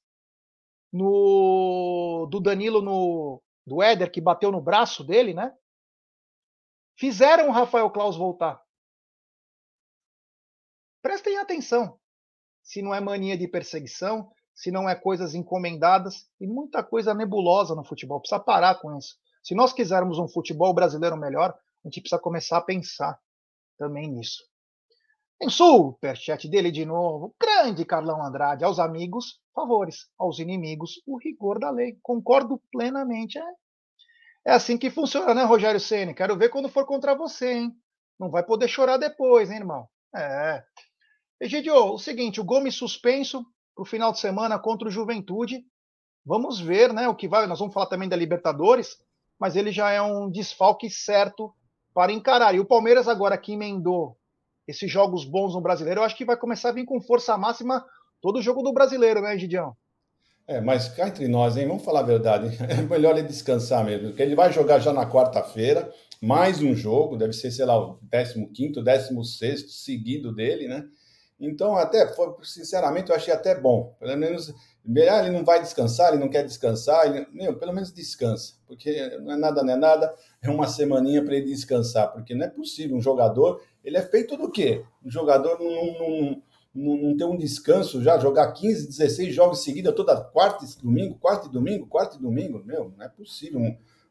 no, 0.93 2.27
do 2.31 2.41
Danilo 2.41 2.83
no 2.83 3.43
do 3.67 3.83
Éder 3.83 4.11
que 4.11 4.21
bateu 4.21 4.51
no 4.51 4.63
braço 4.63 5.05
dele, 5.05 5.35
né? 5.35 5.55
Fizeram 6.97 7.49
o 7.49 7.53
Rafael 7.53 7.91
Claus 7.91 8.17
voltar. 8.17 8.61
Prestem 11.03 11.37
atenção. 11.37 11.99
Se 12.63 12.83
não 12.83 12.95
é 12.95 13.01
mania 13.01 13.37
de 13.37 13.47
perseguição, 13.47 14.33
se 14.55 14.71
não 14.71 14.89
é 14.89 14.95
coisas 14.95 15.35
encomendadas 15.35 16.29
e 16.41 16.47
muita 16.47 16.83
coisa 16.83 17.15
nebulosa 17.15 17.75
no 17.75 17.85
futebol. 17.85 18.21
Precisa 18.21 18.41
parar 18.41 18.81
com 18.81 18.97
isso. 18.97 19.17
Se 19.43 19.55
nós 19.55 19.73
quisermos 19.73 20.19
um 20.19 20.27
futebol 20.27 20.75
brasileiro 20.75 21.17
melhor, 21.17 21.51
a 21.51 21.89
gente 21.89 22.01
precisa 22.01 22.21
começar 22.21 22.59
a 22.59 22.63
pensar 22.63 23.21
também 23.79 24.09
nisso. 24.09 24.43
Em 25.41 25.49
superchat 25.49 26.49
dele 26.49 26.73
de 26.73 26.85
novo, 26.85 27.33
grande 27.41 27.85
Carlão 27.85 28.21
Andrade, 28.25 28.65
aos 28.65 28.81
amigos, 28.81 29.41
favores, 29.55 30.09
aos 30.19 30.41
inimigos, 30.41 31.01
o 31.07 31.17
rigor 31.17 31.61
da 31.61 31.71
lei. 31.71 31.97
Concordo 32.03 32.61
plenamente. 32.73 33.39
É, 33.39 33.45
é 34.49 34.53
assim 34.53 34.77
que 34.77 34.91
funciona, 34.91 35.33
né, 35.33 35.45
Rogério 35.45 35.79
Ceni? 35.79 36.13
Quero 36.13 36.37
ver 36.37 36.49
quando 36.49 36.69
for 36.69 36.85
contra 36.85 37.15
você, 37.15 37.53
hein? 37.53 37.73
Não 38.19 38.31
vai 38.31 38.43
poder 38.43 38.67
chorar 38.67 38.97
depois, 38.97 39.49
hein, 39.49 39.59
irmão? 39.59 39.89
É. 40.13 40.65
Egidio, 41.41 41.93
o 41.93 41.99
seguinte, 41.99 42.41
o 42.41 42.45
Gomes 42.45 42.75
suspenso 42.75 43.47
para 43.77 43.83
o 43.83 43.87
final 43.87 44.11
de 44.11 44.19
semana 44.19 44.59
contra 44.59 44.89
o 44.89 44.91
Juventude. 44.91 45.65
Vamos 46.27 46.59
ver, 46.59 46.93
né, 46.93 47.07
o 47.07 47.15
que 47.15 47.29
vai. 47.29 47.47
Nós 47.47 47.61
vamos 47.61 47.73
falar 47.73 47.87
também 47.87 48.09
da 48.09 48.17
Libertadores, 48.17 48.99
mas 49.39 49.55
ele 49.55 49.71
já 49.71 49.93
é 49.93 50.03
um 50.03 50.29
desfalque 50.29 50.91
certo 50.91 51.55
para 51.95 52.11
encarar. 52.11 52.57
E 52.57 52.61
o 52.61 52.67
Palmeiras 52.67 53.07
agora 53.07 53.39
que 53.39 53.53
emendou 53.53 54.18
esses 54.69 54.91
jogos 54.91 55.25
bons 55.25 55.55
no 55.55 55.63
brasileiro, 55.63 56.01
eu 56.01 56.05
acho 56.05 56.17
que 56.17 56.25
vai 56.25 56.37
começar 56.37 56.69
a 56.69 56.73
vir 56.73 56.85
com 56.85 57.01
força 57.01 57.37
máxima 57.39 57.85
todo 58.21 58.39
o 58.39 58.43
jogo 58.43 58.63
do 58.63 58.73
brasileiro, 58.73 59.23
né, 59.23 59.37
Gidião? 59.39 59.75
É, 60.47 60.61
mas 60.61 60.89
cá 60.89 61.09
entre 61.09 61.27
nós, 61.29 61.57
hein? 61.57 61.67
Vamos 61.67 61.85
falar 61.85 62.01
a 62.01 62.05
verdade. 62.05 62.57
É 62.69 62.83
melhor 62.83 63.17
ele 63.17 63.27
descansar 63.27 63.85
mesmo, 63.85 64.09
porque 64.09 64.23
ele 64.23 64.35
vai 64.35 64.53
jogar 64.53 64.79
já 64.79 64.93
na 64.93 65.11
quarta-feira, 65.11 65.93
mais 66.21 66.63
um 66.63 66.75
jogo, 66.75 67.17
deve 67.17 67.33
ser, 67.33 67.51
sei 67.51 67.65
lá, 67.65 67.79
o 67.79 67.99
15, 68.55 68.83
16 68.83 69.85
seguido 69.85 70.35
dele, 70.35 70.69
né? 70.69 70.85
Então, 71.41 71.77
até, 71.77 72.13
sinceramente, 72.43 73.11
eu 73.11 73.17
achei 73.17 73.33
até 73.33 73.59
bom. 73.59 73.95
Pelo 74.01 74.17
menos, 74.17 74.53
ele 74.85 75.31
não 75.31 75.45
vai 75.45 75.61
descansar, 75.61 76.09
ele 76.09 76.21
não 76.21 76.29
quer 76.29 76.45
descansar, 76.45 77.07
ele, 77.07 77.27
meu, 77.33 77.57
pelo 77.57 77.73
menos 77.73 77.93
descansa, 77.93 78.55
porque 78.67 79.17
não 79.19 79.33
é 79.33 79.37
nada, 79.37 79.63
não 79.63 79.73
é 79.73 79.77
nada, 79.77 80.15
é 80.43 80.51
uma 80.51 80.67
semaninha 80.67 81.23
para 81.25 81.37
ele 81.37 81.47
descansar, 81.47 82.13
porque 82.13 82.35
não 82.35 82.47
é 82.47 82.49
possível 82.49 82.97
um 82.97 83.01
jogador, 83.01 83.63
ele 83.85 83.97
é 83.97 84.03
feito 84.03 84.37
do 84.37 84.51
quê? 84.51 84.85
Um 85.05 85.11
jogador 85.11 85.59
não, 85.61 85.99
não, 85.99 86.43
não, 86.75 86.97
não 86.97 87.17
ter 87.17 87.25
um 87.25 87.37
descanso 87.37 88.03
já, 88.03 88.19
jogar 88.19 88.53
15, 88.53 88.89
16 88.89 89.35
jogos 89.35 89.63
seguidos 89.63 89.95
toda 89.95 90.21
quarta 90.21 90.65
e 90.65 90.83
domingo, 90.83 91.17
quarta 91.17 91.47
e 91.47 91.51
domingo, 91.51 91.87
quarta 91.87 92.17
e 92.17 92.21
domingo, 92.21 92.63
meu, 92.65 92.93
não 92.97 93.05
é 93.05 93.09
possível. 93.09 93.61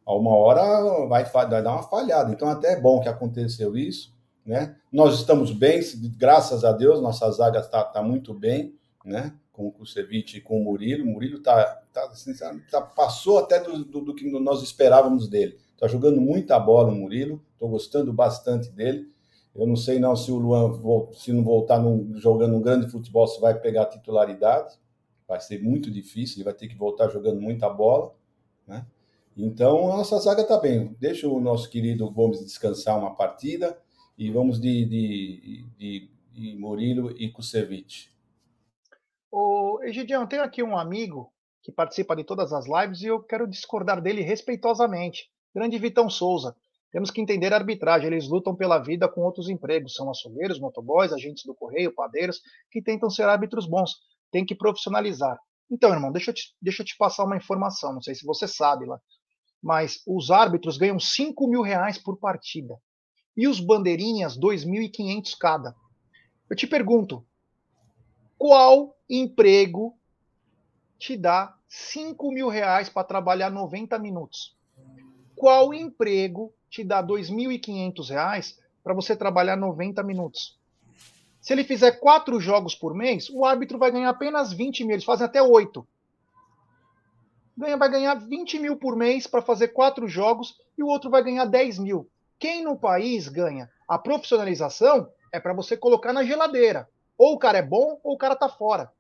A 0.06 0.16
uma 0.16 0.34
hora 0.34 1.06
vai, 1.08 1.26
vai 1.26 1.62
dar 1.62 1.74
uma 1.74 1.84
falhada. 1.84 2.32
Então, 2.32 2.48
até 2.48 2.74
é 2.74 2.80
bom 2.80 3.02
que 3.02 3.10
aconteceu 3.10 3.76
isso, 3.76 4.16
né? 4.48 4.78
Nós 4.90 5.16
estamos 5.16 5.52
bem, 5.52 5.82
graças 6.18 6.64
a 6.64 6.72
Deus, 6.72 7.02
nossa 7.02 7.30
zaga 7.32 7.60
está 7.60 7.84
tá 7.84 8.02
muito 8.02 8.34
bem, 8.34 8.74
né? 9.04 9.34
Com 9.52 9.68
o 9.68 9.72
Kusevich 9.72 10.38
e 10.38 10.42
com 10.42 10.62
o 10.62 10.64
Murilo. 10.64 11.04
O 11.04 11.08
Murilo 11.08 11.40
tá, 11.40 11.82
tá, 11.92 12.06
assim, 12.06 12.34
tá 12.72 12.82
passou 12.82 13.40
até 13.40 13.60
do, 13.60 13.84
do, 13.84 14.00
do, 14.00 14.16
que 14.16 14.30
nós 14.40 14.64
esperávamos 14.64 15.28
dele. 15.28 15.58
Está 15.74 15.88
jogando 15.88 16.22
muita 16.22 16.58
bola 16.58 16.94
o 16.94 16.96
Murilo, 16.96 17.42
estou 17.54 17.68
gostando 17.68 18.14
bastante 18.14 18.70
dele. 18.70 19.12
Eu 19.54 19.68
não 19.68 19.76
sei 19.76 20.00
não 20.00 20.16
se 20.16 20.32
o 20.32 20.38
Luan, 20.38 20.80
se 21.14 21.34
não 21.34 21.44
voltar 21.44 21.84
jogando 22.16 22.56
um 22.56 22.62
grande 22.62 22.88
futebol, 22.90 23.28
se 23.28 23.42
vai 23.42 23.60
pegar 23.60 23.82
a 23.82 23.88
titularidade. 23.88 24.76
Vai 25.28 25.42
ser 25.42 25.62
muito 25.62 25.92
difícil, 25.92 26.38
ele 26.38 26.46
vai 26.46 26.54
ter 26.54 26.70
que 26.70 26.76
voltar 26.76 27.10
jogando 27.10 27.42
muita 27.42 27.68
bola. 27.68 28.14
Né? 28.66 28.86
Então, 29.36 29.92
a 29.92 29.98
nossa 29.98 30.18
zaga 30.20 30.44
está 30.44 30.58
bem. 30.58 30.96
Deixa 31.00 31.28
o 31.28 31.42
nosso 31.42 31.70
querido 31.70 32.10
Gomes 32.10 32.40
descansar 32.40 32.98
uma 32.98 33.14
partida 33.14 33.78
e 34.18 34.32
vamos 34.32 34.60
de, 34.60 34.86
de, 34.86 35.66
de, 35.78 36.10
de 36.32 36.56
Murilo 36.56 37.12
e 37.12 37.30
Kusevich. 37.32 38.10
Ô, 39.32 39.80
Egidião, 39.84 40.26
tenho 40.26 40.44
aqui 40.44 40.64
um 40.64 40.78
amigo 40.78 41.32
que 41.62 41.72
participa 41.72 42.16
de 42.16 42.24
todas 42.24 42.52
as 42.52 42.66
lives 42.66 43.02
e 43.02 43.08
eu 43.08 43.22
quero 43.22 43.48
discordar 43.48 44.02
dele 44.02 44.22
respeitosamente. 44.22 45.30
Grande 45.54 45.78
Vitão 45.78 46.10
Souza. 46.10 46.56
Temos 46.92 47.12
que 47.12 47.22
entender 47.22 47.54
a 47.54 47.58
arbitragem. 47.58 48.08
Eles 48.08 48.28
lutam 48.28 48.56
pela 48.56 48.80
vida 48.80 49.08
com 49.08 49.22
outros 49.22 49.50
empregos. 49.50 49.94
São 49.94 50.10
açougueiros, 50.10 50.60
motoboys, 50.60 51.12
agentes 51.12 51.44
do 51.46 51.54
correio, 51.54 51.94
padeiros, 51.94 52.42
que 52.72 52.82
tentam 52.82 53.10
ser 53.10 53.24
árbitros 53.24 53.68
bons. 53.68 53.92
Tem 54.32 54.46
que 54.46 54.56
profissionalizar. 54.56 55.38
Então, 55.70 55.92
irmão, 55.92 56.12
deixa 56.12 56.32
eu, 56.32 56.34
te, 56.34 56.56
deixa 56.62 56.82
eu 56.82 56.86
te 56.86 56.96
passar 56.98 57.26
uma 57.26 57.36
informação. 57.36 57.94
Não 57.94 58.02
sei 58.02 58.16
se 58.16 58.26
você 58.26 58.48
sabe 58.48 58.86
lá. 58.86 59.00
Mas 59.62 60.02
os 60.08 60.32
árbitros 60.32 60.78
ganham 60.78 61.00
5 61.00 61.48
mil 61.50 61.62
reais 61.62 61.98
por 61.98 62.18
partida. 62.18 62.80
E 63.38 63.48
os 63.48 63.60
bandeirinhas, 63.60 64.38
2.500 64.38 65.38
cada. 65.40 65.76
Eu 66.50 66.56
te 66.56 66.66
pergunto, 66.66 67.24
qual 68.38 68.98
emprego 69.08 69.96
te 70.98 71.16
dá 71.16 71.56
5 71.70 72.32
mil 72.32 72.50
reais 72.50 72.90
para 72.90 73.04
trabalhar 73.04 73.52
90 73.52 74.00
minutos? 74.00 74.58
Qual 75.36 75.74
emprego 75.74 76.52
te 76.70 76.84
dá 76.84 77.00
R$ 77.00 77.08
2.500 77.08 78.58
para 78.84 78.94
você 78.94 79.16
trabalhar 79.16 79.58
90 79.58 80.02
minutos. 80.04 80.58
Se 81.42 81.54
ele 81.54 81.64
fizer 81.64 82.00
quatro 82.00 82.40
jogos 82.40 82.74
por 82.74 82.94
mês, 82.94 83.30
o 83.30 83.46
árbitro 83.46 83.78
vai 83.78 83.92
ganhar 83.92 84.10
apenas 84.10 84.54
20 84.54 84.86
mil. 84.86 84.94
Eles 84.94 85.06
fazem 85.06 85.26
até 85.26 85.42
oito. 85.42 85.86
Ganha, 87.58 87.76
vai 87.76 87.90
ganhar 87.90 88.16
20 88.16 88.60
mil 88.60 88.78
por 88.78 88.96
mês 88.96 89.28
para 89.28 89.42
fazer 89.42 89.70
quatro 89.70 90.08
jogos 90.08 90.56
e 90.78 90.84
o 90.84 90.88
outro 90.88 91.10
vai 91.10 91.24
ganhar 91.24 91.46
10 91.46 91.80
mil. 91.80 92.10
Quem 92.40 92.64
no 92.64 92.78
país 92.78 93.28
ganha 93.28 93.70
a 93.88 93.98
profissionalização 93.98 95.10
é 95.32 95.40
para 95.40 95.54
você 95.54 95.76
colocar 95.76 96.14
na 96.14 96.24
geladeira. 96.24 96.88
Ou 97.18 97.34
o 97.34 97.40
cara 97.40 97.58
é 97.58 97.62
bom 97.62 98.00
ou 98.04 98.14
o 98.14 98.18
cara 98.18 98.36
tá 98.36 98.48
fora. 98.48 98.92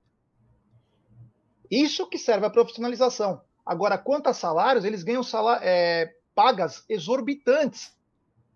Isso 1.69 2.07
que 2.07 2.17
serve 2.17 2.45
a 2.45 2.49
profissionalização. 2.49 3.41
Agora, 3.65 3.97
quanto 3.97 4.27
a 4.27 4.33
salários, 4.33 4.85
eles 4.85 5.03
ganham 5.03 5.21
salário, 5.21 5.61
é, 5.65 6.13
pagas 6.33 6.83
exorbitantes. 6.87 7.93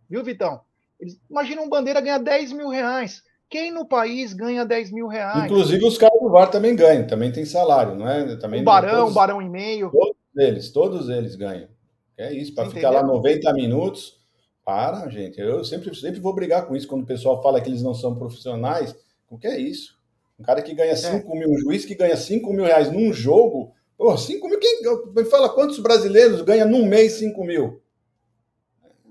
Viu, 0.09 0.23
Vitão? 0.23 0.61
Eles, 0.99 1.19
imagina 1.29 1.61
um 1.61 1.69
bandeira 1.69 1.99
ganhar 1.99 2.19
10 2.19 2.53
mil 2.53 2.69
reais. 2.69 3.21
Quem 3.49 3.69
no 3.69 3.85
país 3.85 4.31
ganha 4.31 4.65
10 4.65 4.91
mil 4.91 5.07
reais? 5.07 5.43
Inclusive 5.43 5.85
os 5.85 5.97
caras 5.97 6.17
do 6.21 6.29
VAR 6.29 6.49
também 6.49 6.73
ganham, 6.73 7.05
também 7.05 7.31
tem 7.31 7.43
salário, 7.43 7.95
não 7.95 8.07
é? 8.07 8.37
Também 8.37 8.61
o 8.61 8.63
Barão, 8.63 8.99
todos, 8.99 9.13
Barão 9.13 9.41
e 9.41 9.49
meio. 9.49 9.91
Todos 9.91 10.15
eles, 10.37 10.71
todos 10.71 11.09
eles 11.09 11.35
ganham. 11.35 11.67
É 12.17 12.31
isso, 12.33 12.55
para 12.55 12.69
ficar 12.69 12.91
lá 12.91 13.03
90 13.03 13.51
minutos. 13.53 14.20
Para, 14.71 15.09
gente. 15.09 15.37
Eu 15.37 15.65
sempre, 15.65 15.93
sempre 15.93 16.21
vou 16.21 16.33
brigar 16.33 16.65
com 16.65 16.73
isso 16.73 16.87
quando 16.87 17.03
o 17.03 17.05
pessoal 17.05 17.43
fala 17.43 17.59
que 17.59 17.67
eles 17.67 17.83
não 17.83 17.93
são 17.93 18.15
profissionais. 18.15 18.95
O 19.29 19.37
que 19.37 19.45
é 19.45 19.59
isso? 19.59 19.99
Um 20.39 20.43
cara 20.43 20.61
que 20.61 20.73
ganha 20.73 20.95
5 20.95 21.29
é. 21.29 21.39
mil, 21.39 21.49
um 21.49 21.57
juiz 21.57 21.83
que 21.83 21.93
ganha 21.93 22.15
5 22.15 22.53
mil 22.53 22.63
reais 22.63 22.89
num 22.89 23.11
jogo, 23.11 23.73
Pô, 23.97 24.17
5 24.17 24.47
mil, 24.47 24.57
quem 24.59 24.81
me 25.13 25.25
fala 25.25 25.53
quantos 25.53 25.77
brasileiros 25.77 26.41
ganham 26.41 26.69
num 26.69 26.85
mês 26.85 27.19
5 27.19 27.43
mil? 27.43 27.83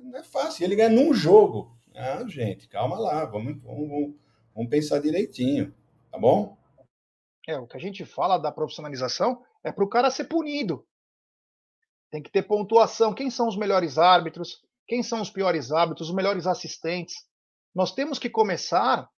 Não 0.02 0.18
é 0.18 0.22
fácil, 0.22 0.64
ele 0.64 0.76
ganha 0.76 0.88
num 0.88 1.12
jogo. 1.12 1.76
Ah, 1.94 2.24
gente, 2.26 2.66
calma 2.66 2.98
lá, 2.98 3.26
vamos, 3.26 3.62
vamos, 3.62 4.14
vamos 4.54 4.70
pensar 4.70 4.98
direitinho, 4.98 5.74
tá 6.10 6.18
bom? 6.18 6.56
É, 7.46 7.58
o 7.58 7.66
que 7.66 7.76
a 7.76 7.80
gente 7.80 8.06
fala 8.06 8.38
da 8.38 8.50
profissionalização 8.50 9.42
é 9.62 9.70
para 9.70 9.84
o 9.84 9.88
cara 9.90 10.10
ser 10.10 10.24
punido. 10.24 10.86
Tem 12.10 12.22
que 12.22 12.32
ter 12.32 12.44
pontuação. 12.44 13.12
Quem 13.12 13.30
são 13.30 13.46
os 13.46 13.58
melhores 13.58 13.98
árbitros? 13.98 14.62
Quem 14.90 15.04
são 15.04 15.20
os 15.20 15.30
piores 15.30 15.70
árbitros? 15.70 16.08
Os 16.08 16.14
melhores 16.16 16.48
assistentes? 16.48 17.14
Nós 17.72 17.94
temos 17.94 18.18
que 18.18 18.28
começar 18.28 19.08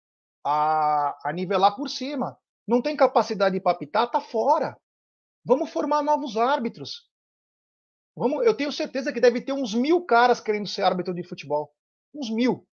a, 0.45 1.19
a 1.27 1.33
nivelar 1.33 1.75
por 1.75 1.89
cima. 1.89 2.39
Não 2.69 2.83
tem 2.83 2.95
capacidade 2.95 3.59
para 3.59 3.73
apitar, 3.73 4.11
tá 4.11 4.21
fora. 4.21 4.79
Vamos 5.43 5.71
formar 5.71 6.03
novos 6.03 6.37
árbitros. 6.37 7.11
Vamos, 8.15 8.45
eu 8.45 8.55
tenho 8.55 8.71
certeza 8.71 9.15
que 9.15 9.19
deve 9.19 9.41
ter 9.41 9.55
uns 9.55 9.73
mil 9.73 10.05
caras 10.05 10.41
querendo 10.41 10.69
ser 10.69 10.83
árbitro 10.83 11.15
de 11.15 11.27
futebol. 11.27 11.75
Uns 12.15 12.29
mil. 12.29 12.69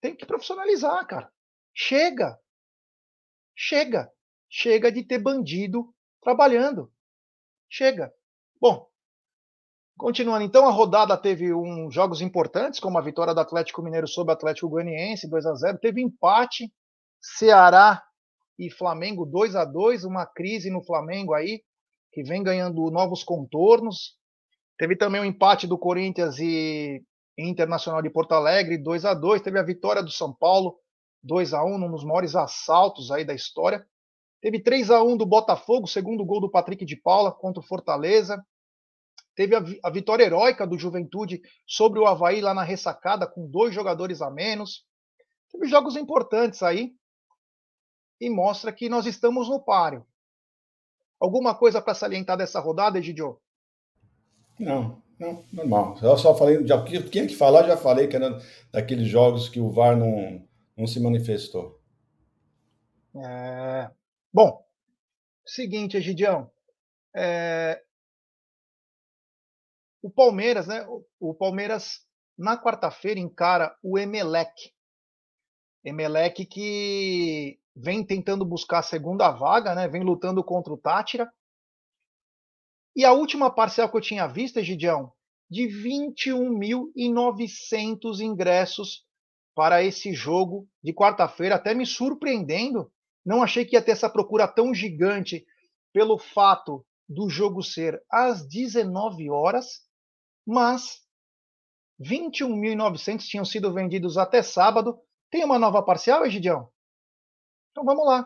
Tem 0.00 0.16
que 0.16 0.24
profissionalizar, 0.24 1.06
cara. 1.06 1.30
Chega. 1.74 2.40
Chega. 3.54 4.10
Chega 4.48 4.90
de 4.90 5.04
ter 5.04 5.18
bandido 5.18 5.94
trabalhando. 6.22 6.90
Chega. 7.68 8.10
Bom, 8.58 8.87
continuando 9.98 10.44
então, 10.44 10.66
a 10.66 10.70
rodada 10.70 11.16
teve 11.16 11.52
um, 11.52 11.90
jogos 11.90 12.20
importantes, 12.22 12.80
como 12.80 12.96
a 12.96 13.02
vitória 13.02 13.34
do 13.34 13.40
Atlético 13.40 13.82
Mineiro 13.82 14.06
sobre 14.06 14.32
o 14.32 14.34
Atlético 14.34 14.68
Goianiense, 14.68 15.28
2 15.28 15.44
a 15.44 15.54
0 15.54 15.78
Teve 15.78 16.00
empate, 16.00 16.72
Ceará 17.20 18.02
e 18.58 18.70
Flamengo 18.70 19.26
2 19.26 19.56
a 19.56 19.64
2 19.64 20.04
uma 20.04 20.24
crise 20.24 20.70
no 20.70 20.82
Flamengo 20.82 21.34
aí, 21.34 21.62
que 22.12 22.22
vem 22.22 22.42
ganhando 22.42 22.90
novos 22.90 23.22
contornos. 23.24 24.16
Teve 24.78 24.96
também 24.96 25.20
o 25.20 25.24
um 25.24 25.26
empate 25.26 25.66
do 25.66 25.76
Corinthians 25.76 26.38
e 26.38 27.02
Internacional 27.36 28.00
de 28.00 28.10
Porto 28.10 28.32
Alegre, 28.32 28.78
2 28.78 29.04
a 29.04 29.14
2 29.14 29.42
Teve 29.42 29.58
a 29.58 29.64
vitória 29.64 30.02
do 30.02 30.10
São 30.10 30.32
Paulo, 30.32 30.78
2 31.22 31.52
a 31.52 31.64
1 31.64 31.74
um 31.74 31.90
dos 31.90 32.04
maiores 32.04 32.34
assaltos 32.34 33.10
aí 33.10 33.24
da 33.24 33.34
história. 33.34 33.84
Teve 34.40 34.60
3 34.60 34.90
a 34.90 35.02
1 35.02 35.16
do 35.16 35.26
Botafogo, 35.26 35.86
segundo 35.86 36.24
gol 36.24 36.40
do 36.40 36.50
Patrick 36.50 36.84
de 36.84 36.96
Paula 36.96 37.32
contra 37.32 37.60
o 37.60 37.66
Fortaleza. 37.66 38.40
Teve 39.38 39.54
a, 39.54 39.62
a 39.84 39.90
vitória 39.90 40.24
heróica 40.24 40.66
do 40.66 40.76
Juventude 40.76 41.40
sobre 41.64 42.00
o 42.00 42.06
Havaí 42.08 42.40
lá 42.40 42.52
na 42.52 42.64
ressacada, 42.64 43.24
com 43.24 43.48
dois 43.48 43.72
jogadores 43.72 44.20
a 44.20 44.28
menos. 44.28 44.84
Teve 45.52 45.68
jogos 45.68 45.94
importantes 45.94 46.60
aí 46.60 46.92
e 48.20 48.28
mostra 48.28 48.72
que 48.72 48.88
nós 48.88 49.06
estamos 49.06 49.48
no 49.48 49.60
páreo. 49.60 50.04
Alguma 51.20 51.54
coisa 51.54 51.80
para 51.80 51.94
salientar 51.94 52.36
dessa 52.36 52.58
rodada, 52.58 52.98
Egidio? 52.98 53.40
Não, 54.58 55.00
não, 55.20 55.44
normal. 55.52 55.96
Eu 56.02 56.18
só 56.18 56.34
falei, 56.34 56.66
já, 56.66 56.82
quem 56.82 57.22
é 57.22 57.26
que 57.28 57.36
falar, 57.36 57.64
já 57.64 57.76
falei 57.76 58.08
que 58.08 58.16
era 58.16 58.42
daqueles 58.72 59.06
jogos 59.06 59.48
que 59.48 59.60
o 59.60 59.70
VAR 59.70 59.96
não, 59.96 60.44
não 60.76 60.84
se 60.84 60.98
manifestou. 60.98 61.80
É, 63.14 63.88
Bom, 64.34 64.66
seguinte, 65.46 65.96
Egidião. 65.96 66.50
É... 67.14 67.80
O 70.02 70.10
Palmeiras, 70.10 70.66
né? 70.66 70.86
O 71.18 71.34
Palmeiras, 71.34 72.00
na 72.36 72.56
quarta-feira, 72.56 73.18
encara 73.18 73.74
o 73.82 73.98
Emelec. 73.98 74.52
Emelec 75.84 76.46
que 76.46 77.58
vem 77.74 78.04
tentando 78.04 78.44
buscar 78.44 78.78
a 78.78 78.82
segunda 78.82 79.30
vaga, 79.30 79.74
né? 79.74 79.88
Vem 79.88 80.02
lutando 80.02 80.44
contra 80.44 80.72
o 80.72 80.78
Tátira. 80.78 81.28
E 82.94 83.04
a 83.04 83.12
última 83.12 83.50
parcial 83.50 83.90
que 83.90 83.96
eu 83.96 84.00
tinha 84.00 84.26
visto, 84.26 84.58
Egidião, 84.58 85.12
de 85.50 85.68
21.900 85.68 88.20
ingressos 88.20 89.04
para 89.54 89.82
esse 89.82 90.12
jogo 90.12 90.68
de 90.82 90.92
quarta-feira, 90.92 91.54
até 91.56 91.74
me 91.74 91.86
surpreendendo 91.86 92.92
não 93.28 93.42
achei 93.42 93.64
que 93.64 93.76
ia 93.76 93.82
ter 93.82 93.92
essa 93.92 94.08
procura 94.08 94.48
tão 94.48 94.72
gigante 94.72 95.44
pelo 95.92 96.16
fato 96.16 96.84
do 97.06 97.28
jogo 97.28 97.62
ser 97.62 98.02
às 98.10 98.48
19 98.48 99.28
horas, 99.28 99.82
mas 100.48 101.02
21.900 102.00 103.18
tinham 103.26 103.44
sido 103.44 103.70
vendidos 103.70 104.16
até 104.16 104.42
sábado. 104.42 104.98
Tem 105.30 105.44
uma 105.44 105.58
nova 105.58 105.82
parcial, 105.82 106.24
Egidião? 106.24 106.70
Então 107.70 107.84
vamos 107.84 108.06
lá. 108.06 108.24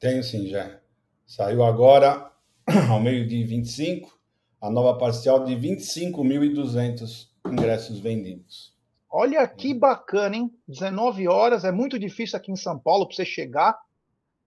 Tenho 0.00 0.24
sim, 0.24 0.48
já. 0.48 0.80
Saiu 1.26 1.62
agora, 1.62 2.32
ao 2.90 2.98
meio 2.98 3.28
de 3.28 3.44
25, 3.44 4.18
a 4.58 4.70
nova 4.70 4.98
parcial 4.98 5.44
de 5.44 5.54
25.200 5.54 7.28
ingressos 7.46 8.00
vendidos. 8.00 8.74
Olha 9.10 9.46
que 9.46 9.74
bacana, 9.74 10.36
hein? 10.36 10.50
19 10.66 11.28
horas, 11.28 11.62
é 11.66 11.70
muito 11.70 11.98
difícil 11.98 12.38
aqui 12.38 12.50
em 12.50 12.56
São 12.56 12.78
Paulo 12.78 13.06
para 13.06 13.16
você 13.16 13.26
chegar, 13.26 13.78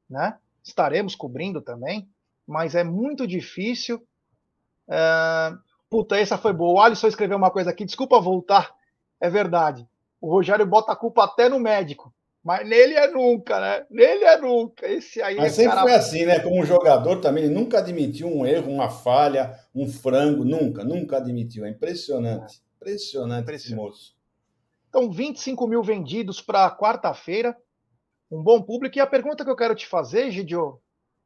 né? 0.10 0.40
Estaremos 0.64 1.14
cobrindo 1.14 1.62
também, 1.62 2.10
mas 2.48 2.74
é 2.74 2.84
muito 2.84 3.28
difícil. 3.28 4.04
É... 4.90 5.54
Puta, 5.90 6.18
essa 6.18 6.38
foi 6.38 6.54
boa. 6.54 6.74
O 6.74 6.84
Alisson 6.84 7.08
escreveu 7.08 7.38
uma 7.38 7.52
coisa 7.52 7.70
aqui, 7.70 7.86
desculpa 7.86 8.20
voltar. 8.20 8.74
É 9.20 9.30
verdade. 9.30 9.88
O 10.20 10.30
Rogério 10.30 10.66
bota 10.66 10.92
a 10.92 10.96
culpa 10.96 11.24
até 11.24 11.48
no 11.48 11.60
médico. 11.60 12.14
Mas 12.44 12.68
nele 12.68 12.94
é 12.94 13.10
nunca, 13.10 13.60
né? 13.60 13.86
Nele 13.90 14.24
é 14.24 14.38
nunca. 14.38 14.88
Esse 14.88 15.20
aí 15.20 15.36
Mas 15.36 15.54
é 15.54 15.56
sempre 15.56 15.72
cara... 15.72 15.82
foi 15.82 15.94
assim, 15.96 16.26
né? 16.26 16.40
Como 16.40 16.64
jogador 16.64 17.20
também, 17.20 17.46
ele 17.46 17.54
nunca 17.54 17.80
admitiu 17.80 18.28
um 18.28 18.46
erro, 18.46 18.72
uma 18.72 18.88
falha, 18.88 19.58
um 19.74 19.88
frango, 19.88 20.46
nunca, 20.46 20.84
nunca 20.84 21.18
admitiu. 21.18 21.66
É 21.66 21.70
impressionante. 21.70 22.62
Impressionante, 22.76 23.42
impressionante. 23.42 23.56
esse 23.56 23.76
moço. 23.76 24.16
Então, 24.90 25.12
25 25.12 25.68
mil 25.68 25.82
vendidos 25.82 26.40
para 26.40 26.70
quarta-feira, 26.70 27.58
um 28.32 28.44
bom 28.44 28.62
público. 28.62 28.98
E 28.98 29.02
a 29.02 29.08
pergunta 29.08 29.44
que 29.44 29.50
eu 29.50 29.56
quero 29.56 29.74
te 29.74 29.88
fazer, 29.88 30.30
Gidio, 30.30 30.80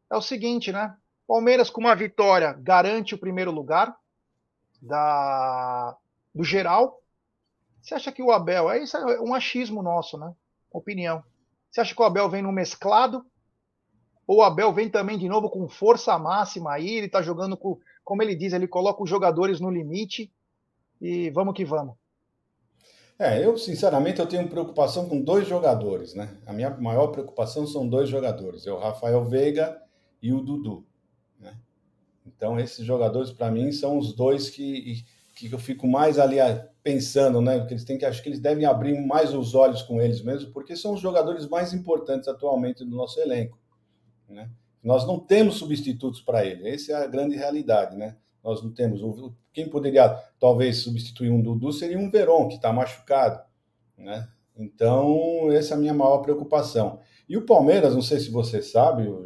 é 0.09 0.15
o 0.15 0.21
seguinte, 0.21 0.71
né? 0.71 0.95
Palmeiras 1.27 1.69
com 1.69 1.81
uma 1.81 1.95
vitória 1.95 2.53
garante 2.53 3.13
o 3.13 3.19
primeiro 3.19 3.51
lugar 3.51 3.93
da 4.81 5.95
do 6.33 6.43
geral. 6.43 7.01
Você 7.81 7.95
acha 7.95 8.11
que 8.11 8.21
o 8.21 8.31
Abel, 8.31 8.69
é 8.69 8.83
isso 8.83 8.95
é 8.97 9.21
um 9.21 9.33
achismo 9.33 9.81
nosso, 9.81 10.17
né? 10.17 10.33
Opinião. 10.71 11.23
Você 11.69 11.81
acha 11.81 11.95
que 11.95 12.01
o 12.01 12.05
Abel 12.05 12.29
vem 12.29 12.41
no 12.41 12.51
mesclado? 12.51 13.25
Ou 14.27 14.37
o 14.37 14.43
Abel 14.43 14.71
vem 14.71 14.89
também 14.89 15.17
de 15.17 15.27
novo 15.27 15.49
com 15.49 15.67
força 15.67 16.17
máxima 16.17 16.73
aí, 16.73 16.89
ele 16.89 17.09
tá 17.09 17.21
jogando 17.21 17.57
com, 17.57 17.79
como 18.03 18.21
ele 18.21 18.35
diz, 18.35 18.53
ele 18.53 18.67
coloca 18.67 19.01
os 19.01 19.09
jogadores 19.09 19.59
no 19.59 19.71
limite 19.71 20.31
e 21.01 21.29
vamos 21.31 21.55
que 21.55 21.65
vamos. 21.65 21.95
É, 23.17 23.43
eu 23.43 23.57
sinceramente 23.57 24.19
eu 24.19 24.27
tenho 24.27 24.47
preocupação 24.47 25.09
com 25.09 25.21
dois 25.21 25.47
jogadores, 25.47 26.13
né? 26.13 26.37
A 26.45 26.53
minha 26.53 26.69
maior 26.77 27.07
preocupação 27.07 27.67
são 27.67 27.87
dois 27.87 28.07
jogadores, 28.07 28.65
é 28.65 28.71
o 28.71 28.77
Rafael 28.77 29.25
Veiga 29.25 29.81
e 30.21 30.31
o 30.31 30.41
Dudu? 30.41 30.85
Então 32.25 32.59
esses 32.59 32.85
jogadores 32.85 33.31
para 33.31 33.51
mim 33.51 33.71
são 33.71 33.97
os 33.97 34.13
dois 34.13 34.49
que, 34.49 35.03
que 35.35 35.51
eu 35.51 35.59
fico 35.59 35.87
mais 35.87 36.19
ali 36.19 36.39
ah, 36.39 36.67
pensando, 36.83 37.41
né? 37.41 37.65
Que 37.65 37.73
eles 37.73 37.83
têm 37.83 37.97
que 37.97 38.05
acho 38.05 38.21
que 38.21 38.29
eles 38.29 38.39
devem 38.39 38.65
abrir 38.65 38.99
mais 38.99 39.33
os 39.33 39.55
olhos 39.55 39.81
com 39.81 40.01
eles 40.01 40.21
mesmo, 40.21 40.51
porque 40.51 40.75
são 40.75 40.93
os 40.93 41.01
jogadores 41.01 41.47
mais 41.47 41.73
importantes 41.73 42.27
atualmente 42.27 42.83
do 42.85 42.95
nosso 42.95 43.19
elenco, 43.19 43.57
né? 44.27 44.49
Nós 44.81 45.05
não 45.05 45.19
temos 45.19 45.55
substitutos 45.55 46.21
para 46.21 46.45
ele, 46.45 46.69
essa 46.69 46.93
é 46.93 46.95
a 46.95 47.07
grande 47.07 47.35
realidade, 47.35 47.97
né? 47.97 48.15
Nós 48.43 48.63
não 48.63 48.71
temos. 48.71 49.01
Quem 49.53 49.67
poderia 49.67 50.09
talvez 50.39 50.77
substituir 50.77 51.29
um 51.29 51.41
Dudu 51.41 51.71
seria 51.71 51.97
um 51.97 52.09
Veron, 52.09 52.47
que 52.47 52.55
está 52.55 52.71
machucado. 52.71 53.43
Né? 53.97 54.27
Então, 54.57 55.51
essa 55.51 55.73
é 55.73 55.77
a 55.77 55.79
minha 55.79 55.93
maior 55.93 56.19
preocupação. 56.19 56.99
E 57.27 57.37
o 57.37 57.45
Palmeiras, 57.45 57.93
não 57.93 58.01
sei 58.01 58.19
se 58.19 58.31
você 58.31 58.61
sabe, 58.61 59.07
o, 59.07 59.23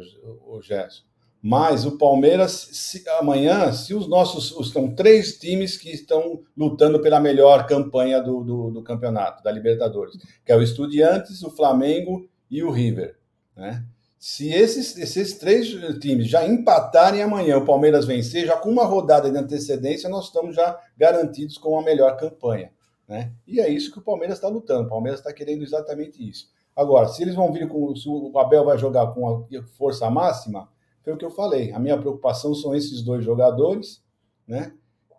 o 0.56 0.60
Gerson, 0.60 1.04
mas 1.46 1.84
o 1.84 1.98
Palmeiras, 1.98 2.70
se, 2.72 3.06
amanhã, 3.18 3.70
se 3.70 3.92
os 3.92 4.08
nossos. 4.08 4.66
Estão 4.66 4.94
três 4.94 5.38
times 5.38 5.76
que 5.76 5.90
estão 5.90 6.42
lutando 6.56 7.02
pela 7.02 7.20
melhor 7.20 7.66
campanha 7.66 8.18
do, 8.18 8.42
do, 8.42 8.70
do 8.70 8.82
campeonato, 8.82 9.42
da 9.42 9.52
Libertadores, 9.52 10.16
que 10.42 10.50
é 10.50 10.56
o 10.56 10.62
Estudiantes, 10.62 11.42
o 11.42 11.50
Flamengo 11.50 12.26
e 12.50 12.62
o 12.62 12.70
River. 12.70 13.18
Né? 13.54 13.84
Se 14.18 14.50
esses, 14.50 14.96
esses 14.96 15.34
três 15.34 15.68
times 16.00 16.28
já 16.28 16.48
empatarem 16.48 17.20
amanhã, 17.20 17.58
o 17.58 17.66
Palmeiras 17.66 18.06
vencer, 18.06 18.46
já 18.46 18.56
com 18.56 18.70
uma 18.70 18.86
rodada 18.86 19.30
de 19.30 19.36
antecedência, 19.36 20.08
nós 20.08 20.24
estamos 20.28 20.56
já 20.56 20.80
garantidos 20.96 21.58
com 21.58 21.78
a 21.78 21.82
melhor 21.82 22.16
campanha. 22.16 22.72
Né? 23.06 23.30
E 23.46 23.60
é 23.60 23.68
isso 23.68 23.92
que 23.92 23.98
o 23.98 24.02
Palmeiras 24.02 24.38
está 24.38 24.48
lutando. 24.48 24.86
O 24.86 24.88
Palmeiras 24.88 25.20
está 25.20 25.30
querendo 25.30 25.62
exatamente 25.62 26.26
isso. 26.26 26.48
Agora, 26.74 27.06
se 27.08 27.22
eles 27.22 27.34
vão 27.34 27.52
vir 27.52 27.68
com. 27.68 27.94
Se 27.94 28.08
o 28.08 28.32
Abel 28.38 28.64
vai 28.64 28.78
jogar 28.78 29.08
com 29.08 29.28
a 29.28 29.62
força 29.76 30.08
máxima, 30.08 30.72
foi 31.04 31.12
o 31.12 31.16
que 31.18 31.24
eu 31.24 31.30
falei. 31.30 31.70
A 31.72 31.78
minha 31.78 31.98
preocupação 31.98 32.54
são 32.54 32.74
esses 32.74 33.02
dois 33.02 33.22
jogadores, 33.22 34.02
né? 34.48 34.72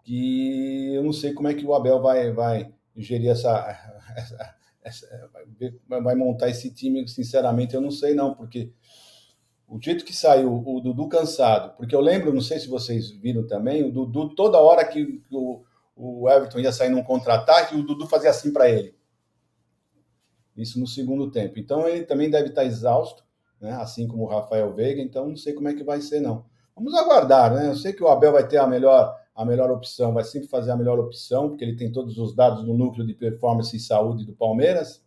Que 0.04 0.94
eu 0.96 1.04
não 1.04 1.14
sei 1.14 1.34
como 1.34 1.48
é 1.48 1.54
que 1.54 1.66
o 1.66 1.74
Abel 1.74 2.02
vai, 2.02 2.32
vai 2.32 2.74
gerir 2.98 3.30
essa, 3.30 3.52
essa, 4.18 4.56
essa 4.84 5.32
vai, 5.88 6.16
montar 6.16 6.50
esse 6.50 6.74
time, 6.74 7.08
sinceramente, 7.08 7.76
eu 7.76 7.82
não 7.82 7.92
sei, 7.92 8.14
não, 8.14 8.34
porque 8.34 8.72
o 9.68 9.82
jeito 9.82 10.06
que 10.06 10.14
saiu 10.14 10.64
o 10.66 10.80
Dudu 10.80 11.08
cansado, 11.08 11.76
porque 11.76 11.96
eu 11.96 12.02
lembro, 12.02 12.34
não 12.34 12.42
sei 12.42 12.60
se 12.60 12.68
vocês 12.68 13.10
viram 13.12 13.48
também, 13.48 13.84
o 13.84 13.92
Dudu, 13.92 14.36
toda 14.36 14.60
hora 14.60 14.86
que 14.86 15.24
o, 15.32 15.64
o 15.96 16.30
Everton 16.30 16.60
ia 16.60 16.72
sair 16.72 16.90
num 16.90 17.04
contra-ataque, 17.04 17.76
o 17.76 17.84
Dudu 17.84 18.08
fazia 18.08 18.30
assim 18.30 18.54
para 18.54 18.70
ele. 18.70 18.96
isso 20.56 20.80
no 20.80 20.88
segundo 20.88 21.32
tempo. 21.32 21.60
Então 21.60 21.88
ele 21.88 22.06
também 22.06 22.30
deve 22.30 22.50
estar 22.50 22.64
exausto, 22.64 23.25
né? 23.60 23.72
assim 23.74 24.08
como 24.08 24.24
o 24.24 24.28
Rafael 24.28 24.74
Veiga, 24.74 25.02
então 25.02 25.28
não 25.28 25.38
sei 25.38 25.54
como 25.54 25.68
é 25.68 25.74
que 25.74 25.84
vai 25.84 26.02
ser, 26.02 26.20
não. 26.20 26.46
Vamos 26.76 26.94
aguardar, 26.94 27.54
né? 27.54 27.70
Eu 27.70 27.76
sei 27.76 27.94
que 27.94 28.04
o 28.04 28.08
Abel 28.08 28.34
vai 28.34 28.46
ter 28.46 28.58
a 28.58 28.68
melhor, 28.68 29.18
a 29.34 29.46
melhor 29.46 29.72
opção, 29.72 30.14
vai 30.14 30.26
sempre 30.26 30.50
fazer 30.50 30.72
a 30.72 30.76
melhor 30.76 31.00
opção, 31.00 31.50
porque 31.50 31.64
ele 31.64 31.78
tem 31.78 31.92
todos 31.92 32.18
os 32.18 32.36
dados 32.36 32.66
do 32.66 32.74
núcleo 32.74 33.08
de 33.08 33.14
performance 33.14 33.76
e 33.76 33.80
saúde 33.80 34.26
do 34.26 34.34
Palmeiras. 34.34 35.02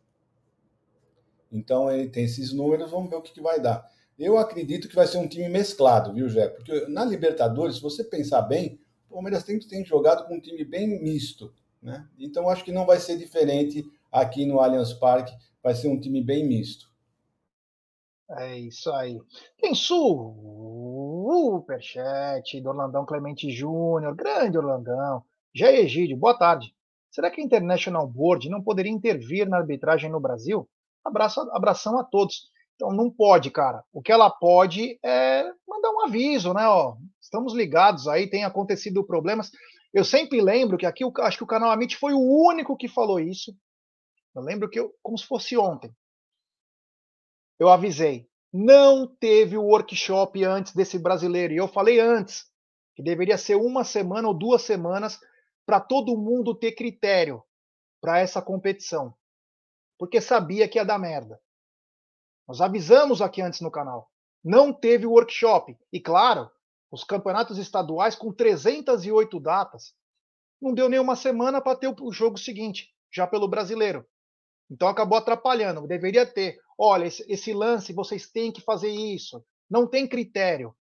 Então 1.52 1.90
ele 1.90 2.08
tem 2.08 2.24
esses 2.24 2.52
números, 2.52 2.90
vamos 2.90 3.10
ver 3.10 3.16
o 3.16 3.22
que, 3.22 3.32
que 3.32 3.40
vai 3.40 3.60
dar. 3.60 3.86
Eu 4.18 4.36
acredito 4.38 4.88
que 4.88 4.96
vai 4.96 5.06
ser 5.06 5.18
um 5.18 5.28
time 5.28 5.48
mesclado, 5.48 6.12
viu, 6.12 6.28
Jé? 6.28 6.48
Porque 6.48 6.86
na 6.88 7.04
Libertadores, 7.04 7.76
se 7.76 7.82
você 7.82 8.02
pensar 8.02 8.42
bem, 8.42 8.80
o 9.08 9.14
Palmeiras 9.14 9.44
tem, 9.44 9.58
tem 9.58 9.84
jogado 9.84 10.26
com 10.26 10.36
um 10.36 10.40
time 10.40 10.64
bem 10.64 11.00
misto, 11.02 11.52
né? 11.82 12.06
Então 12.18 12.48
acho 12.48 12.64
que 12.64 12.72
não 12.72 12.84
vai 12.84 12.98
ser 12.98 13.16
diferente 13.16 13.84
aqui 14.10 14.44
no 14.44 14.58
Allianz 14.58 14.92
Parque, 14.92 15.32
vai 15.62 15.74
ser 15.74 15.88
um 15.88 16.00
time 16.00 16.22
bem 16.22 16.46
misto. 16.46 16.90
É 18.30 18.58
isso 18.58 18.92
aí. 18.92 19.18
Tem 19.58 19.74
superchat 19.74 20.60
do 22.60 22.68
Orlandão 22.68 23.06
Clemente 23.06 23.50
Júnior, 23.50 24.14
grande 24.14 24.58
Orlandão. 24.58 25.24
Já 25.54 25.72
Egídio, 25.72 26.14
boa 26.16 26.36
tarde. 26.36 26.74
Será 27.10 27.30
que 27.30 27.40
a 27.40 27.44
International 27.44 28.06
Board 28.06 28.50
não 28.50 28.62
poderia 28.62 28.92
intervir 28.92 29.48
na 29.48 29.56
arbitragem 29.56 30.10
no 30.10 30.20
Brasil? 30.20 30.68
Abraço, 31.02 31.40
abração 31.52 31.98
a 31.98 32.04
todos. 32.04 32.50
Então 32.74 32.92
não 32.92 33.10
pode, 33.10 33.50
cara. 33.50 33.82
O 33.92 34.02
que 34.02 34.12
ela 34.12 34.28
pode 34.28 34.98
é 35.02 35.50
mandar 35.66 35.90
um 35.90 36.04
aviso, 36.04 36.52
né? 36.52 36.68
Ó, 36.68 36.96
estamos 37.18 37.54
ligados 37.54 38.06
aí, 38.06 38.28
tem 38.28 38.44
acontecido 38.44 39.06
problemas. 39.06 39.50
Eu 39.92 40.04
sempre 40.04 40.42
lembro 40.42 40.76
que 40.76 40.84
aqui, 40.84 41.02
acho 41.20 41.38
que 41.38 41.44
o 41.44 41.46
canal 41.46 41.70
Amit 41.70 41.96
foi 41.96 42.12
o 42.12 42.20
único 42.20 42.76
que 42.76 42.88
falou 42.88 43.18
isso. 43.18 43.56
Eu 44.34 44.42
lembro 44.42 44.68
que 44.68 44.78
eu, 44.78 44.92
como 45.02 45.16
se 45.16 45.26
fosse 45.26 45.56
ontem. 45.56 45.90
Eu 47.58 47.68
avisei. 47.68 48.28
Não 48.52 49.06
teve 49.06 49.56
o 49.56 49.64
workshop 49.64 50.42
antes 50.44 50.74
desse 50.74 50.98
brasileiro. 50.98 51.52
E 51.52 51.56
eu 51.56 51.68
falei 51.68 52.00
antes 52.00 52.46
que 52.94 53.02
deveria 53.02 53.36
ser 53.38 53.56
uma 53.56 53.84
semana 53.84 54.28
ou 54.28 54.34
duas 54.34 54.62
semanas 54.62 55.20
para 55.66 55.80
todo 55.80 56.16
mundo 56.16 56.54
ter 56.54 56.72
critério 56.72 57.42
para 58.00 58.18
essa 58.18 58.40
competição. 58.40 59.14
Porque 59.98 60.20
sabia 60.20 60.68
que 60.68 60.78
ia 60.78 60.84
dar 60.84 60.98
merda. 60.98 61.40
Nós 62.46 62.60
avisamos 62.60 63.20
aqui 63.20 63.42
antes 63.42 63.60
no 63.60 63.70
canal. 63.70 64.10
Não 64.42 64.72
teve 64.72 65.04
o 65.04 65.10
workshop. 65.10 65.76
E 65.92 66.00
claro, 66.00 66.50
os 66.90 67.04
campeonatos 67.04 67.58
estaduais 67.58 68.14
com 68.14 68.32
308 68.32 69.38
datas. 69.40 69.94
Não 70.60 70.72
deu 70.72 70.88
nem 70.88 70.98
uma 70.98 71.14
semana 71.14 71.60
para 71.60 71.76
ter 71.76 71.94
o 72.00 72.12
jogo 72.12 72.38
seguinte, 72.38 72.92
já 73.12 73.26
pelo 73.26 73.46
brasileiro. 73.46 74.06
Então 74.70 74.88
acabou 74.88 75.18
atrapalhando. 75.18 75.86
Deveria 75.86 76.24
ter. 76.26 76.58
Olha, 76.78 77.06
esse, 77.06 77.24
esse, 77.28 77.52
lance 77.52 77.92
vocês 77.92 78.30
têm 78.30 78.52
que 78.52 78.60
fazer 78.60 78.90
isso. 78.90 79.44
Não 79.68 79.86
tem 79.88 80.06
critério. 80.06 80.74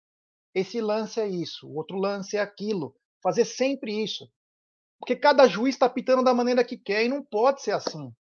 Esse 0.54 0.82
lance 0.82 1.20
é 1.20 1.28
isso, 1.28 1.68
o 1.68 1.76
outro 1.76 1.98
lance 1.98 2.36
é 2.36 2.40
aquilo. 2.40 2.96
Fazer 3.24 3.46
sempre 3.46 4.04
isso. 4.04 4.30
Porque 5.00 5.16
cada 5.16 5.48
juiz 5.48 5.76
está 5.76 5.90
pitando 5.90 6.24
da 6.24 6.34
maneira 6.34 6.64
que 6.64 6.78
quer 6.78 7.06
e 7.06 7.10
não 7.10 7.24
pode 7.24 7.62
ser 7.62 7.72
assim. 7.72 8.14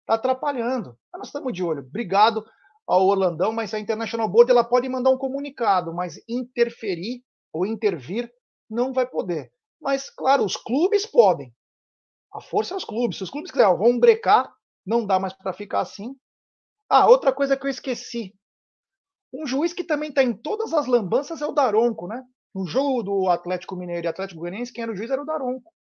Está 0.00 0.14
atrapalhando. 0.14 0.98
Mas 1.12 1.20
nós 1.20 1.28
estamos 1.28 1.52
de 1.52 1.62
olho. 1.62 1.80
Obrigado 1.80 2.44
ao 2.86 3.06
Orlandão, 3.06 3.52
mas 3.52 3.72
a 3.72 3.80
International 3.80 4.28
Board 4.28 4.50
ela 4.50 4.64
pode 4.64 4.88
mandar 4.88 5.10
um 5.10 5.18
comunicado, 5.18 5.94
mas 5.94 6.16
interferir 6.28 7.22
ou 7.52 7.66
intervir 7.66 8.32
não 8.68 8.92
vai 8.92 9.06
poder. 9.06 9.52
Mas, 9.80 10.10
claro, 10.10 10.44
os 10.44 10.56
clubes 10.56 11.06
podem. 11.06 11.54
A 12.32 12.40
força 12.40 12.74
é 12.74 12.76
os 12.76 12.84
clubes. 12.84 13.18
Se 13.18 13.24
os 13.24 13.30
clubes 13.30 13.50
quiserem, 13.50 13.76
vão 13.76 13.98
brecar, 13.98 14.52
não 14.86 15.04
dá 15.04 15.18
mais 15.18 15.32
para 15.32 15.52
ficar 15.52 15.80
assim. 15.80 16.14
Ah, 16.94 17.06
outra 17.06 17.32
coisa 17.32 17.56
que 17.56 17.66
eu 17.66 17.70
esqueci. 17.70 18.34
Um 19.32 19.46
juiz 19.46 19.72
que 19.72 19.82
também 19.82 20.10
está 20.10 20.22
em 20.22 20.34
todas 20.34 20.74
as 20.74 20.86
lambanças 20.86 21.40
é 21.40 21.46
o 21.46 21.52
Daronco, 21.52 22.06
né? 22.06 22.22
No 22.54 22.66
jogo 22.66 23.02
do 23.02 23.30
Atlético 23.30 23.74
Mineiro 23.74 24.04
e 24.04 24.08
Atlético 24.08 24.40
Goianiense, 24.40 24.70
quem 24.70 24.82
era 24.82 24.92
o 24.92 24.94
juiz 24.94 25.10
era 25.10 25.22
o 25.22 25.24
Daronco. 25.24 25.72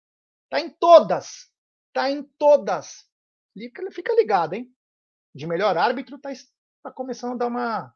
Tá 0.50 0.62
em 0.62 0.70
todas. 0.70 1.52
Tá 1.92 2.10
em 2.10 2.24
todas. 2.40 3.10
Fica 3.92 4.16
ligado, 4.16 4.54
hein? 4.54 4.74
De 5.36 5.46
melhor 5.46 5.78
árbitro 5.78 6.18
tá, 6.18 6.32
tá 6.82 6.90
começando 6.94 7.34
a 7.34 7.38
dar 7.40 7.48
uma. 7.48 7.94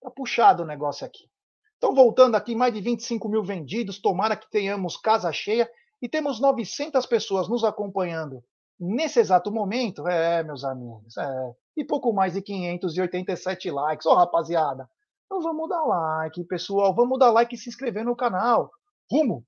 Tá 0.00 0.10
puxado 0.10 0.62
o 0.62 0.66
negócio 0.66 1.06
aqui. 1.06 1.30
Então, 1.76 1.94
voltando 1.94 2.34
aqui, 2.34 2.56
mais 2.56 2.72
de 2.72 2.80
25 2.80 3.28
mil 3.28 3.44
vendidos. 3.44 4.00
Tomara 4.00 4.34
que 4.34 4.48
tenhamos 4.48 4.96
casa 4.96 5.30
cheia. 5.34 5.70
E 6.00 6.08
temos 6.08 6.40
900 6.40 7.04
pessoas 7.04 7.46
nos 7.46 7.62
acompanhando 7.62 8.42
nesse 8.80 9.20
exato 9.20 9.52
momento. 9.52 10.08
É, 10.08 10.42
meus 10.42 10.64
amigos. 10.64 11.14
É, 11.18 11.52
e 11.78 11.84
pouco 11.84 12.12
mais 12.12 12.32
de 12.32 12.42
587 12.42 13.70
likes. 13.70 14.04
Ô, 14.04 14.10
oh, 14.10 14.14
rapaziada, 14.16 14.90
então 15.26 15.40
vamos 15.40 15.68
dar 15.68 15.84
like, 15.84 16.42
pessoal. 16.44 16.92
Vamos 16.92 17.18
dar 17.20 17.30
like 17.30 17.54
e 17.54 17.58
se 17.58 17.68
inscrever 17.68 18.04
no 18.04 18.16
canal. 18.16 18.68
Rumo 19.10 19.44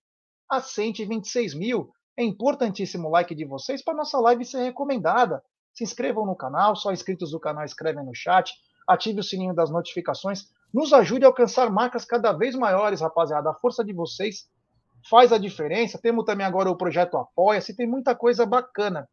a 0.48 0.60
126 0.60 1.54
mil. 1.54 1.90
É 2.16 2.22
importantíssimo 2.22 3.08
o 3.08 3.10
like 3.10 3.34
de 3.34 3.44
vocês 3.44 3.82
para 3.82 3.94
nossa 3.94 4.20
live 4.20 4.44
ser 4.44 4.62
recomendada. 4.62 5.42
Se 5.74 5.82
inscrevam 5.82 6.24
no 6.24 6.36
canal, 6.36 6.76
só 6.76 6.92
inscritos 6.92 7.32
do 7.32 7.40
canal 7.40 7.64
escrevem 7.64 8.04
no 8.04 8.14
chat, 8.14 8.52
ative 8.86 9.20
o 9.20 9.24
sininho 9.24 9.54
das 9.54 9.70
notificações, 9.70 10.44
nos 10.72 10.92
ajude 10.92 11.24
a 11.24 11.28
alcançar 11.28 11.70
marcas 11.70 12.04
cada 12.04 12.32
vez 12.32 12.54
maiores, 12.54 13.00
rapaziada. 13.00 13.50
A 13.50 13.54
força 13.54 13.84
de 13.84 13.92
vocês 13.92 14.48
faz 15.08 15.32
a 15.32 15.38
diferença. 15.38 16.00
Temos 16.00 16.24
também 16.24 16.46
agora 16.46 16.70
o 16.70 16.76
projeto 16.76 17.16
Apoia-se, 17.16 17.74
tem 17.74 17.88
muita 17.88 18.14
coisa 18.14 18.46
bacana. 18.46 19.08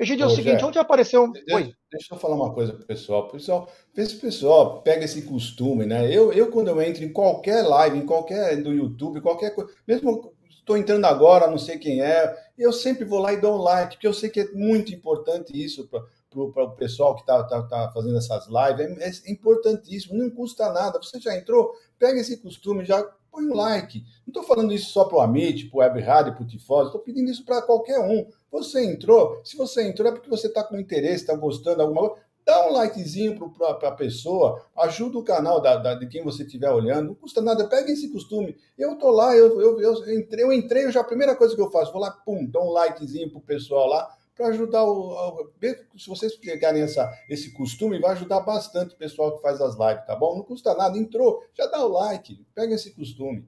Egidio, 0.00 0.24
é 0.24 0.26
o 0.26 0.30
seguinte, 0.30 0.64
onde 0.64 0.78
apareceu. 0.78 1.30
Deixa, 1.30 1.54
Oi. 1.54 1.74
deixa 1.92 2.14
eu 2.14 2.18
falar 2.18 2.34
uma 2.34 2.54
coisa 2.54 2.72
pro 2.72 2.86
pessoal. 2.86 3.28
Pessoal, 3.28 3.68
esse 3.94 4.16
pessoal 4.16 4.80
pega 4.80 5.04
esse 5.04 5.20
costume, 5.22 5.84
né? 5.84 6.06
Eu, 6.10 6.32
eu, 6.32 6.50
quando 6.50 6.68
eu 6.68 6.80
entro 6.80 7.04
em 7.04 7.12
qualquer 7.12 7.60
live, 7.62 7.98
em 7.98 8.06
qualquer 8.06 8.62
do 8.62 8.72
YouTube, 8.72 9.20
qualquer 9.20 9.54
coisa, 9.54 9.70
mesmo 9.86 10.32
estou 10.48 10.78
entrando 10.78 11.04
agora, 11.04 11.50
não 11.50 11.58
sei 11.58 11.78
quem 11.78 12.00
é, 12.00 12.34
eu 12.56 12.72
sempre 12.72 13.04
vou 13.04 13.18
lá 13.18 13.32
e 13.32 13.40
dou 13.40 13.58
um 13.58 13.62
like, 13.62 13.96
porque 13.96 14.06
eu 14.06 14.14
sei 14.14 14.30
que 14.30 14.40
é 14.40 14.52
muito 14.52 14.94
importante 14.94 15.52
isso 15.52 15.86
para 15.88 16.02
o 16.34 16.70
pessoal 16.70 17.14
que 17.14 17.22
está 17.22 17.42
tá, 17.44 17.62
tá 17.62 17.90
fazendo 17.92 18.16
essas 18.16 18.46
lives, 18.46 18.98
é, 18.98 19.28
é, 19.28 19.32
importantíssimo, 19.32 20.16
não 20.16 20.30
custa 20.30 20.72
nada. 20.72 20.98
Você 21.02 21.20
já 21.20 21.36
entrou, 21.36 21.74
pega 21.98 22.20
esse 22.20 22.38
costume, 22.38 22.84
já 22.84 23.06
põe 23.30 23.44
um 23.44 23.54
like. 23.54 24.00
Não 24.26 24.30
estou 24.30 24.42
falando 24.42 24.72
isso 24.72 24.90
só 24.90 25.04
para 25.04 25.18
o 25.18 25.20
Amit, 25.20 25.66
para 25.66 25.76
o 25.76 25.80
Web 25.80 26.02
para 26.02 26.42
o 26.42 26.46
Tifose, 26.46 26.86
estou 26.86 27.00
pedindo 27.00 27.30
isso 27.30 27.44
para 27.44 27.62
qualquer 27.62 27.98
um. 28.00 28.26
Você 28.50 28.84
entrou, 28.84 29.40
se 29.44 29.56
você 29.56 29.86
entrou 29.86 30.08
é 30.08 30.12
porque 30.12 30.28
você 30.28 30.48
está 30.48 30.64
com 30.64 30.78
interesse, 30.78 31.22
está 31.22 31.34
gostando 31.34 31.82
alguma 31.82 32.08
coisa, 32.08 32.24
dá 32.44 32.68
um 32.68 32.72
likezinho 32.72 33.38
para 33.50 33.88
a 33.88 33.92
pessoa, 33.92 34.64
ajuda 34.76 35.18
o 35.18 35.22
canal 35.22 35.60
da, 35.60 35.76
da, 35.76 35.94
de 35.94 36.06
quem 36.08 36.24
você 36.24 36.42
estiver 36.42 36.70
olhando, 36.70 37.08
não 37.08 37.14
custa 37.14 37.40
nada, 37.40 37.68
pega 37.68 37.92
esse 37.92 38.10
costume. 38.10 38.56
Eu 38.76 38.96
tô 38.96 39.10
lá, 39.10 39.36
eu, 39.36 39.60
eu, 39.60 39.80
eu, 39.80 40.18
entrei, 40.18 40.44
eu 40.44 40.52
entrei, 40.52 40.90
já 40.90 41.00
a 41.00 41.04
primeira 41.04 41.36
coisa 41.36 41.54
que 41.54 41.62
eu 41.62 41.70
faço, 41.70 41.92
vou 41.92 42.00
lá, 42.00 42.10
pum, 42.10 42.44
dou 42.44 42.68
um 42.68 42.72
likezinho 42.72 43.30
pro 43.30 43.40
pessoal 43.40 43.86
lá, 43.86 44.08
para 44.40 44.48
ajudar 44.48 44.82
o. 44.84 45.52
Se 45.98 46.08
vocês 46.08 46.34
pegarem 46.34 46.80
essa, 46.80 47.12
esse 47.28 47.52
costume, 47.52 48.00
vai 48.00 48.12
ajudar 48.12 48.40
bastante 48.40 48.94
o 48.94 48.98
pessoal 48.98 49.36
que 49.36 49.42
faz 49.42 49.60
as 49.60 49.74
lives, 49.78 50.06
tá 50.06 50.16
bom? 50.16 50.36
Não 50.36 50.42
custa 50.42 50.74
nada, 50.74 50.96
entrou, 50.96 51.44
já 51.52 51.66
dá 51.66 51.84
o 51.84 51.88
like, 51.88 52.42
pega 52.54 52.74
esse 52.74 52.94
costume. 52.94 53.46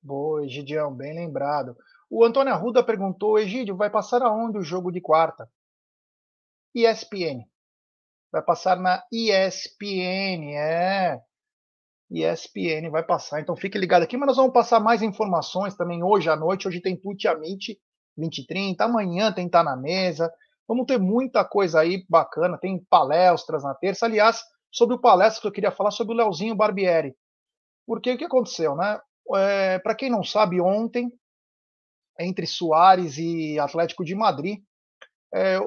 Boa, 0.00 0.44
Egidião, 0.44 0.94
bem 0.94 1.12
lembrado. 1.12 1.76
O 2.08 2.24
Antônio 2.24 2.52
Arruda 2.52 2.84
perguntou: 2.84 3.36
Egídio, 3.36 3.74
vai 3.74 3.90
passar 3.90 4.22
aonde 4.22 4.58
o 4.58 4.62
jogo 4.62 4.92
de 4.92 5.00
quarta? 5.00 5.50
ESPN 6.72 7.44
vai 8.30 8.42
passar 8.42 8.78
na 8.78 9.02
ESPN, 9.10 10.54
é. 10.54 11.20
ESPN 12.08 12.90
vai 12.90 13.02
passar. 13.02 13.40
Então 13.40 13.56
fique 13.56 13.76
ligado 13.76 14.04
aqui, 14.04 14.16
mas 14.16 14.28
nós 14.28 14.36
vamos 14.36 14.52
passar 14.52 14.78
mais 14.78 15.02
informações 15.02 15.74
também 15.74 16.04
hoje 16.04 16.28
à 16.28 16.36
noite. 16.36 16.68
Hoje 16.68 16.80
tem 16.80 16.96
Tuti 16.96 17.26
Amit 17.26 17.80
2030, 18.16 18.84
amanhã 18.84 19.32
tem 19.32 19.48
Tá 19.48 19.62
na 19.62 19.76
Mesa. 19.76 20.32
Vamos 20.66 20.86
ter 20.86 20.98
muita 20.98 21.44
coisa 21.44 21.80
aí 21.80 22.04
bacana. 22.08 22.58
Tem 22.58 22.84
palestras 22.90 23.62
na 23.62 23.74
terça. 23.74 24.06
Aliás, 24.06 24.42
sobre 24.70 24.96
o 24.96 25.00
palestra 25.00 25.40
que 25.40 25.48
eu 25.48 25.52
queria 25.52 25.70
falar 25.70 25.90
sobre 25.90 26.14
o 26.14 26.16
Leozinho 26.16 26.54
Barbieri. 26.54 27.14
Porque 27.86 28.12
o 28.12 28.18
que 28.18 28.24
aconteceu, 28.24 28.74
né? 28.74 29.00
É, 29.34 29.78
Para 29.78 29.94
quem 29.94 30.10
não 30.10 30.24
sabe, 30.24 30.60
ontem, 30.60 31.10
entre 32.18 32.46
Soares 32.46 33.16
e 33.18 33.58
Atlético 33.58 34.04
de 34.04 34.14
Madrid, 34.14 34.60
é, 35.32 35.58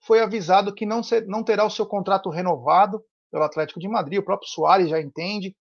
foi 0.00 0.20
avisado 0.20 0.74
que 0.74 0.86
não, 0.86 1.02
ser, 1.02 1.26
não 1.26 1.42
terá 1.42 1.64
o 1.64 1.70
seu 1.70 1.86
contrato 1.86 2.30
renovado 2.30 3.02
pelo 3.30 3.44
Atlético 3.44 3.80
de 3.80 3.88
Madrid. 3.88 4.20
O 4.20 4.24
próprio 4.24 4.48
Soares 4.48 4.88
já 4.88 5.00
entende. 5.00 5.56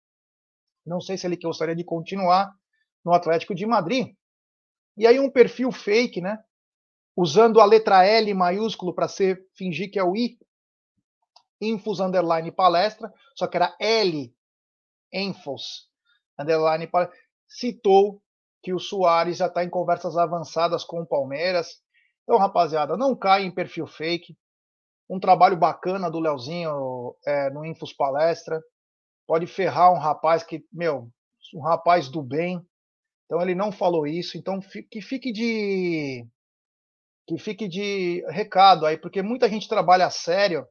Não 0.85 0.99
sei 0.99 1.17
se 1.17 1.27
ele 1.27 1.37
gostaria 1.37 1.75
de 1.75 1.83
continuar 1.83 2.51
no 3.05 3.13
Atlético 3.13 3.53
de 3.53 3.65
Madrid. 3.65 4.15
E 4.99 5.07
aí 5.07 5.19
um 5.19 5.31
perfil 5.31 5.71
fake, 5.71 6.21
né? 6.21 6.37
Usando 7.15 7.59
a 7.59 7.65
letra 7.65 8.05
L 8.05 8.31
maiúsculo 8.35 8.93
para 8.93 9.07
ser 9.07 9.43
fingir 9.55 9.91
que 9.91 9.97
é 9.97 10.03
o 10.03 10.15
I, 10.15 10.37
Infos 11.59 11.99
underline 11.99 12.51
palestra, 12.51 13.11
só 13.35 13.47
que 13.47 13.57
era 13.57 13.75
L 13.79 14.33
Infos 15.11 15.89
underline 16.37 16.85
palestra, 16.85 17.17
citou 17.47 18.21
que 18.61 18.73
o 18.73 18.79
Soares 18.79 19.37
já 19.37 19.47
está 19.47 19.63
em 19.63 19.69
conversas 19.69 20.15
avançadas 20.17 20.83
com 20.83 21.01
o 21.01 21.07
Palmeiras 21.07 21.81
então, 22.29 22.37
rapaziada, 22.37 22.95
não 22.95 23.15
caia 23.15 23.43
em 23.43 23.49
perfil 23.49 23.87
fake. 23.87 24.37
um 25.09 25.19
trabalho 25.19 25.57
bacana 25.57 26.11
do 26.11 26.19
Leozinho 26.19 27.15
é, 27.25 27.49
no 27.49 27.65
Infos 27.65 27.91
Palestra. 27.91 28.61
Pode 29.25 29.47
ferrar 29.47 29.91
um 29.91 29.97
rapaz 29.97 30.43
que, 30.43 30.63
meu, 30.71 31.09
um 31.55 31.61
rapaz 31.61 32.07
do 32.07 32.21
bem. 32.21 32.63
Então 33.29 33.39
ele 33.43 33.53
não 33.53 33.71
falou 33.71 34.07
isso. 34.07 34.39
Então 34.39 34.59
que 34.89 35.01
fique 35.01 35.31
de 35.31 36.25
que 37.27 37.37
fique 37.37 37.67
de 37.67 38.25
recado 38.27 38.87
aí, 38.87 38.97
porque 38.97 39.21
muita 39.21 39.47
gente 39.47 39.69
trabalha 39.69 40.07
a 40.07 40.09
sério 40.09 40.65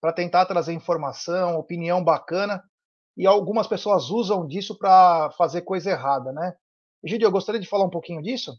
para 0.00 0.10
tentar 0.10 0.46
trazer 0.46 0.72
informação, 0.72 1.58
opinião 1.58 2.02
bacana, 2.02 2.64
e 3.14 3.26
algumas 3.26 3.66
pessoas 3.66 4.08
usam 4.08 4.46
disso 4.46 4.78
para 4.78 5.30
fazer 5.32 5.60
coisa 5.60 5.90
errada, 5.90 6.32
né? 6.32 6.54
Gidio, 7.04 7.26
eu 7.26 7.30
gostaria 7.30 7.60
de 7.60 7.68
falar 7.68 7.84
um 7.84 7.90
pouquinho 7.90 8.22
disso. 8.22 8.58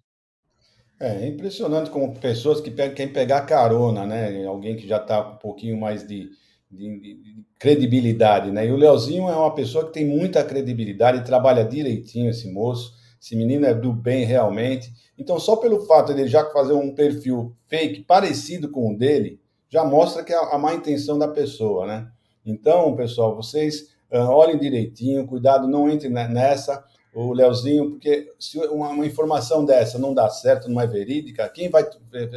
É, 1.00 1.24
é 1.24 1.28
impressionante 1.28 1.90
como 1.90 2.20
pessoas 2.20 2.62
que 2.62 2.70
querem 2.70 3.12
pegar 3.12 3.48
carona, 3.48 4.06
né? 4.06 4.46
Alguém 4.46 4.76
que 4.76 4.88
já 4.88 4.98
está 4.98 5.24
com 5.24 5.32
um 5.32 5.38
pouquinho 5.38 5.80
mais 5.80 6.08
de, 6.08 6.30
de, 6.72 7.00
de, 7.00 7.46
credibilidade, 7.60 8.52
né? 8.52 8.66
E 8.66 8.72
o 8.72 8.78
Leozinho 8.78 9.28
é 9.30 9.36
uma 9.36 9.54
pessoa 9.54 9.86
que 9.86 9.94
tem 9.94 10.06
muita 10.06 10.44
credibilidade, 10.44 11.26
trabalha 11.26 11.66
direitinho 11.66 12.30
esse 12.30 12.52
moço, 12.52 12.94
esse 13.22 13.36
menino 13.36 13.66
é 13.66 13.74
do 13.74 13.94
bem 13.94 14.26
realmente. 14.26 14.92
Então, 15.18 15.40
só 15.40 15.58
pelo 15.58 15.86
fato 15.86 16.14
dele 16.14 16.28
já 16.28 16.44
fazer 16.50 16.74
um 16.74 16.96
perfil 16.96 17.56
fake 17.68 18.04
parecido 18.04 18.70
com 18.70 18.94
o 18.94 18.98
dele, 18.98 19.40
já 19.70 19.84
mostra 19.84 20.24
que 20.24 20.34
é 20.34 20.38
a 20.38 20.58
má 20.58 20.74
intenção 20.74 21.20
da 21.20 21.28
pessoa, 21.28 21.86
né? 21.86 22.08
Então, 22.46 22.96
pessoal, 22.96 23.36
vocês 23.36 23.94
uh, 24.12 24.18
olhem 24.18 24.58
direitinho, 24.58 25.28
cuidado, 25.28 25.68
não 25.68 25.90
entrem 25.90 26.12
nessa 26.12 26.84
o 27.14 27.34
Leozinho, 27.34 27.92
porque 27.92 28.34
se 28.40 28.58
uma, 28.58 28.90
uma, 28.90 29.06
informação 29.06 29.66
dessa 29.66 30.00
não 30.00 30.14
dá 30.14 30.30
certo, 30.30 30.70
não 30.70 30.80
é 30.80 30.88
verídica, 30.88 31.48
quem 31.50 31.70
vai 31.70 31.84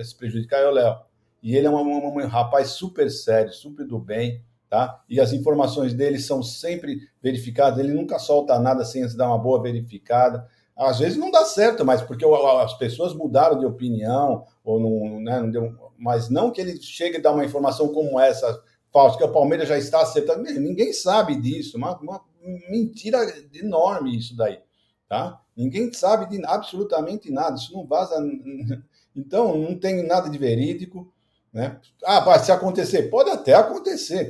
se 0.05 0.17
prejudicar 0.17 0.61
é 0.61 0.69
o 0.69 0.73
Léo. 0.73 0.97
E 1.45 1.55
ele 1.55 1.67
é 1.67 1.71
um 1.71 2.27
rapaz 2.27 2.71
super 2.71 3.11
sério, 3.11 3.53
super 3.53 3.87
do 3.87 3.99
bem, 3.99 4.43
tá? 4.67 5.05
E 5.07 5.21
as 5.21 5.31
informações 5.35 5.93
dele 5.93 6.19
são 6.19 6.43
sempre 6.43 7.07
verificadas, 7.23 7.79
ele 7.79 7.93
nunca 7.93 8.19
solta 8.19 8.59
nada 8.59 8.83
sem 8.83 9.07
dar 9.15 9.29
uma 9.29 9.39
boa 9.39 9.61
verificada. 9.61 10.49
Às 10.75 11.01
vezes 11.01 11.19
não 11.19 11.31
dá 11.31 11.45
certo, 11.45 11.85
mas 11.85 12.01
porque 12.01 12.25
as 12.25 12.79
pessoas 12.79 13.13
mudaram 13.13 13.59
de 13.59 13.67
opinião, 13.67 14.47
ou 14.65 14.81
não, 14.81 15.21
né, 15.21 15.39
não 15.39 15.51
deu, 15.51 15.93
mas 15.99 16.31
não 16.31 16.51
que 16.51 16.63
ele 16.63 16.81
chegue 16.81 17.19
a 17.19 17.21
dar 17.21 17.33
uma 17.33 17.45
informação 17.45 17.89
como 17.89 18.19
essa, 18.19 18.63
falsa, 18.91 19.19
que 19.19 19.25
o 19.25 19.31
Palmeiras 19.31 19.69
já 19.69 19.77
está 19.77 20.01
acertando. 20.01 20.45
Ninguém 20.45 20.95
sabe 20.95 21.37
disso, 21.37 21.77
uma, 21.77 21.95
uma 21.99 22.23
mentira 22.71 23.19
enorme 23.53 24.17
isso 24.17 24.35
daí, 24.35 24.61
tá? 25.07 25.39
Ninguém 25.55 25.93
sabe 25.93 26.27
de 26.27 26.43
absolutamente 26.47 27.31
nada, 27.31 27.57
isso 27.57 27.75
não 27.75 27.85
vaza. 27.85 28.17
Então, 29.17 29.57
não 29.57 29.79
tem 29.79 30.05
nada 30.05 30.29
de 30.29 30.37
verídico, 30.37 31.14
né? 31.55 31.81
Ah, 32.05 32.19
vai 32.19 32.41
se 32.41 32.51
acontecer, 32.51 33.05
pode 33.05 33.31
até 33.31 33.55
acontecer, 33.55 34.29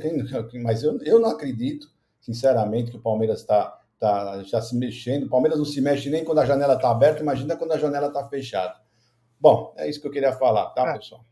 mas 0.61 0.83
eu, 0.83 1.01
eu 1.01 1.19
não 1.19 1.31
acredito, 1.31 1.87
sinceramente, 2.21 2.91
que 2.91 2.97
o 2.97 3.01
Palmeiras 3.01 3.39
está 3.39 3.81
tá 3.99 4.43
já 4.43 4.61
se 4.61 4.77
mexendo. 4.77 5.23
O 5.23 5.29
Palmeiras 5.29 5.57
não 5.57 5.65
se 5.65 5.81
mexe 5.81 6.09
nem 6.11 6.23
quando 6.23 6.39
a 6.39 6.45
janela 6.45 6.75
está 6.75 6.91
aberta, 6.91 7.23
imagina 7.23 7.57
quando 7.57 7.71
a 7.71 7.79
janela 7.79 8.07
está 8.07 8.29
fechada. 8.29 8.75
Bom, 9.39 9.73
é 9.75 9.89
isso 9.89 9.99
que 9.99 10.07
eu 10.07 10.11
queria 10.11 10.33
falar, 10.33 10.69
tá, 10.69 10.87
é. 10.87 10.97
pessoal? 10.97 11.25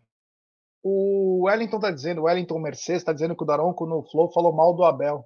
O 0.81 1.43
Wellington 1.45 1.77
está 1.77 1.91
dizendo, 1.91 2.21
o 2.21 2.23
Wellington 2.23 2.59
Mercedes 2.59 3.03
está 3.03 3.13
dizendo 3.13 3.35
que 3.35 3.43
o 3.43 3.47
Daronco 3.47 3.85
no 3.85 4.03
Flow 4.03 4.31
falou 4.31 4.51
mal 4.51 4.73
do 4.73 4.83
Abel. 4.83 5.23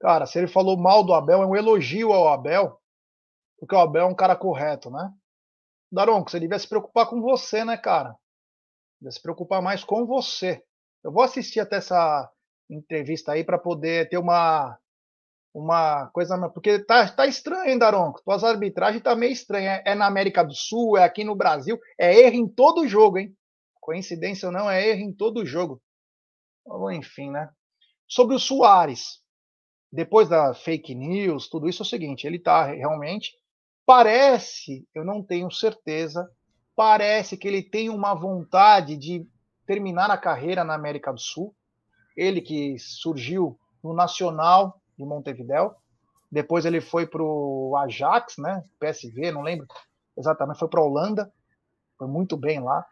Cara, 0.00 0.26
se 0.26 0.36
ele 0.36 0.48
falou 0.48 0.76
mal 0.76 1.04
do 1.04 1.14
Abel, 1.14 1.42
é 1.42 1.46
um 1.46 1.56
elogio 1.56 2.12
ao 2.12 2.28
Abel, 2.28 2.76
porque 3.56 3.74
o 3.74 3.78
Abel 3.78 4.02
é 4.02 4.10
um 4.10 4.14
cara 4.14 4.34
correto, 4.34 4.90
né? 4.90 5.12
Daronco, 5.90 6.30
você 6.30 6.40
devia 6.40 6.58
se 6.58 6.68
preocupar 6.68 7.06
com 7.06 7.22
você, 7.22 7.64
né, 7.64 7.76
cara? 7.76 8.16
Devia 9.02 9.10
se 9.10 9.20
preocupar 9.20 9.60
mais 9.60 9.82
com 9.82 10.06
você. 10.06 10.62
Eu 11.02 11.10
vou 11.10 11.24
assistir 11.24 11.58
até 11.58 11.76
essa 11.76 12.30
entrevista 12.70 13.32
aí 13.32 13.42
para 13.42 13.58
poder 13.58 14.08
ter 14.08 14.16
uma 14.16 14.78
uma 15.52 16.06
coisa, 16.14 16.48
porque 16.48 16.78
tá, 16.78 17.06
tá 17.10 17.26
estranho, 17.26 17.68
hein, 17.68 17.78
Daronco? 17.78 18.22
Tuas 18.24 18.42
arbitragens 18.42 19.02
tá 19.02 19.14
meio 19.14 19.32
estranha. 19.32 19.82
É, 19.84 19.90
é 19.90 19.94
na 19.94 20.06
América 20.06 20.44
do 20.44 20.54
Sul, 20.54 20.96
é 20.96 21.02
aqui 21.02 21.24
no 21.24 21.34
Brasil, 21.34 21.78
é 21.98 22.14
erro 22.14 22.36
em 22.36 22.48
todo 22.48 22.86
jogo, 22.86 23.18
hein? 23.18 23.36
Coincidência 23.80 24.46
ou 24.46 24.52
não, 24.52 24.70
é 24.70 24.88
erro 24.88 25.00
em 25.00 25.12
todo 25.12 25.44
jogo. 25.44 25.82
Enfim, 26.92 27.30
né? 27.32 27.50
Sobre 28.08 28.36
o 28.36 28.38
Soares, 28.38 29.20
depois 29.92 30.28
da 30.28 30.54
fake 30.54 30.94
news, 30.94 31.48
tudo 31.48 31.68
isso 31.68 31.82
é 31.82 31.84
o 31.84 31.88
seguinte: 31.88 32.24
ele 32.24 32.36
está 32.36 32.66
realmente. 32.66 33.32
Parece, 33.84 34.86
eu 34.94 35.04
não 35.04 35.22
tenho 35.24 35.50
certeza, 35.50 36.26
parece 36.76 37.36
que 37.36 37.46
ele 37.46 37.62
tem 37.62 37.88
uma 37.88 38.14
vontade 38.14 38.96
de 38.96 39.26
terminar 39.66 40.10
a 40.10 40.18
carreira 40.18 40.64
na 40.64 40.74
América 40.74 41.12
do 41.12 41.20
Sul. 41.20 41.54
Ele 42.16 42.40
que 42.40 42.78
surgiu 42.78 43.58
no 43.82 43.92
Nacional 43.92 44.80
de 44.98 45.04
Montevideo, 45.04 45.74
depois 46.30 46.64
ele 46.64 46.80
foi 46.80 47.06
para 47.06 47.22
o 47.22 47.76
Ajax, 47.76 48.38
né? 48.38 48.64
PSV, 48.80 49.32
não 49.32 49.42
lembro 49.42 49.66
exatamente, 50.16 50.58
foi 50.58 50.68
para 50.68 50.80
a 50.80 50.84
Holanda, 50.84 51.32
foi 51.98 52.06
muito 52.06 52.36
bem 52.36 52.60
lá. 52.60 52.86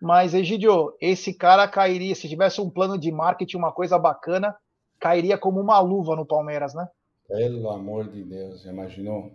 Mas, 0.00 0.32
Egidio, 0.32 0.96
esse 1.00 1.34
cara 1.34 1.68
cairia, 1.68 2.14
se 2.14 2.28
tivesse 2.28 2.60
um 2.60 2.70
plano 2.70 2.98
de 2.98 3.12
marketing, 3.12 3.58
uma 3.58 3.72
coisa 3.72 3.98
bacana, 3.98 4.56
cairia 4.98 5.36
como 5.36 5.60
uma 5.60 5.78
luva 5.78 6.16
no 6.16 6.24
Palmeiras, 6.24 6.74
né? 6.74 6.88
Pelo 7.28 7.68
amor 7.70 8.08
de 8.08 8.24
Deus, 8.24 8.64
imaginou? 8.64 9.30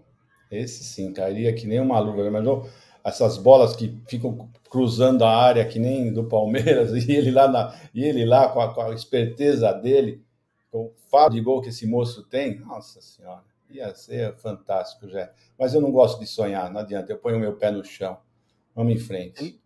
Esse 0.52 0.84
sim, 0.84 1.14
cairia 1.14 1.54
que 1.54 1.68
nem 1.68 1.80
uma 1.80 2.00
luva. 2.00 2.22
Imaginou 2.22 2.68
essas 3.06 3.38
bolas 3.38 3.76
que 3.76 4.02
ficam 4.08 4.50
cruzando 4.68 5.24
a 5.24 5.30
área 5.30 5.64
que 5.64 5.78
nem 5.78 6.12
do 6.12 6.24
Palmeiras 6.24 6.92
e 7.08 7.12
ele 7.12 7.30
lá, 7.30 7.48
na, 7.48 7.76
e 7.94 8.04
ele 8.04 8.26
lá 8.26 8.50
com, 8.50 8.60
a, 8.60 8.74
com 8.74 8.82
a 8.82 8.94
esperteza 8.96 9.72
dele, 9.72 10.26
com 10.72 10.88
o 10.88 10.94
faro 11.12 11.36
de 11.36 11.40
gol 11.40 11.62
que 11.62 11.70
esse 11.70 11.86
moço 11.86 12.24
tem, 12.24 12.60
nossa 12.62 13.00
senhora, 13.00 13.44
ia 13.70 13.94
ser 13.94 14.36
fantástico 14.38 15.08
já. 15.08 15.32
Mas 15.58 15.76
eu 15.76 15.82
não 15.82 15.92
gosto 15.92 16.20
de 16.20 16.26
sonhar, 16.26 16.72
não 16.72 16.82
adianta, 16.82 17.12
eu 17.12 17.20
ponho 17.20 17.40
meu 17.40 17.56
pé 17.56 17.70
no 17.70 17.86
chão. 17.86 18.18
Vamos 18.74 18.94
em 18.94 18.98
frente. 18.98 19.42
Ele, 19.44 19.62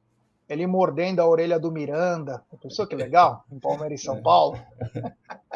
ele 0.49 0.67
mordendo 0.67 1.21
a 1.21 1.27
orelha 1.27 1.57
do 1.57 1.71
Miranda, 1.71 2.43
pensou 2.61 2.85
que 2.85 2.95
legal? 2.95 3.45
Em 3.49 3.57
Palmeiras 3.57 4.01
e 4.01 4.03
São 4.03 4.21
Paulo. 4.21 4.59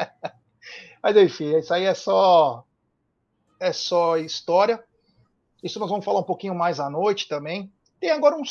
Mas 1.02 1.16
enfim, 1.16 1.54
isso 1.56 1.72
aí 1.72 1.84
é 1.84 1.94
só 1.94 2.64
é 3.60 3.72
só 3.72 4.16
história. 4.16 4.82
Isso 5.62 5.78
nós 5.78 5.88
vamos 5.88 6.04
falar 6.04 6.20
um 6.20 6.24
pouquinho 6.24 6.54
mais 6.54 6.80
à 6.80 6.90
noite 6.90 7.28
também. 7.28 7.72
Tem 8.04 8.10
agora 8.10 8.36
um 8.36 8.44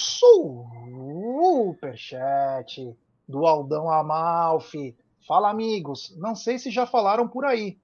superchat 1.53 2.97
do 3.29 3.45
Aldão 3.45 3.87
Amalfi. 3.87 4.97
Fala, 5.27 5.51
amigos. 5.51 6.11
Não 6.17 6.33
sei 6.33 6.57
se 6.57 6.71
já 6.71 6.87
falaram 6.87 7.27
por 7.27 7.45
aí. 7.45 7.77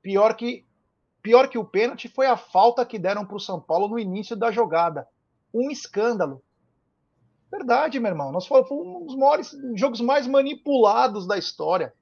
Pior 0.00 0.34
que 0.34 0.64
pior 1.22 1.48
que 1.48 1.58
o 1.58 1.66
pênalti 1.66 2.08
foi 2.08 2.26
a 2.26 2.34
falta 2.34 2.86
que 2.86 2.98
deram 2.98 3.26
para 3.26 3.36
o 3.36 3.40
São 3.40 3.60
Paulo 3.60 3.88
no 3.88 3.98
início 3.98 4.34
da 4.34 4.50
jogada. 4.50 5.06
Um 5.52 5.70
escândalo. 5.70 6.42
Verdade, 7.50 8.00
meu 8.00 8.10
irmão. 8.10 8.32
Nós 8.32 8.46
foi 8.46 8.62
um 8.70 9.04
dos 9.04 9.14
maiores 9.14 9.54
jogos 9.74 10.00
mais 10.00 10.26
manipulados 10.26 11.26
da 11.26 11.36
história 11.36 11.92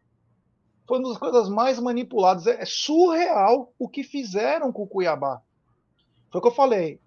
foi 0.87 1.01
uma 1.01 1.09
das 1.09 1.19
coisas 1.19 1.49
mais 1.49 1.81
manipuladas. 1.81 2.47
É, 2.47 2.63
é 2.63 2.65
surreal 2.65 3.75
o 3.77 3.89
que 3.89 4.05
fizeram 4.05 4.71
com 4.71 4.85
o 4.85 4.87
Cuiabá. 4.87 5.43
Foi 6.31 6.39
o 6.39 6.43
que 6.43 6.49
eu 6.49 6.55
falei. 6.55 7.01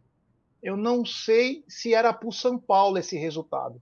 Eu 0.64 0.78
não 0.78 1.06
sei 1.06 1.64
se 1.68 1.94
era 1.94 2.14
para 2.14 2.30
o 2.30 2.32
São 2.32 2.58
Paulo 2.58 2.98
esse 2.98 3.18
resultado, 3.18 3.82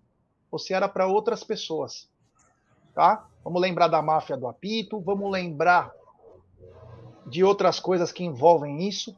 ou 0.52 0.58
se 0.58 0.74
era 0.74 0.90
para 0.90 1.06
outras 1.06 1.44
pessoas. 1.44 2.10
Tá? 2.96 3.28
Vamos 3.44 3.62
lembrar 3.62 3.88
da 3.88 4.02
máfia 4.02 4.36
do 4.36 4.48
apito, 4.48 5.00
vamos 5.00 5.32
lembrar 5.32 5.94
de 7.28 7.44
outras 7.44 7.80
coisas 7.80 8.12
que 8.12 8.24
envolvem 8.24 8.88
isso. 8.88 9.16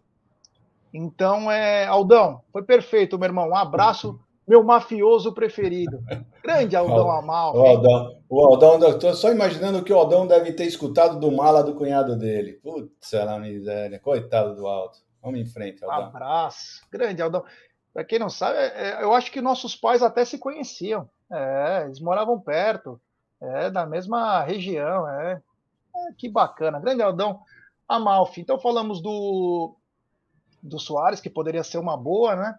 Então, 0.93 1.49
é, 1.49 1.87
Aldão, 1.87 2.41
foi 2.51 2.63
perfeito, 2.63 3.17
meu 3.17 3.27
irmão. 3.27 3.49
Um 3.49 3.55
abraço 3.55 4.19
meu 4.45 4.61
mafioso 4.61 5.33
preferido. 5.33 6.03
Grande 6.43 6.75
Aldão 6.75 7.09
Amal. 7.09 7.55
O 7.55 7.61
Aldão, 7.61 8.17
o 8.29 8.45
Aldão, 8.45 8.89
estou 8.89 9.13
só 9.13 9.31
imaginando 9.31 9.79
o 9.79 9.83
que 9.83 9.93
o 9.93 9.97
Aldão 9.97 10.27
deve 10.27 10.51
ter 10.51 10.65
escutado 10.65 11.19
do 11.19 11.31
mala 11.31 11.63
do 11.63 11.75
cunhado 11.75 12.17
dele. 12.17 12.59
Putz, 12.61 13.13
ela 13.13 13.39
miséria. 13.39 13.99
Coitado 13.99 14.53
do 14.55 14.67
Aldo. 14.67 14.97
Vamos 15.23 15.39
em 15.39 15.45
frente, 15.45 15.83
Aldão. 15.85 16.07
Abraço. 16.07 16.85
Grande 16.91 17.21
Aldão. 17.21 17.45
Para 17.93 18.03
quem 18.03 18.19
não 18.19 18.29
sabe, 18.29 18.57
é, 18.57 18.89
é, 18.89 19.03
eu 19.03 19.13
acho 19.13 19.31
que 19.31 19.39
nossos 19.39 19.75
pais 19.75 20.03
até 20.03 20.25
se 20.25 20.37
conheciam. 20.37 21.09
É, 21.31 21.83
eles 21.85 22.01
moravam 22.01 22.39
perto, 22.39 22.99
é, 23.41 23.69
da 23.69 23.85
mesma 23.85 24.43
região. 24.43 25.07
É. 25.07 25.41
é 25.95 26.13
que 26.17 26.27
bacana. 26.27 26.79
Grande 26.79 27.01
Aldão 27.01 27.39
Amalfi. 27.87 28.41
Então 28.41 28.59
falamos 28.59 29.01
do, 29.01 29.77
do 30.61 30.77
Soares, 30.77 31.21
que 31.21 31.29
poderia 31.29 31.63
ser 31.63 31.77
uma 31.77 31.95
boa, 31.95 32.35
né? 32.35 32.57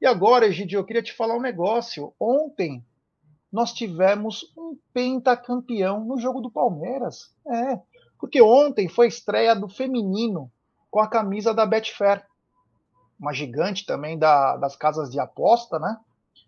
E 0.00 0.06
agora, 0.06 0.46
Egidio, 0.46 0.78
eu 0.78 0.84
queria 0.84 1.02
te 1.02 1.12
falar 1.12 1.36
um 1.36 1.40
negócio. 1.40 2.14
Ontem 2.18 2.82
nós 3.52 3.72
tivemos 3.72 4.52
um 4.56 4.78
pentacampeão 4.92 6.04
no 6.04 6.18
jogo 6.18 6.40
do 6.40 6.50
Palmeiras. 6.50 7.34
É, 7.46 7.80
porque 8.18 8.40
ontem 8.40 8.88
foi 8.88 9.06
a 9.06 9.08
estreia 9.08 9.54
do 9.54 9.68
feminino 9.68 10.50
com 10.96 11.00
a 11.02 11.06
camisa 11.06 11.52
da 11.52 11.66
Betfair, 11.66 12.24
uma 13.20 13.30
gigante 13.30 13.84
também 13.84 14.18
da, 14.18 14.56
das 14.56 14.74
casas 14.74 15.10
de 15.10 15.20
aposta, 15.20 15.78
né? 15.78 15.98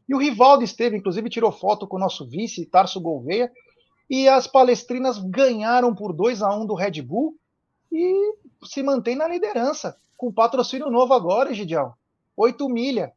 E 0.09 0.15
o 0.15 0.19
Rivaldo 0.19 0.65
esteve, 0.65 0.97
inclusive 0.97 1.29
tirou 1.29 1.53
foto 1.53 1.87
com 1.87 1.97
o 1.99 2.01
nosso 2.01 2.27
vice, 2.27 2.65
Tarso 2.65 2.99
Gouveia, 2.99 3.53
E 4.09 4.27
as 4.27 4.47
palestrinas 4.47 5.19
ganharam 5.19 5.95
por 5.95 6.15
2 6.15 6.41
a 6.41 6.49
1 6.57 6.65
do 6.65 6.73
Red 6.75 7.03
Bull 7.03 7.37
e 7.93 8.35
se 8.65 8.83
mantém 8.83 9.15
na 9.17 9.29
liderança, 9.29 9.99
com 10.17 10.33
patrocínio 10.33 10.91
novo 10.91 11.13
agora, 11.13 11.53
Gidião. 11.53 11.93
8 12.35 12.67
milha. 12.71 13.13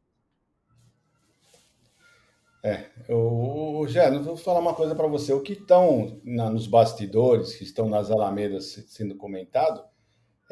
É, 2.62 2.90
eu, 3.08 3.86
já 3.88 4.10
vou 4.18 4.36
falar 4.36 4.60
uma 4.60 4.74
coisa 4.74 4.94
para 4.94 5.06
você. 5.06 5.32
O 5.32 5.40
que 5.40 5.54
estão 5.54 6.20
nos 6.24 6.66
bastidores, 6.66 7.54
que 7.54 7.64
estão 7.64 7.88
nas 7.88 8.10
alamedas 8.10 8.84
sendo 8.88 9.14
comentado, 9.16 9.82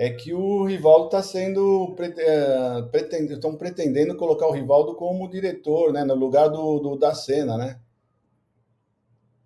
é 0.01 0.09
que 0.09 0.33
o 0.33 0.65
Rivaldo 0.65 1.05
está 1.07 1.23
sendo 1.23 1.95
é, 1.99 2.83
pretend, 2.91 3.35
estão 3.35 3.55
pretendendo 3.55 4.17
colocar 4.17 4.47
o 4.47 4.51
Rivaldo 4.51 4.95
como 4.95 5.29
diretor, 5.29 5.93
né, 5.93 6.05
no 6.05 6.15
lugar 6.15 6.49
do, 6.49 6.79
do 6.79 6.97
da 6.97 7.15
cena, 7.15 7.59
né? 7.59 7.79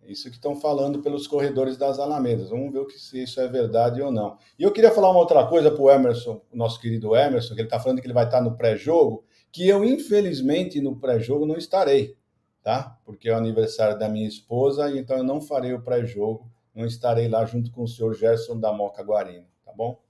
Isso 0.07 0.30
que 0.30 0.36
estão 0.36 0.55
falando 0.55 1.02
pelos 1.02 1.26
corredores 1.26 1.76
das 1.76 1.98
Alamedas. 1.98 2.50
Vamos 2.50 2.72
ver 2.72 2.86
se 2.90 3.24
isso 3.24 3.40
é 3.40 3.48
verdade 3.48 4.00
ou 4.00 4.12
não. 4.12 4.38
E 4.57 4.62
eu 4.62 4.70
queria 4.70 4.92
falar 4.92 5.11
uma 5.11 5.18
outra 5.18 5.44
coisa 5.44 5.72
para 5.72 5.82
o 5.82 5.90
Emerson, 5.90 6.40
nosso 6.52 6.78
querido 6.80 7.16
Emerson, 7.16 7.55
que 7.55 7.61
ele 7.62 7.66
está 7.66 7.80
falando 7.80 8.00
que 8.00 8.07
ele 8.07 8.14
vai 8.14 8.26
estar 8.26 8.40
no 8.40 8.57
pré-jogo, 8.57 9.24
que 9.50 9.66
eu, 9.66 9.82
infelizmente, 9.84 10.80
no 10.80 10.94
pré-jogo 10.94 11.46
não 11.46 11.57
estarei 11.57 12.16
tá? 12.62 12.96
Porque 13.05 13.28
é 13.28 13.34
o 13.34 13.36
aniversário 13.36 13.98
da 13.98 14.09
minha 14.09 14.26
esposa, 14.26 14.90
então 14.96 15.18
eu 15.18 15.24
não 15.24 15.40
farei 15.40 15.74
o 15.74 15.82
pré-jogo, 15.82 16.50
não 16.74 16.86
estarei 16.86 17.28
lá 17.28 17.44
junto 17.44 17.70
com 17.70 17.82
o 17.82 17.88
senhor 17.88 18.14
Gerson 18.14 18.59
da 18.59 18.72
Moca 18.72 19.02
Guarino, 19.02 19.46
tá 19.64 19.72
bom? 19.72 20.03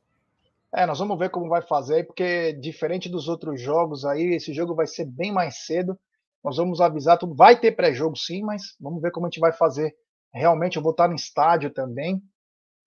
É, 0.76 0.84
nós 0.86 0.98
vamos 0.98 1.16
ver 1.16 1.30
como 1.30 1.48
vai 1.48 1.62
fazer, 1.62 2.04
porque 2.04 2.52
diferente 2.54 3.08
dos 3.08 3.28
outros 3.28 3.60
jogos 3.60 4.04
aí, 4.04 4.34
esse 4.34 4.52
jogo 4.52 4.74
vai 4.74 4.88
ser 4.88 5.04
bem 5.04 5.30
mais 5.30 5.64
cedo. 5.64 5.96
Nós 6.42 6.56
vamos 6.56 6.80
avisar 6.80 7.16
tudo. 7.16 7.34
Vai 7.34 7.58
ter 7.58 7.72
pré-jogo 7.72 8.16
sim, 8.16 8.42
mas 8.42 8.74
vamos 8.80 9.00
ver 9.00 9.12
como 9.12 9.26
a 9.26 9.28
gente 9.30 9.38
vai 9.38 9.52
fazer. 9.52 9.94
Realmente, 10.32 10.76
eu 10.76 10.82
vou 10.82 10.90
estar 10.90 11.06
no 11.06 11.14
estádio 11.14 11.72
também 11.72 12.20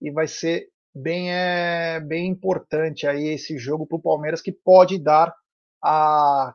e 0.01 0.11
vai 0.11 0.27
ser 0.27 0.67
bem, 0.93 1.31
é, 1.31 2.01
bem 2.01 2.27
importante 2.27 3.07
aí 3.07 3.29
esse 3.29 3.57
jogo 3.57 3.87
para 3.87 3.97
o 3.97 4.01
Palmeiras, 4.01 4.41
que 4.41 4.51
pode 4.51 5.01
dar 5.01 5.33
a, 5.81 6.53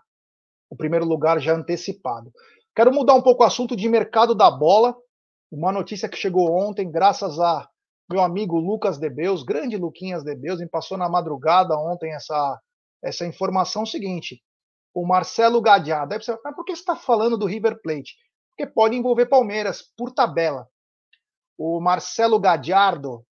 o 0.69 0.77
primeiro 0.77 1.07
lugar 1.07 1.41
já 1.41 1.55
antecipado. 1.55 2.31
Quero 2.77 2.93
mudar 2.93 3.15
um 3.15 3.23
pouco 3.23 3.43
o 3.43 3.47
assunto 3.47 3.75
de 3.75 3.89
mercado 3.89 4.35
da 4.35 4.51
bola. 4.51 4.95
Uma 5.51 5.73
notícia 5.73 6.11
que 6.11 6.17
chegou 6.17 6.53
ontem, 6.53 6.91
graças 6.91 7.41
a 7.41 7.67
meu 8.13 8.23
amigo 8.23 8.59
Lucas 8.59 8.99
Debeus, 8.99 9.43
grande 9.43 9.77
Luquinhas 9.77 10.23
Debeus, 10.23 10.61
me 10.61 10.69
passou 10.69 10.99
na 10.99 11.09
madrugada 11.09 11.77
ontem 11.77 12.13
essa, 12.13 12.61
essa 13.03 13.27
informação 13.27 13.87
seguinte. 13.87 14.43
O 14.95 15.07
Marcelo 15.07 15.61
você 15.61 16.39
mas 16.45 16.55
por 16.55 16.65
que 16.65 16.77
você 16.77 16.83
está 16.83 16.95
falando 16.95 17.39
do 17.39 17.47
River 17.47 17.81
Plate? 17.83 18.15
Porque 18.51 18.71
pode 18.71 18.95
envolver 18.95 19.27
Palmeiras, 19.27 19.83
por 19.97 20.13
tabela. 20.13 20.69
O 21.57 21.81
Marcelo 21.81 22.39
Gadiardo, 22.39 23.25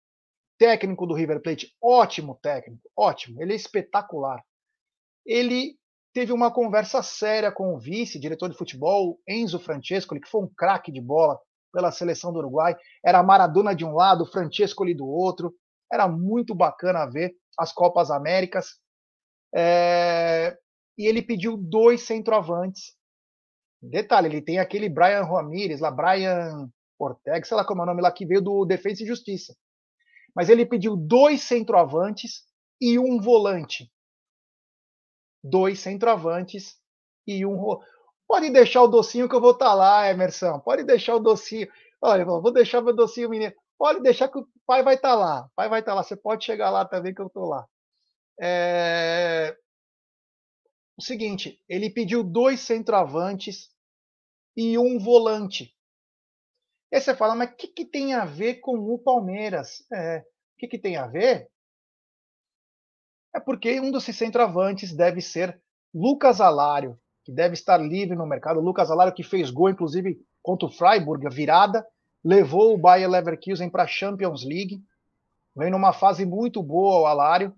técnico 0.56 1.06
do 1.06 1.14
River 1.14 1.42
Plate, 1.42 1.74
ótimo 1.82 2.38
técnico, 2.40 2.88
ótimo, 2.96 3.42
ele 3.42 3.54
é 3.54 3.56
espetacular. 3.56 4.44
Ele 5.26 5.76
teve 6.12 6.32
uma 6.32 6.52
conversa 6.52 7.02
séria 7.02 7.50
com 7.50 7.74
o 7.74 7.78
vice, 7.78 8.18
diretor 8.18 8.48
de 8.48 8.56
futebol, 8.56 9.18
Enzo 9.26 9.58
Francesco, 9.58 10.18
que 10.20 10.28
foi 10.28 10.42
um 10.42 10.52
craque 10.56 10.92
de 10.92 11.00
bola 11.00 11.38
pela 11.72 11.90
seleção 11.90 12.32
do 12.32 12.38
Uruguai. 12.38 12.76
Era 13.04 13.22
Maradona 13.22 13.74
de 13.74 13.84
um 13.84 13.94
lado, 13.94 14.26
Francesco 14.26 14.84
do 14.94 15.06
outro. 15.06 15.54
Era 15.92 16.08
muito 16.08 16.54
bacana 16.54 17.06
ver 17.06 17.34
as 17.58 17.72
Copas 17.72 18.10
Américas. 18.10 18.78
É... 19.54 20.56
E 20.96 21.06
ele 21.06 21.22
pediu 21.22 21.56
dois 21.56 22.02
centroavantes. 22.02 22.96
Detalhe, 23.80 24.26
ele 24.26 24.42
tem 24.42 24.58
aquele 24.58 24.88
Brian 24.88 25.22
Ramirez, 25.22 25.80
lá, 25.80 25.90
Brian 25.90 26.68
Ortega, 26.98 27.44
sei 27.44 27.56
lá 27.56 27.64
como 27.64 27.80
é 27.80 27.84
o 27.84 27.86
nome 27.86 28.02
lá, 28.02 28.10
que 28.10 28.26
veio 28.26 28.42
do 28.42 28.64
Defesa 28.64 29.04
e 29.04 29.06
Justiça. 29.06 29.54
Mas 30.34 30.48
ele 30.48 30.66
pediu 30.66 30.96
dois 30.96 31.42
centroavantes 31.42 32.42
e 32.80 32.98
um 32.98 33.20
volante 33.20 33.88
dois 35.42 35.80
centroavantes 35.80 36.76
e 37.26 37.44
um. 37.44 37.78
Pode 38.28 38.50
deixar 38.50 38.82
o 38.82 38.88
docinho 38.88 39.26
que 39.26 39.34
eu 39.34 39.40
vou 39.40 39.52
estar 39.52 39.70
tá 39.70 39.74
lá, 39.74 40.10
Emerson. 40.10 40.60
Pode 40.60 40.84
deixar 40.84 41.16
o 41.16 41.18
docinho. 41.18 41.66
Olha, 42.00 42.26
vou 42.26 42.52
deixar 42.52 42.82
meu 42.82 42.94
docinho, 42.94 43.30
menino. 43.30 43.54
Pode 43.78 44.02
deixar 44.02 44.28
que 44.28 44.38
o 44.38 44.46
pai 44.66 44.82
vai 44.82 44.96
estar 44.96 45.10
tá 45.10 45.14
lá. 45.14 45.46
O 45.46 45.50
pai 45.56 45.68
vai 45.70 45.80
estar 45.80 45.92
tá 45.92 45.96
lá. 45.96 46.02
Você 46.02 46.14
pode 46.14 46.44
chegar 46.44 46.68
lá 46.68 46.84
também 46.84 47.14
que 47.14 47.22
eu 47.22 47.26
estou 47.26 47.46
lá. 47.46 47.66
É... 48.38 49.56
O 50.98 51.02
seguinte, 51.02 51.58
ele 51.66 51.88
pediu 51.88 52.22
dois 52.22 52.60
centroavantes 52.60 53.70
e 54.54 54.76
um 54.76 54.98
volante. 54.98 55.74
E 56.92 56.96
aí 56.96 57.00
você 57.00 57.14
fala, 57.14 57.34
mas 57.34 57.50
o 57.50 57.56
que, 57.56 57.68
que 57.68 57.84
tem 57.84 58.14
a 58.14 58.24
ver 58.24 58.56
com 58.56 58.76
o 58.78 58.98
Palmeiras? 58.98 59.86
É, 59.92 60.18
o 60.18 60.58
que, 60.58 60.66
que 60.66 60.78
tem 60.78 60.96
a 60.96 61.06
ver? 61.06 61.48
É 63.34 63.40
porque 63.40 63.80
um 63.80 63.90
dos 63.90 64.04
centroavantes 64.04 64.94
deve 64.94 65.20
ser 65.20 65.62
Lucas 65.94 66.40
Alário, 66.40 66.98
que 67.28 67.32
deve 67.32 67.52
estar 67.52 67.76
livre 67.76 68.16
no 68.16 68.26
mercado. 68.26 68.58
Lucas 68.58 68.90
Alário 68.90 69.12
que 69.12 69.22
fez 69.22 69.50
gol, 69.50 69.68
inclusive, 69.68 70.18
contra 70.42 70.66
o 70.66 70.72
Freiburg, 70.72 71.26
a 71.26 71.28
virada, 71.28 71.86
levou 72.24 72.72
o 72.72 72.78
Bayer 72.78 73.06
Leverkusen 73.06 73.68
para 73.68 73.82
a 73.82 73.86
Champions 73.86 74.46
League. 74.46 74.82
Vem 75.54 75.70
numa 75.70 75.92
fase 75.92 76.24
muito 76.24 76.62
boa 76.62 77.02
o 77.02 77.04
Alário, 77.06 77.54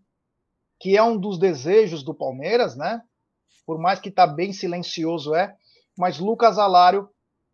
que 0.81 0.97
é 0.97 1.03
um 1.05 1.17
dos 1.17 1.39
desejos 1.39 2.03
do 2.03 2.13
Palmeiras, 2.13 2.75
né? 2.75 3.01
Por 3.65 3.79
mais 3.79 4.01
que 4.01 4.09
está 4.09 4.27
bem 4.27 4.53
silencioso 4.53 5.37
é, 5.37 5.55
mas 5.97 6.19
Lucas 6.19 6.59
Alário 6.59 7.09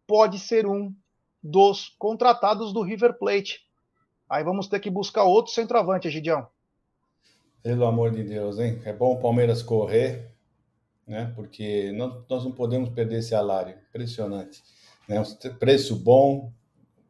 pode 0.07 0.39
ser 0.39 0.67
um 0.67 0.95
dos 1.43 1.95
contratados 1.99 2.73
do 2.73 2.81
River 2.81 3.19
Plate. 3.19 3.61
Aí 4.27 4.43
vamos 4.43 4.69
ter 4.69 4.81
que 4.81 4.89
buscar 4.89 5.25
outro 5.25 5.53
centroavante, 5.53 6.09
Gidião. 6.09 6.47
Pelo 7.63 7.85
amor 7.85 8.11
de 8.11 8.25
Deus, 8.25 8.59
hein? 8.59 8.81
É 8.87 8.93
bom 8.95 9.13
o 9.13 9.21
Palmeiras 9.21 9.63
correr, 9.63 10.35
né? 11.07 11.33
Porque 11.35 11.93
nós, 11.93 12.45
não 12.45 12.53
podemos 12.53 12.89
perder 12.91 13.19
esse 13.19 13.31
salário. 13.31 13.77
Impressionante. 13.91 14.63
Né? 15.09 15.21
Um 15.21 15.55
preço 15.55 15.97
bom, 15.97 16.53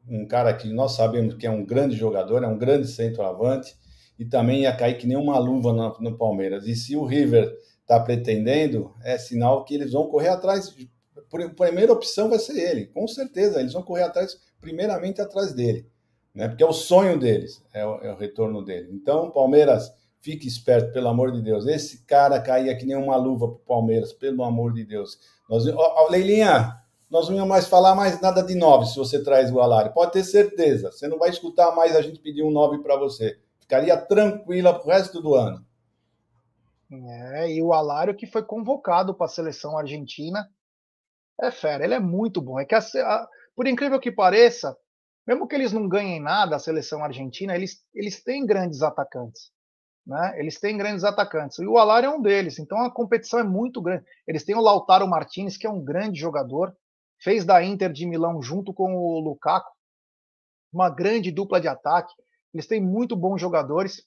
um 0.09 0.27
cara 0.27 0.53
que 0.53 0.69
nós 0.69 0.93
sabemos 0.93 1.35
que 1.35 1.47
é 1.47 1.51
um 1.51 1.65
grande 1.65 1.97
jogador, 1.97 2.43
é 2.43 2.47
um 2.47 2.59
grande 2.59 2.87
centroavante, 2.89 3.75
e 4.19 4.25
também 4.25 4.63
ia 4.63 4.77
cair 4.77 4.99
que 4.99 5.07
nem 5.07 5.17
uma 5.17 5.39
luva 5.39 5.73
no, 5.73 5.97
no 6.01 6.17
Palmeiras. 6.17 6.67
E 6.67 6.75
se 6.75 6.97
o 6.97 7.05
River 7.05 7.55
está 7.81 8.01
pretendendo, 8.01 8.95
é 9.03 9.17
sinal 9.19 9.65
que 9.65 9.75
eles 9.75 9.93
vão 9.93 10.09
correr 10.09 10.29
atrás. 10.29 10.75
A 11.17 11.49
primeira 11.55 11.93
opção 11.93 12.29
vai 12.29 12.39
ser 12.39 12.59
ele, 12.59 12.87
com 12.87 13.07
certeza. 13.07 13.61
Eles 13.61 13.73
vão 13.73 13.83
correr 13.83 14.03
atrás, 14.03 14.39
primeiramente 14.61 15.21
atrás 15.21 15.53
dele, 15.53 15.87
né? 16.35 16.49
Porque 16.49 16.63
é 16.63 16.67
o 16.67 16.73
sonho 16.73 17.19
deles, 17.19 17.63
é 17.73 17.85
o, 17.87 17.97
é 17.99 18.13
o 18.13 18.17
retorno 18.17 18.65
dele. 18.65 18.91
Então, 18.93 19.31
Palmeiras 19.31 19.93
Fique 20.27 20.49
esperto, 20.49 20.93
pelo 20.93 21.07
amor 21.07 21.31
de 21.31 21.41
Deus. 21.41 21.69
Esse 21.69 22.05
cara 22.05 22.43
caía 22.43 22.77
que 22.77 22.85
nem 22.85 22.97
uma 22.97 23.15
luva 23.15 23.47
pro 23.47 23.59
Palmeiras, 23.59 24.13
pelo 24.13 24.43
amor 24.43 24.73
de 24.73 24.85
Deus. 24.85 25.21
Nós, 25.49 25.65
Leilinha, 26.11 26.83
nós 27.09 27.29
não 27.29 27.37
íamos 27.37 27.49
mais 27.49 27.69
falar 27.69 27.95
mais 27.95 28.21
nada 28.21 28.43
de 28.43 28.57
nove 28.57 28.87
se 28.87 28.97
você 28.97 29.23
traz 29.23 29.53
o 29.53 29.61
Alário. 29.61 29.93
Pode 29.93 30.11
ter 30.11 30.25
certeza. 30.25 30.91
Você 30.91 31.07
não 31.07 31.17
vai 31.17 31.31
escutar 31.31 31.77
mais 31.77 31.95
a 31.95 32.03
gente 32.03 32.19
pedir 32.19 32.43
um 32.43 32.51
nove 32.51 32.79
para 32.79 32.97
você. 32.97 33.39
Ficaria 33.61 33.97
tranquila 33.97 34.77
pro 34.77 34.91
resto 34.91 35.23
do 35.23 35.37
ano. 35.37 35.65
É, 36.91 37.53
e 37.53 37.63
o 37.63 37.73
Alário 37.73 38.17
que 38.17 38.27
foi 38.27 38.43
convocado 38.43 39.15
para 39.15 39.27
a 39.27 39.29
seleção 39.29 39.79
argentina. 39.79 40.51
É 41.41 41.53
fera, 41.53 41.85
ele 41.85 41.95
é 41.95 42.01
muito 42.01 42.43
bom. 42.43 42.59
É 42.59 42.65
que 42.65 42.75
a, 42.75 42.81
a, 42.81 43.29
por 43.55 43.69
incrível 43.69 44.01
que 44.01 44.11
pareça, 44.11 44.77
mesmo 45.25 45.47
que 45.47 45.55
eles 45.55 45.73
não 45.73 45.89
ganhem 45.89 46.21
nada, 46.21 46.57
a 46.57 46.59
seleção 46.59 47.05
argentina, 47.05 47.55
eles, 47.55 47.87
eles 47.95 48.21
têm 48.25 48.45
grandes 48.45 48.83
atacantes. 48.83 49.55
Né? 50.07 50.39
Eles 50.39 50.61
têm 50.61 50.79
grandes 50.79 51.03
atacantes. 51.03 51.59
E 51.59 51.67
o 51.67 51.77
Alar 51.77 52.05
é 52.05 52.09
um 52.09 52.23
deles. 52.23 52.59
Então 52.59 52.79
a 52.79 52.91
competição 52.91 53.41
é 53.41 53.43
muito 53.43 53.83
grande. 53.83 54.05
Eles 54.27 54.45
têm 54.45 54.55
o 54.55 54.61
Lautaro 54.61 55.09
Martinez, 55.09 55.57
que 55.57 55.67
é 55.67 55.71
um 55.71 55.85
grande 55.85 56.21
jogador. 56.21 56.77
Fez 57.19 57.45
da 57.45 57.63
Inter 57.65 57.93
de 57.93 58.07
Milão 58.07 58.41
junto 58.41 58.73
com 58.73 58.95
o 58.95 59.19
Lukaku. 59.19 59.75
Uma 60.73 60.89
grande 60.89 61.33
dupla 61.33 61.61
de 61.61 61.67
ataque. 61.67 62.15
Eles 62.55 62.67
têm 62.67 62.81
muito 62.81 63.17
bons 63.17 63.41
jogadores. 63.41 64.07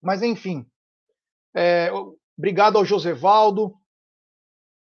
Mas 0.00 0.22
enfim. 0.22 0.64
É, 1.56 1.90
obrigado 2.38 2.78
ao 2.78 2.84
Josevaldo 2.84 3.74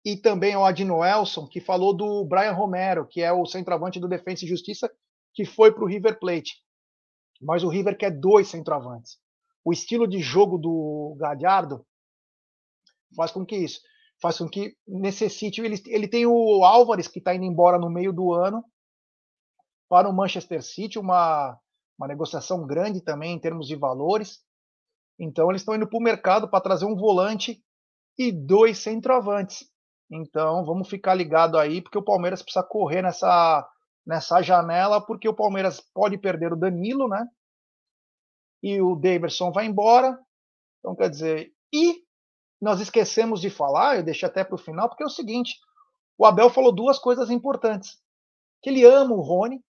e 0.05 0.15
também 0.15 0.53
ao 0.53 0.63
Adinoelson, 0.63 1.47
que 1.47 1.59
falou 1.59 1.93
do 1.93 2.23
Brian 2.23 2.53
Romero, 2.53 3.05
que 3.05 3.21
é 3.21 3.31
o 3.31 3.45
centroavante 3.45 3.99
do 3.99 4.07
Defensa 4.07 4.45
e 4.45 4.47
Justiça, 4.47 4.89
que 5.33 5.43
foi 5.43 5.73
para 5.73 5.83
o 5.83 5.87
River 5.87 6.17
Plate. 6.19 6.61
Mas 7.41 7.63
o 7.63 7.69
River 7.69 7.97
quer 7.97 8.11
dois 8.11 8.47
centroavantes 8.47 9.17
o 9.68 9.74
estilo 9.74 10.07
de 10.07 10.22
jogo 10.22 10.57
do 10.57 11.18
Galhardo 11.20 11.86
faz 13.13 13.32
com 13.32 13.45
que 13.45 13.57
isso, 13.57 13.82
faz 14.22 14.38
com 14.38 14.47
que 14.47 14.74
necessite. 14.88 15.59
Ele, 15.59 15.76
ele 15.88 16.07
tem 16.07 16.26
o 16.26 16.63
Álvares 16.63 17.09
que 17.09 17.20
está 17.20 17.36
indo 17.36 17.43
embora 17.43 17.78
no 17.78 17.89
meio 17.89 18.13
do 18.13 18.32
ano 18.32 18.63
para 19.89 20.07
o 20.07 20.13
Manchester 20.13 20.63
City, 20.63 20.97
uma, 20.97 21.59
uma 21.99 22.07
negociação 22.07 22.65
grande 22.65 23.03
também 23.03 23.34
em 23.34 23.39
termos 23.39 23.68
de 23.68 23.76
valores. 23.76 24.39
Então 25.20 25.49
eles 25.49 25.63
estão 25.63 25.76
indo 25.76 25.89
para 25.89 25.99
o 25.99 26.01
mercado 26.03 26.49
para 26.49 26.63
trazer 26.63 26.86
um 26.86 26.95
volante 26.95 27.61
e 28.18 28.32
dois 28.32 28.78
centroavantes. 28.78 29.70
Então 30.09 30.65
vamos 30.65 30.88
ficar 30.88 31.13
ligado 31.13 31.57
aí, 31.57 31.82
porque 31.82 31.97
o 31.97 32.05
Palmeiras 32.05 32.41
precisa 32.41 32.65
correr 32.65 33.01
nessa, 33.01 33.68
nessa 34.05 34.41
janela, 34.41 35.05
porque 35.05 35.28
o 35.28 35.36
Palmeiras 35.36 35.82
pode 35.93 36.18
perder 36.18 36.53
o 36.53 36.57
Danilo, 36.57 37.09
né? 37.09 37.28
E 38.61 38.81
o 38.81 38.95
Daverson 38.95 39.51
vai 39.51 39.65
embora. 39.65 40.17
Então, 40.79 40.95
quer 40.95 41.09
dizer, 41.09 41.53
e 41.73 42.03
nós 42.61 42.79
esquecemos 42.79 43.39
de 43.39 43.49
falar, 43.49 43.97
eu 43.97 44.03
deixei 44.03 44.27
até 44.27 44.43
para 44.43 44.55
o 44.55 44.59
final, 44.59 44.89
porque 44.89 45.03
é 45.03 45.05
o 45.05 45.09
seguinte: 45.09 45.55
o 46.17 46.25
Abel 46.25 46.49
falou 46.49 46.71
duas 46.71 46.97
coisas 46.97 47.29
importantes. 47.29 47.99
Que 48.61 48.69
ele 48.69 48.83
ama 48.83 49.13
o 49.13 49.21
Rony, 49.21 49.63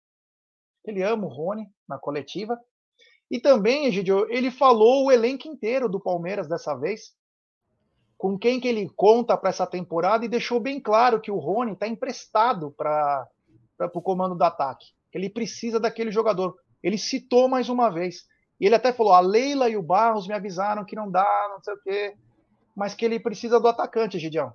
que 0.84 0.92
ele 0.92 1.04
ama 1.04 1.26
o 1.26 1.30
Rony 1.30 1.70
na 1.88 2.00
coletiva. 2.00 2.58
E 3.30 3.40
também, 3.40 3.86
Egidio, 3.86 4.26
ele 4.32 4.50
falou 4.50 5.06
o 5.06 5.12
elenco 5.12 5.48
inteiro 5.48 5.90
do 5.90 6.00
Palmeiras 6.00 6.48
dessa 6.48 6.74
vez, 6.74 7.14
com 8.18 8.38
quem 8.38 8.60
que 8.60 8.68
ele 8.68 8.90
conta 8.96 9.38
para 9.38 9.50
essa 9.50 9.68
temporada 9.68 10.24
e 10.24 10.30
deixou 10.30 10.60
bem 10.60 10.80
claro 10.80 11.20
que 11.20 11.30
o 11.30 11.38
Rony 11.38 11.74
está 11.74 11.88
emprestado 11.88 12.72
para 12.72 13.28
o 13.94 14.02
comando 14.02 14.36
do 14.36 14.44
ataque. 14.44 14.88
Ele 15.14 15.30
precisa 15.30 15.80
daquele 15.80 16.12
jogador. 16.12 16.58
Ele 16.82 16.98
citou 16.98 17.50
mais 17.50 17.70
uma 17.70 17.90
vez. 17.90 18.26
E 18.60 18.66
ele 18.66 18.76
até 18.76 18.92
falou: 18.92 19.14
a 19.14 19.20
Leila 19.20 19.70
e 19.70 19.78
o 19.78 19.84
Barros 19.84 20.28
me 20.28 20.34
avisaram 20.34 20.86
que 20.86 20.96
não 20.96 21.10
dá, 21.10 21.26
não 21.50 21.62
sei 21.64 21.74
o 21.74 21.82
quê, 21.82 22.16
mas 22.76 22.94
que 22.94 23.06
ele 23.06 23.20
precisa 23.20 23.60
do 23.60 23.68
atacante, 23.68 24.20
Gidião. 24.20 24.54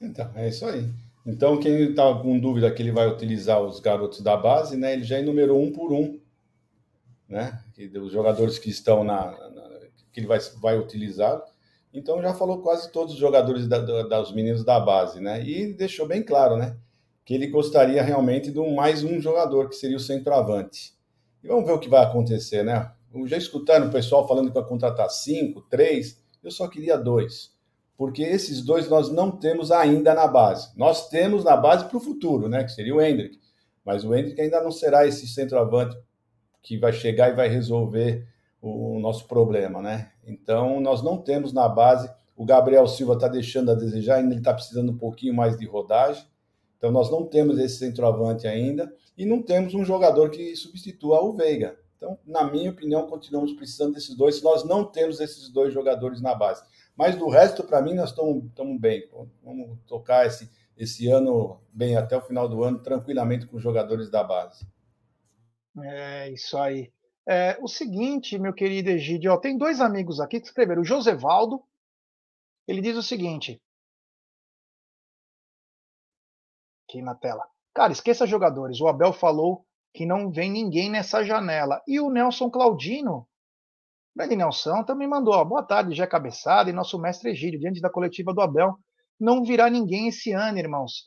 Então, 0.00 0.30
é 0.34 0.48
isso 0.48 0.66
aí. 0.66 0.88
Então, 1.26 1.58
quem 1.58 1.90
está 1.90 2.14
com 2.14 2.38
dúvida 2.38 2.70
que 2.70 2.82
ele 2.82 2.92
vai 2.92 3.08
utilizar 3.08 3.60
os 3.60 3.80
garotos 3.80 4.20
da 4.20 4.36
base, 4.36 4.76
né? 4.76 4.92
Ele 4.92 5.04
já 5.04 5.18
enumerou 5.18 5.60
um 5.60 5.72
por 5.72 5.92
um, 5.92 6.20
né? 7.28 7.60
Os 8.00 8.12
jogadores 8.12 8.58
que 8.58 8.70
estão 8.70 9.02
na, 9.02 9.32
na 9.50 9.66
que 10.12 10.20
ele 10.20 10.26
vai, 10.26 10.38
vai 10.60 10.78
utilizar. 10.78 11.42
Então, 11.92 12.22
já 12.22 12.32
falou 12.32 12.62
quase 12.62 12.90
todos 12.90 13.14
os 13.14 13.20
jogadores 13.20 13.66
da, 13.68 13.78
da, 13.78 14.20
dos 14.20 14.32
meninos 14.32 14.64
da 14.64 14.80
base, 14.80 15.20
né? 15.20 15.44
E 15.46 15.74
deixou 15.74 16.06
bem 16.06 16.22
claro, 16.22 16.56
né? 16.56 16.76
Que 17.24 17.34
ele 17.34 17.48
gostaria 17.48 18.02
realmente 18.02 18.50
de 18.50 18.58
um, 18.58 18.74
mais 18.74 19.04
um 19.04 19.20
jogador, 19.20 19.68
que 19.68 19.76
seria 19.76 19.96
o 19.96 20.00
centroavante. 20.00 20.95
E 21.46 21.48
vamos 21.48 21.64
ver 21.64 21.74
o 21.74 21.78
que 21.78 21.88
vai 21.88 22.02
acontecer, 22.02 22.64
né? 22.64 22.90
Já 23.26 23.36
escutando 23.36 23.86
o 23.86 23.92
pessoal 23.92 24.26
falando 24.26 24.48
que 24.48 24.54
vai 24.54 24.66
contratar 24.66 25.08
cinco, 25.08 25.62
três, 25.70 26.20
eu 26.42 26.50
só 26.50 26.66
queria 26.66 26.98
dois. 26.98 27.54
Porque 27.96 28.20
esses 28.20 28.62
dois 28.62 28.88
nós 28.88 29.12
não 29.12 29.30
temos 29.30 29.70
ainda 29.70 30.12
na 30.12 30.26
base. 30.26 30.76
Nós 30.76 31.08
temos 31.08 31.44
na 31.44 31.56
base 31.56 31.84
para 31.84 31.96
o 31.96 32.00
futuro, 32.00 32.48
né? 32.48 32.64
Que 32.64 32.72
seria 32.72 32.92
o 32.92 33.00
Hendrick. 33.00 33.38
Mas 33.84 34.04
o 34.04 34.12
Hendrick 34.12 34.40
ainda 34.40 34.60
não 34.60 34.72
será 34.72 35.06
esse 35.06 35.28
centroavante 35.28 35.96
que 36.60 36.76
vai 36.76 36.92
chegar 36.92 37.30
e 37.30 37.36
vai 37.36 37.48
resolver 37.48 38.26
o 38.60 38.98
nosso 38.98 39.28
problema, 39.28 39.80
né? 39.80 40.10
Então, 40.26 40.80
nós 40.80 41.00
não 41.00 41.16
temos 41.16 41.52
na 41.52 41.68
base. 41.68 42.10
O 42.36 42.44
Gabriel 42.44 42.88
Silva 42.88 43.14
está 43.14 43.28
deixando 43.28 43.70
a 43.70 43.74
desejar, 43.76 44.16
ainda 44.16 44.32
ele 44.32 44.40
está 44.40 44.52
precisando 44.52 44.90
um 44.90 44.98
pouquinho 44.98 45.32
mais 45.32 45.56
de 45.56 45.64
rodagem. 45.64 46.26
Então, 46.76 46.90
nós 46.90 47.10
não 47.10 47.24
temos 47.24 47.58
esse 47.58 47.78
centroavante 47.78 48.46
ainda 48.46 48.94
e 49.16 49.24
não 49.24 49.42
temos 49.42 49.74
um 49.74 49.84
jogador 49.84 50.30
que 50.30 50.54
substitua 50.54 51.22
o 51.22 51.32
Veiga. 51.32 51.78
Então, 51.96 52.18
na 52.26 52.44
minha 52.44 52.70
opinião, 52.70 53.06
continuamos 53.06 53.52
precisando 53.54 53.94
desses 53.94 54.14
dois. 54.14 54.42
Nós 54.42 54.64
não 54.64 54.84
temos 54.84 55.20
esses 55.20 55.48
dois 55.48 55.72
jogadores 55.72 56.20
na 56.20 56.34
base. 56.34 56.62
Mas 56.94 57.16
do 57.16 57.28
resto, 57.28 57.64
para 57.64 57.80
mim, 57.80 57.94
nós 57.94 58.10
estamos 58.10 58.80
bem. 58.80 59.08
Vamos 59.42 59.78
tocar 59.86 60.26
esse, 60.26 60.50
esse 60.76 61.08
ano 61.08 61.60
bem 61.72 61.96
até 61.96 62.16
o 62.16 62.20
final 62.20 62.48
do 62.48 62.62
ano, 62.62 62.78
tranquilamente 62.78 63.46
com 63.46 63.56
os 63.56 63.62
jogadores 63.62 64.10
da 64.10 64.22
base. 64.22 64.66
É 65.82 66.30
isso 66.30 66.56
aí. 66.56 66.90
É, 67.28 67.58
o 67.60 67.66
seguinte, 67.66 68.38
meu 68.38 68.52
querido 68.52 68.90
Egídio, 68.90 69.32
ó, 69.32 69.36
tem 69.36 69.58
dois 69.58 69.80
amigos 69.80 70.20
aqui 70.20 70.38
que 70.38 70.46
escreveram. 70.46 70.82
O 70.82 70.84
Josevaldo, 70.84 71.62
ele 72.68 72.80
diz 72.80 72.96
o 72.96 73.02
seguinte. 73.02 73.60
Aqui 76.88 77.02
na 77.02 77.16
tela. 77.16 77.42
Cara, 77.74 77.92
esqueça 77.92 78.26
jogadores. 78.26 78.80
O 78.80 78.86
Abel 78.86 79.12
falou 79.12 79.66
que 79.92 80.06
não 80.06 80.30
vem 80.30 80.50
ninguém 80.50 80.88
nessa 80.88 81.24
janela. 81.24 81.82
E 81.86 81.98
o 81.98 82.08
Nelson 82.08 82.48
Claudino, 82.48 83.26
grande 84.14 84.36
Nelson, 84.36 84.84
também 84.84 85.08
mandou. 85.08 85.44
Boa 85.44 85.64
tarde, 85.64 85.96
Jé 85.96 86.06
Cabeçada 86.06 86.70
e 86.70 86.72
nosso 86.72 86.96
mestre 86.96 87.30
Egídio, 87.30 87.58
diante 87.58 87.80
da 87.80 87.90
coletiva 87.90 88.32
do 88.32 88.40
Abel. 88.40 88.76
Não 89.18 89.42
virá 89.42 89.68
ninguém 89.68 90.08
esse 90.08 90.30
ano, 90.32 90.58
irmãos. 90.58 91.04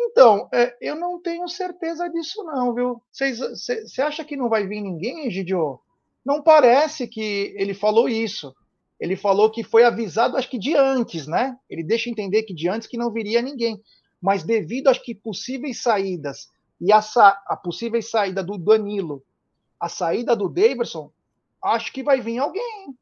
Então, 0.00 0.48
é, 0.52 0.74
eu 0.80 0.96
não 0.96 1.20
tenho 1.20 1.46
certeza 1.46 2.08
disso, 2.08 2.42
não, 2.44 2.74
viu? 2.74 3.02
Você 3.12 4.00
acha 4.00 4.24
que 4.24 4.36
não 4.36 4.48
vai 4.48 4.66
vir 4.66 4.80
ninguém, 4.80 5.26
Egídio? 5.26 5.78
Não 6.24 6.42
parece 6.42 7.06
que 7.06 7.54
ele 7.56 7.74
falou 7.74 8.08
isso. 8.08 8.54
Ele 8.98 9.14
falou 9.14 9.50
que 9.50 9.62
foi 9.62 9.84
avisado, 9.84 10.36
acho 10.36 10.48
que 10.48 10.58
de 10.58 10.74
antes, 10.74 11.26
né? 11.26 11.56
Ele 11.68 11.84
deixa 11.84 12.08
entender 12.08 12.44
que 12.44 12.54
de 12.54 12.68
antes 12.68 12.88
que 12.88 12.96
não 12.96 13.12
viria 13.12 13.42
ninguém 13.42 13.80
mas 14.20 14.42
devido 14.42 14.88
às 14.88 14.98
que 14.98 15.14
possíveis 15.14 15.82
saídas 15.82 16.50
e 16.80 16.92
a, 16.92 17.00
a 17.46 17.56
possível 17.56 18.00
saída 18.02 18.42
do 18.42 18.56
Danilo, 18.56 19.22
a 19.80 19.88
saída 19.88 20.34
do 20.34 20.48
Davidson, 20.48 21.10
acho 21.62 21.92
que 21.92 22.02
vai 22.02 22.20
vir 22.20 22.38
alguém. 22.38 22.96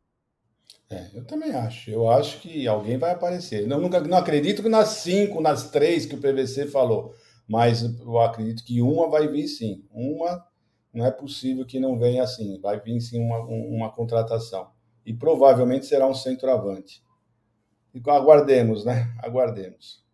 É, 0.88 1.10
eu 1.14 1.24
também 1.24 1.52
acho. 1.52 1.90
Eu 1.90 2.08
acho 2.08 2.40
que 2.40 2.66
alguém 2.66 2.96
vai 2.96 3.10
aparecer. 3.10 3.68
Eu 3.68 3.80
nunca, 3.80 4.00
não 4.00 4.16
acredito 4.16 4.62
que 4.62 4.68
nas 4.68 4.88
cinco, 4.88 5.40
nas 5.40 5.70
três 5.70 6.06
que 6.06 6.14
o 6.14 6.20
PVC 6.20 6.66
falou, 6.66 7.14
mas 7.46 7.82
eu 7.82 8.18
acredito 8.20 8.64
que 8.64 8.80
uma 8.80 9.08
vai 9.08 9.28
vir 9.28 9.48
sim. 9.48 9.84
Uma 9.90 10.46
não 10.92 11.04
é 11.04 11.10
possível 11.10 11.66
que 11.66 11.80
não 11.80 11.98
venha 11.98 12.22
assim. 12.22 12.60
Vai 12.60 12.80
vir 12.80 13.00
sim 13.00 13.20
uma, 13.20 13.38
uma 13.40 13.90
contratação. 13.90 14.70
E 15.04 15.12
provavelmente 15.12 15.86
será 15.86 16.06
um 16.06 16.14
centroavante. 16.14 17.02
Aguardemos, 18.06 18.84
né? 18.84 19.12
Aguardemos. 19.22 20.05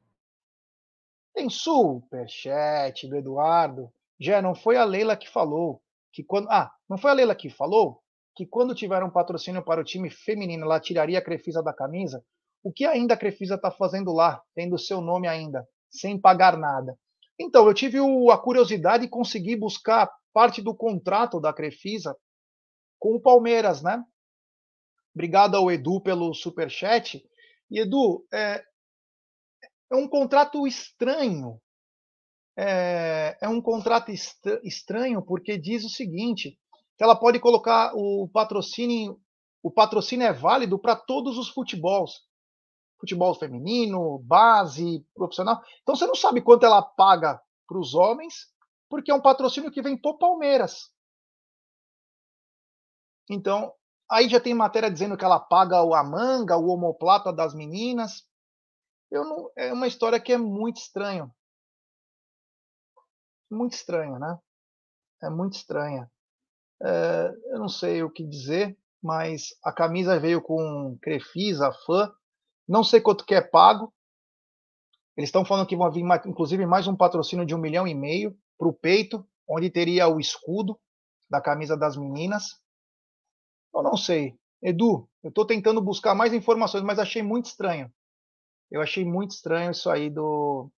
Tem 1.35 1.49
superchat 1.49 3.09
do 3.09 3.17
Eduardo. 3.17 3.91
Já 4.21 4.43
não 4.43 4.55
foi 4.55 4.77
a 4.77 4.85
Leila 4.85 5.17
que 5.17 5.29
falou 5.29 5.83
que 6.13 6.23
quando. 6.23 6.49
Ah, 6.51 6.71
não 6.89 6.99
foi 6.99 7.11
a 7.11 7.15
Leila 7.15 7.35
que 7.35 7.49
falou 7.49 8.03
que 8.35 8.47
quando 8.47 8.75
tiver 8.75 9.03
um 9.03 9.11
patrocínio 9.11 9.63
para 9.63 9.81
o 9.81 9.85
time 9.85 10.11
feminino, 10.11 10.65
ela 10.65 10.81
tiraria 10.81 11.19
a 11.19 11.23
Crefisa 11.23 11.63
da 11.63 11.73
camisa? 11.73 12.25
O 12.63 12.73
que 12.73 12.85
ainda 12.85 13.15
a 13.15 13.17
Crefisa 13.17 13.57
está 13.57 13.71
fazendo 13.71 14.13
lá, 14.13 14.41
tendo 14.55 14.79
seu 14.79 15.01
nome 15.01 15.27
ainda, 15.27 15.67
sem 15.91 16.19
pagar 16.19 16.57
nada? 16.57 16.97
Então, 17.39 17.67
eu 17.67 17.75
tive 17.75 17.99
a 18.31 18.39
curiosidade 18.39 19.05
e 19.05 19.09
consegui 19.09 19.57
buscar 19.57 20.11
parte 20.33 20.63
do 20.63 20.75
contrato 20.75 21.41
da 21.41 21.53
Crefisa 21.53 22.17
com 22.99 23.17
o 23.17 23.21
Palmeiras, 23.21 23.83
né? 23.83 24.03
Obrigado 25.15 25.57
ao 25.57 25.71
Edu 25.71 26.01
pelo 26.01 26.33
superchat. 26.33 27.23
E 27.71 27.81
Edu, 27.81 28.25
é, 28.33 28.63
é 29.93 29.97
um 29.97 30.09
contrato 30.09 30.67
estranho. 30.67 31.61
É, 32.57 33.39
é 33.41 33.49
um 33.49 33.61
contrato 33.61 34.11
estranho 34.63 35.23
porque 35.23 35.59
diz 35.59 35.85
o 35.85 35.89
seguinte: 35.89 36.59
que 36.97 37.05
ela 37.05 37.17
pode 37.17 37.39
colocar 37.39 37.93
o 37.95 38.29
patrocínio, 38.29 39.21
o 39.63 39.71
patrocínio 39.71 40.27
é 40.27 40.33
válido 40.33 40.79
para 40.79 40.97
todos 40.97 41.39
os 41.39 41.49
futebols, 41.49 42.27
futebol 42.99 43.35
feminino, 43.35 44.19
base, 44.21 45.05
profissional. 45.15 45.63
Então 45.83 45.95
você 45.95 46.07
não 46.07 46.15
sabe 46.15 46.43
quanto 46.43 46.65
ela 46.65 46.83
paga 46.83 47.41
para 47.67 47.79
os 47.79 47.95
homens, 47.95 48.49
porque 48.89 49.11
é 49.11 49.15
um 49.15 49.23
patrocínio 49.23 49.71
que 49.71 49.83
vem 49.83 49.97
por 49.97 50.19
Palmeiras. 50.19 50.91
Então, 53.31 53.73
aí 54.11 54.29
já 54.29 54.41
tem 54.41 54.53
matéria 54.53 54.91
dizendo 54.91 55.17
que 55.17 55.25
ela 55.25 55.41
paga 55.41 55.79
a 55.79 56.05
manga, 56.05 56.57
o 56.57 56.69
homoplata 56.69 57.33
das 57.33 57.55
meninas. 57.55 58.27
Eu 59.13 59.27
não, 59.27 59.51
é 59.55 59.71
uma 59.71 59.87
história 59.87 60.19
que 60.19 60.33
é 60.33 60.39
muito 60.39 60.79
estranha. 60.79 61.31
Muito 63.51 63.75
estranha, 63.75 64.19
né? 64.19 64.39
É 65.23 65.29
muito 65.29 65.55
estranha. 65.55 66.11
É, 66.83 67.35
eu 67.53 67.59
não 67.59 67.69
sei 67.69 68.03
o 68.03 68.11
que 68.11 68.27
dizer, 68.27 68.75
mas 69.03 69.49
a 69.63 69.71
camisa 69.71 70.19
veio 70.19 70.41
com 70.41 70.97
Crefisa, 71.03 71.71
fã. 71.85 72.11
Não 72.67 72.83
sei 72.83 73.03
quanto 73.03 73.27
que 73.27 73.35
é 73.35 73.43
pago. 73.43 73.93
Eles 75.15 75.29
estão 75.29 75.45
falando 75.45 75.67
que 75.67 75.77
vão 75.77 75.93
vir, 75.93 76.03
inclusive, 76.25 76.65
mais 76.65 76.89
um 76.89 76.97
patrocínio 76.97 77.45
de 77.45 77.55
um 77.55 77.59
milhão 77.59 77.87
e 77.87 77.95
meio 77.95 78.35
para 78.57 78.67
o 78.69 78.73
peito, 78.73 79.29
onde 79.47 79.69
teria 79.69 80.09
o 80.09 80.19
escudo 80.19 80.81
da 81.29 81.39
camisa 81.39 81.77
das 81.77 81.99
meninas. 81.99 82.63
Eu 83.75 83.83
não 83.83 83.95
sei. 83.95 84.39
Edu, 84.63 85.07
eu 85.23 85.29
estou 85.29 85.47
tentando 85.47 85.83
buscar 85.83 86.15
mais 86.15 86.33
informações, 86.33 86.83
mas 86.83 86.99
achei 86.99 87.23
muito 87.23 87.45
estranho. 87.45 87.93
Eu 88.73 88.81
achei 88.81 89.05
muito 89.05 89.33
estranho 89.33 89.71
isso 89.71 89.91
aí 89.91 90.09
do 90.09 90.71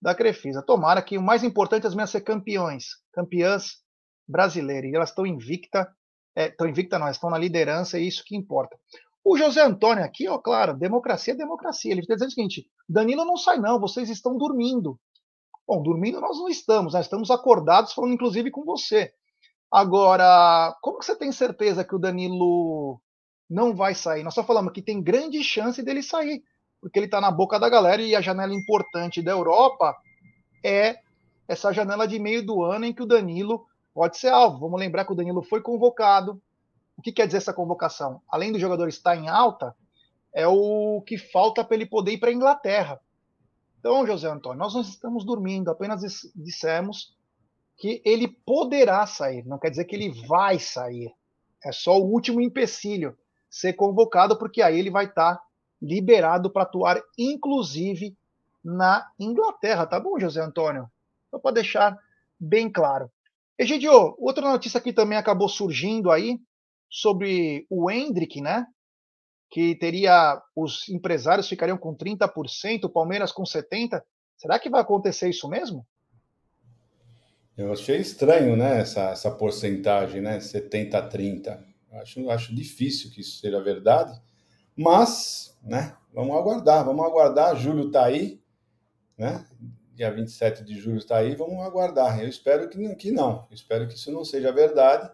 da 0.00 0.14
Crefisa. 0.14 0.62
Tomara 0.62 1.02
que 1.02 1.18
o 1.18 1.22
mais 1.22 1.42
importante 1.42 1.84
as 1.84 1.94
minhas 1.94 2.10
ser 2.10 2.20
campeões, 2.20 2.90
campeãs 3.12 3.82
brasileiras. 4.28 4.88
E 4.88 4.94
elas 4.94 5.08
estão 5.08 5.26
invicta, 5.26 5.92
estão 6.36 6.66
é, 6.68 6.70
invicta 6.70 7.00
não, 7.00 7.08
estão 7.08 7.28
na 7.28 7.36
liderança, 7.36 7.98
é 7.98 8.00
isso 8.00 8.22
que 8.24 8.36
importa. 8.36 8.78
O 9.24 9.36
José 9.36 9.60
Antônio 9.60 10.04
aqui, 10.04 10.28
ó, 10.28 10.38
claro, 10.38 10.78
democracia 10.78 11.34
é 11.34 11.36
democracia. 11.36 11.90
Ele 11.90 12.02
está 12.02 12.14
dizendo 12.14 12.28
o 12.28 12.32
seguinte: 12.32 12.70
Danilo 12.88 13.24
não 13.24 13.36
sai, 13.36 13.58
não, 13.58 13.80
vocês 13.80 14.08
estão 14.08 14.38
dormindo. 14.38 14.96
Bom, 15.66 15.82
dormindo 15.82 16.20
nós 16.20 16.38
não 16.38 16.48
estamos, 16.48 16.94
nós 16.94 17.06
estamos 17.06 17.28
acordados, 17.28 17.92
falando 17.92 18.14
inclusive 18.14 18.52
com 18.52 18.64
você. 18.64 19.12
Agora, 19.68 20.76
como 20.80 21.02
você 21.02 21.16
tem 21.16 21.32
certeza 21.32 21.84
que 21.84 21.96
o 21.96 21.98
Danilo 21.98 23.00
não 23.50 23.74
vai 23.74 23.96
sair? 23.96 24.22
Nós 24.22 24.34
só 24.34 24.44
falamos 24.44 24.72
que 24.72 24.80
tem 24.80 25.02
grande 25.02 25.42
chance 25.42 25.82
dele 25.82 26.04
sair 26.04 26.44
porque 26.80 26.98
ele 26.98 27.06
está 27.06 27.20
na 27.20 27.30
boca 27.30 27.58
da 27.58 27.68
galera 27.68 28.02
e 28.02 28.14
a 28.14 28.20
janela 28.20 28.54
importante 28.54 29.22
da 29.22 29.32
Europa 29.32 29.96
é 30.64 30.98
essa 31.48 31.72
janela 31.72 32.06
de 32.06 32.18
meio 32.18 32.44
do 32.44 32.62
ano 32.62 32.84
em 32.84 32.92
que 32.92 33.02
o 33.02 33.06
Danilo 33.06 33.66
pode 33.94 34.18
ser 34.18 34.28
alvo. 34.28 34.58
Vamos 34.58 34.80
lembrar 34.80 35.04
que 35.04 35.12
o 35.12 35.16
Danilo 35.16 35.42
foi 35.42 35.60
convocado. 35.60 36.40
O 36.96 37.02
que 37.02 37.12
quer 37.12 37.26
dizer 37.26 37.38
essa 37.38 37.52
convocação? 37.52 38.20
Além 38.28 38.52
do 38.52 38.58
jogador 38.58 38.88
estar 38.88 39.16
em 39.16 39.28
alta, 39.28 39.74
é 40.32 40.46
o 40.46 41.02
que 41.06 41.16
falta 41.16 41.64
para 41.64 41.76
ele 41.76 41.86
poder 41.86 42.12
ir 42.12 42.18
para 42.18 42.30
a 42.30 42.32
Inglaterra. 42.32 43.00
Então, 43.78 44.06
José 44.06 44.28
Antônio, 44.28 44.58
nós 44.58 44.74
não 44.74 44.80
estamos 44.80 45.24
dormindo, 45.24 45.70
apenas 45.70 46.00
dissemos 46.34 47.16
que 47.76 48.02
ele 48.04 48.26
poderá 48.28 49.06
sair, 49.06 49.44
não 49.46 49.58
quer 49.58 49.70
dizer 49.70 49.84
que 49.84 49.94
ele 49.94 50.10
vai 50.26 50.58
sair. 50.58 51.14
É 51.64 51.70
só 51.72 51.98
o 51.98 52.10
último 52.10 52.40
empecilho 52.40 53.16
ser 53.48 53.74
convocado, 53.74 54.36
porque 54.36 54.62
aí 54.62 54.78
ele 54.78 54.90
vai 54.90 55.04
estar 55.04 55.40
liberado 55.80 56.50
para 56.50 56.62
atuar, 56.62 57.00
inclusive 57.18 58.16
na 58.64 59.06
Inglaterra, 59.18 59.86
tá 59.86 60.00
bom, 60.00 60.18
José 60.18 60.40
Antônio? 60.40 60.90
Só 61.30 61.38
para 61.38 61.54
deixar 61.54 61.96
bem 62.38 62.70
claro. 62.70 63.10
Egidio, 63.58 64.16
outra 64.18 64.48
notícia 64.50 64.80
que 64.80 64.92
também 64.92 65.16
acabou 65.16 65.48
surgindo 65.48 66.10
aí 66.10 66.38
sobre 66.90 67.66
o 67.70 67.90
Hendrick, 67.90 68.40
né? 68.40 68.66
Que 69.50 69.74
teria 69.76 70.40
os 70.54 70.88
empresários 70.88 71.48
ficariam 71.48 71.78
com 71.78 71.96
30%, 71.96 72.84
o 72.84 72.88
Palmeiras 72.88 73.32
com 73.32 73.44
70%. 73.44 74.02
Será 74.36 74.58
que 74.58 74.68
vai 74.68 74.82
acontecer 74.82 75.30
isso 75.30 75.48
mesmo? 75.48 75.86
Eu 77.56 77.72
achei 77.72 77.96
estranho, 77.96 78.54
né, 78.54 78.80
essa, 78.80 79.10
essa 79.10 79.30
porcentagem, 79.30 80.20
né, 80.20 80.38
70 80.40 80.98
a 80.98 81.08
30. 81.08 81.64
Acho, 81.92 82.28
acho 82.28 82.54
difícil 82.54 83.10
que 83.10 83.22
isso 83.22 83.38
seja 83.38 83.62
verdade, 83.62 84.20
mas, 84.76 85.56
né, 85.62 85.96
vamos 86.12 86.36
aguardar, 86.36 86.84
vamos 86.84 87.04
aguardar. 87.04 87.56
Julho 87.56 87.86
está 87.88 88.04
aí, 88.04 88.40
né, 89.16 89.46
dia 89.94 90.10
27 90.10 90.64
de 90.64 90.78
julho 90.78 90.98
está 90.98 91.18
aí, 91.18 91.34
vamos 91.34 91.64
aguardar. 91.64 92.20
Eu 92.20 92.28
espero 92.28 92.68
que, 92.68 92.94
que 92.96 93.10
não, 93.10 93.46
eu 93.50 93.54
espero 93.54 93.88
que 93.88 93.94
isso 93.94 94.12
não 94.12 94.24
seja 94.24 94.52
verdade, 94.52 95.10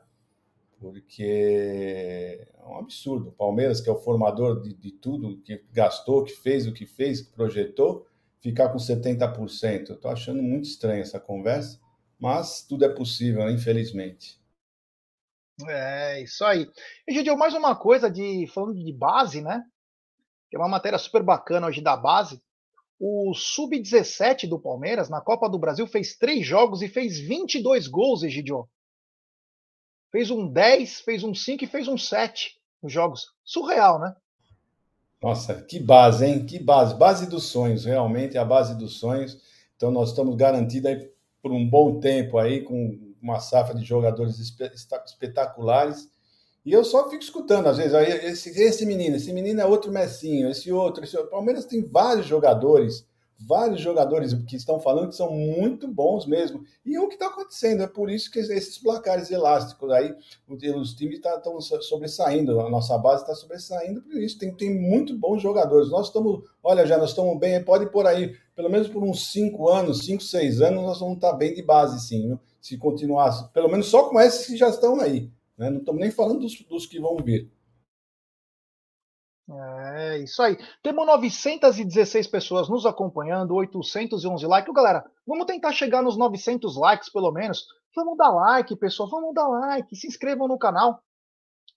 porque 0.79 2.47
é 2.59 2.67
um 2.67 2.79
absurdo. 2.79 3.29
O 3.29 3.33
Palmeiras, 3.33 3.81
que 3.81 3.89
é 3.89 3.93
o 3.93 4.01
formador 4.01 4.61
de, 4.61 4.75
de 4.75 4.91
tudo, 4.91 5.39
que 5.39 5.65
gastou, 5.73 6.25
que 6.25 6.33
fez 6.33 6.67
o 6.67 6.73
que 6.73 6.85
fez, 6.85 7.21
que 7.21 7.33
projetou, 7.33 8.07
ficar 8.41 8.69
com 8.71 8.79
70%. 8.79 9.91
Estou 9.91 10.11
achando 10.11 10.43
muito 10.43 10.65
estranho 10.65 11.03
essa 11.03 11.21
conversa 11.21 11.81
mas 12.23 12.63
tudo 12.63 12.85
é 12.85 12.89
possível, 12.89 13.51
infelizmente. 13.51 14.41
É, 15.69 16.23
isso 16.23 16.45
aí. 16.45 16.69
E, 17.07 17.37
mais 17.37 17.55
uma 17.55 17.77
coisa 17.77 18.11
de 18.11 18.47
falando 18.49 18.75
de 18.75 18.93
base, 18.93 19.41
né? 19.41 19.63
Tem 20.51 20.59
uma 20.59 20.69
matéria 20.69 20.99
super 20.99 21.23
bacana 21.23 21.67
hoje 21.67 21.81
da 21.81 21.97
base. 21.97 22.41
O 22.99 23.35
Sub-17 23.35 24.49
do 24.49 24.61
Palmeiras, 24.61 25.09
na 25.09 25.21
Copa 25.21 25.49
do 25.49 25.59
Brasil, 25.59 25.87
fez 25.87 26.17
três 26.17 26.47
jogos 26.47 26.83
e 26.83 26.89
fez 26.89 27.19
22 27.19 27.89
gols, 27.89 28.23
Egidio. 28.23 28.69
Fez 30.11 30.31
um 30.31 30.47
10, 30.47 31.01
fez 31.01 31.25
um 31.25 31.35
5 31.35 31.65
e 31.65 31.67
fez 31.67 31.89
um 31.89 31.99
7 31.99 32.61
nos 32.83 32.93
jogos. 32.93 33.33
Surreal, 33.45 33.99
né? 33.99 34.15
Nossa, 35.23 35.63
que 35.63 35.79
base, 35.79 36.27
hein? 36.27 36.45
Que 36.45 36.59
base. 36.59 36.95
Base 36.95 37.29
dos 37.29 37.45
sonhos, 37.45 37.85
realmente 37.85 38.37
é 38.37 38.41
a 38.41 38.45
base 38.45 38.77
dos 38.77 38.99
sonhos. 38.99 39.41
Então 39.77 39.91
nós 39.91 40.11
estamos 40.11 40.37
garantidos 40.37 40.91
aí 40.91 41.11
por 41.41 41.51
um 41.51 41.69
bom 41.69 41.99
tempo 41.99 42.39
aí, 42.39 42.63
com 42.63 43.12
uma 43.23 43.41
safra 43.41 43.75
de 43.75 43.85
jogadores 43.85 44.39
espetaculares. 44.39 46.09
E 46.65 46.73
eu 46.73 46.85
só 46.85 47.09
fico 47.09 47.23
escutando, 47.23 47.69
às 47.69 47.77
vezes, 47.77 47.93
esse, 48.25 48.51
esse 48.61 48.87
menino, 48.87 49.17
esse 49.17 49.33
menino 49.33 49.61
é 49.61 49.67
outro 49.67 49.91
Messinho, 49.91 50.49
esse 50.49 50.71
outro, 50.73 51.05
esse 51.05 51.17
outro. 51.17 51.31
Palmeiras 51.31 51.65
tem 51.65 51.83
vários 51.83 52.27
jogadores, 52.27 53.05
vários 53.37 53.81
jogadores 53.81 54.33
que 54.47 54.55
estão 54.55 54.79
falando 54.79 55.09
que 55.09 55.17
são 55.17 55.33
muito 55.33 55.89
bons 55.89 56.25
mesmo. 56.25 56.63
E 56.87 56.95
é 56.95 57.01
o 57.01 57.09
que 57.09 57.15
está 57.15 57.27
acontecendo, 57.27 57.83
é 57.83 57.89
por 57.89 58.09
isso 58.09 58.31
que 58.31 58.39
esses 58.39 58.79
placares 58.79 59.31
elásticos 59.31 59.91
aí, 59.91 60.15
os 60.49 60.95
times 60.95 61.17
estão 61.17 61.41
tá, 61.41 61.61
sobressaindo, 61.81 62.61
a 62.61 62.71
nossa 62.71 62.97
base 62.97 63.23
está 63.23 63.35
sobressaindo 63.35 64.01
por 64.01 64.15
isso. 64.15 64.39
Tem, 64.39 64.55
tem 64.55 64.73
muito 64.73 65.19
bons 65.19 65.43
jogadores. 65.43 65.91
Nós 65.91 66.07
estamos, 66.07 66.45
olha, 66.63 66.87
já 66.87 66.97
nós 66.97 67.11
estamos 67.11 67.37
bem, 67.41 67.63
pode 67.65 67.91
por 67.91 68.07
aí 68.07 68.37
pelo 68.55 68.71
menos 68.71 68.89
por 68.89 69.03
uns 69.03 69.33
5 69.33 69.69
anos, 69.69 70.05
5, 70.05 70.23
6 70.23 70.61
anos, 70.61 70.83
nós 70.83 71.01
vamos 71.01 71.17
estar 71.17 71.33
bem 71.33 71.55
de 71.55 71.63
base, 71.63 72.07
sim, 72.07 72.29
viu? 72.29 72.41
Se 72.63 72.79
continuar, 72.79 73.51
pelo 73.53 73.69
menos 73.69 73.89
só 73.89 74.09
com 74.09 74.21
esses 74.21 74.47
que 74.47 74.57
já 74.57 74.69
estão 74.69 75.01
aí. 75.01 75.31
Né? 75.59 75.69
Não 75.69 75.81
estamos 75.81 76.01
nem 76.01 76.11
falando 76.11 76.41
dos, 76.41 76.59
dos 76.63 76.87
que 76.87 77.01
vão 77.01 77.17
vir. 77.17 77.51
É 79.51 80.19
isso 80.19 80.41
aí. 80.41 80.57
Temos 80.83 81.05
916 81.05 82.29
pessoas 82.29 82.69
nos 82.69 82.87
acompanhando, 82.87 83.55
811 83.55 84.47
likes. 84.47 84.73
Galera, 84.73 85.05
vamos 85.27 85.47
tentar 85.47 85.73
chegar 85.73 86.01
nos 86.01 86.17
900 86.17 86.77
likes 86.77 87.11
pelo 87.11 87.33
menos. 87.33 87.67
Vamos 87.95 88.17
dar 88.17 88.31
like, 88.31 88.75
pessoal. 88.77 89.11
Vamos 89.11 89.35
dar 89.35 89.49
like. 89.49 89.95
Se 89.97 90.07
inscrevam 90.07 90.47
no 90.47 90.57
canal. 90.57 91.03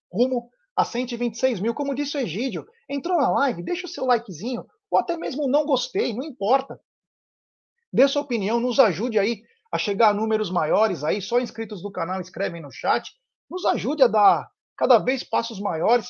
Rumo 0.09 0.49
a 0.75 0.85
126 0.85 1.59
mil. 1.59 1.73
Como 1.73 1.95
disse 1.95 2.15
o 2.15 2.21
Egídio, 2.21 2.65
entrou 2.87 3.17
na 3.17 3.29
live, 3.31 3.63
deixa 3.63 3.87
o 3.87 3.89
seu 3.89 4.05
likezinho 4.05 4.65
ou 4.89 4.99
até 4.99 5.17
mesmo 5.17 5.47
não 5.47 5.65
gostei, 5.65 6.13
não 6.13 6.23
importa. 6.23 6.79
Dê 7.91 8.07
sua 8.07 8.21
opinião, 8.21 8.59
nos 8.59 8.79
ajude 8.79 9.17
aí 9.17 9.43
a 9.75 9.77
chegar 9.77 10.07
a 10.07 10.13
números 10.13 10.49
maiores 10.49 11.03
aí, 11.03 11.21
só 11.21 11.37
inscritos 11.37 11.81
do 11.81 11.91
canal 11.91 12.21
escrevem 12.21 12.61
no 12.61 12.71
chat, 12.71 13.11
nos 13.51 13.65
ajude 13.65 14.03
a 14.03 14.07
dar 14.07 14.49
cada 14.77 14.97
vez 14.99 15.21
passos 15.21 15.59
maiores. 15.59 16.07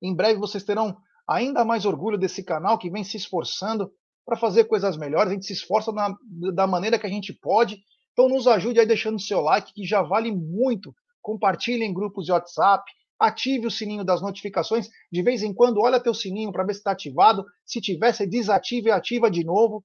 Em 0.00 0.14
breve 0.14 0.38
vocês 0.38 0.62
terão 0.62 0.96
ainda 1.28 1.64
mais 1.64 1.84
orgulho 1.84 2.16
desse 2.16 2.44
canal 2.44 2.78
que 2.78 2.88
vem 2.88 3.02
se 3.02 3.16
esforçando 3.16 3.90
para 4.24 4.36
fazer 4.36 4.66
coisas 4.66 4.96
melhores. 4.96 5.32
A 5.32 5.34
gente 5.34 5.46
se 5.46 5.52
esforça 5.52 5.90
na, 5.90 6.16
da 6.54 6.64
maneira 6.64 6.96
que 6.96 7.06
a 7.08 7.10
gente 7.10 7.32
pode. 7.32 7.76
Então 8.12 8.28
nos 8.28 8.46
ajude 8.46 8.78
aí 8.78 8.86
deixando 8.86 9.20
seu 9.20 9.40
like, 9.40 9.74
que 9.74 9.84
já 9.84 10.00
vale 10.00 10.30
muito. 10.30 10.94
Compartilhe 11.20 11.82
em 11.82 11.92
grupos 11.92 12.24
de 12.24 12.30
WhatsApp, 12.30 12.84
ative 13.18 13.66
o 13.66 13.70
sininho 13.70 14.04
das 14.04 14.22
notificações. 14.22 14.88
De 15.10 15.22
vez 15.24 15.42
em 15.42 15.52
quando, 15.52 15.80
olha 15.80 15.98
teu 15.98 16.14
sininho 16.14 16.52
para 16.52 16.62
ver 16.62 16.74
se 16.74 16.78
está 16.78 16.92
ativado. 16.92 17.44
Se 17.66 17.80
tiver, 17.80 18.12
você 18.12 18.24
desativa 18.24 18.90
e 18.90 18.92
ativa 18.92 19.28
de 19.28 19.42
novo, 19.42 19.84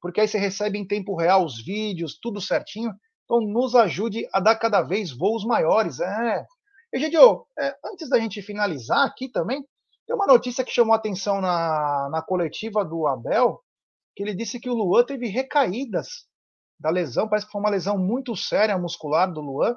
porque 0.00 0.20
aí 0.20 0.28
você 0.28 0.38
recebe 0.38 0.78
em 0.78 0.86
tempo 0.86 1.16
real 1.16 1.44
os 1.44 1.62
vídeos, 1.62 2.18
tudo 2.20 2.40
certinho. 2.40 2.92
Então, 3.24 3.40
nos 3.40 3.74
ajude 3.74 4.26
a 4.32 4.40
dar 4.40 4.56
cada 4.56 4.82
vez 4.82 5.10
voos 5.10 5.44
maiores. 5.44 6.00
É. 6.00 6.46
Egidio, 6.92 7.46
é, 7.58 7.76
antes 7.84 8.08
da 8.08 8.18
gente 8.18 8.40
finalizar 8.40 9.06
aqui 9.06 9.28
também, 9.28 9.64
tem 10.06 10.16
uma 10.16 10.26
notícia 10.26 10.64
que 10.64 10.72
chamou 10.72 10.94
atenção 10.94 11.40
na, 11.40 12.08
na 12.10 12.22
coletiva 12.22 12.82
do 12.84 13.06
Abel, 13.06 13.62
que 14.16 14.22
ele 14.22 14.34
disse 14.34 14.58
que 14.58 14.70
o 14.70 14.74
Luan 14.74 15.04
teve 15.04 15.28
recaídas 15.28 16.26
da 16.80 16.88
lesão, 16.88 17.28
parece 17.28 17.46
que 17.46 17.52
foi 17.52 17.60
uma 17.60 17.70
lesão 17.70 17.98
muito 17.98 18.34
séria 18.34 18.78
muscular 18.78 19.30
do 19.30 19.40
Luan, 19.40 19.76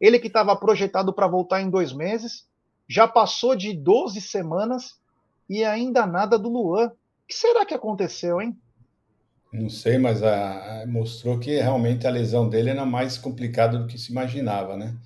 ele 0.00 0.18
que 0.18 0.26
estava 0.26 0.54
projetado 0.54 1.12
para 1.12 1.26
voltar 1.26 1.62
em 1.62 1.70
dois 1.70 1.92
meses, 1.92 2.46
já 2.88 3.08
passou 3.08 3.56
de 3.56 3.72
12 3.72 4.20
semanas 4.20 5.00
e 5.48 5.64
ainda 5.64 6.06
nada 6.06 6.38
do 6.38 6.48
Luan. 6.48 6.88
O 6.88 6.92
que 7.26 7.34
será 7.34 7.64
que 7.64 7.74
aconteceu, 7.74 8.40
hein? 8.40 8.56
Não 9.52 9.68
sei, 9.68 9.98
mas 9.98 10.22
a, 10.22 10.84
mostrou 10.86 11.38
que 11.38 11.56
realmente 11.56 12.06
a 12.06 12.10
lesão 12.10 12.48
dele 12.48 12.70
era 12.70 12.84
mais 12.84 13.16
complicada 13.16 13.78
do 13.78 13.86
que 13.86 13.98
se 13.98 14.10
imaginava, 14.10 14.76
né? 14.76 14.96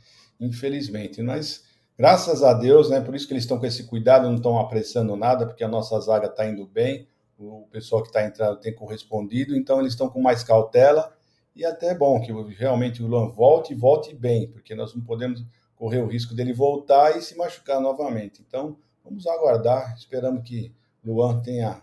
Infelizmente. 0.40 1.22
Mas, 1.22 1.64
graças 1.96 2.42
a 2.42 2.52
Deus, 2.52 2.90
né? 2.90 3.00
Por 3.00 3.14
isso 3.14 3.26
que 3.26 3.34
eles 3.34 3.44
estão 3.44 3.58
com 3.58 3.66
esse 3.66 3.84
cuidado, 3.84 4.28
não 4.28 4.36
estão 4.36 4.58
apressando 4.58 5.16
nada, 5.16 5.46
porque 5.46 5.62
a 5.62 5.68
nossa 5.68 5.98
zaga 6.00 6.26
está 6.26 6.46
indo 6.46 6.66
bem, 6.66 7.06
o 7.38 7.66
pessoal 7.70 8.02
que 8.02 8.08
está 8.08 8.24
entrando 8.24 8.58
tem 8.60 8.74
correspondido, 8.74 9.56
então 9.56 9.80
eles 9.80 9.92
estão 9.92 10.08
com 10.08 10.20
mais 10.20 10.42
cautela 10.42 11.12
e 11.54 11.64
até 11.64 11.88
é 11.88 11.94
bom 11.94 12.20
que 12.20 12.32
realmente 12.54 13.02
o 13.02 13.06
Luan 13.06 13.28
volte 13.28 13.72
e 13.72 13.76
volte 13.76 14.14
bem, 14.14 14.48
porque 14.48 14.74
nós 14.74 14.94
não 14.94 15.02
podemos 15.02 15.44
correr 15.74 15.98
o 15.98 16.06
risco 16.06 16.34
dele 16.34 16.52
voltar 16.52 17.16
e 17.16 17.22
se 17.22 17.36
machucar 17.36 17.80
novamente. 17.80 18.42
Então, 18.46 18.76
vamos 19.02 19.26
aguardar, 19.26 19.94
esperamos 19.96 20.42
que 20.46 20.72
Luan 21.04 21.40
tenha, 21.40 21.82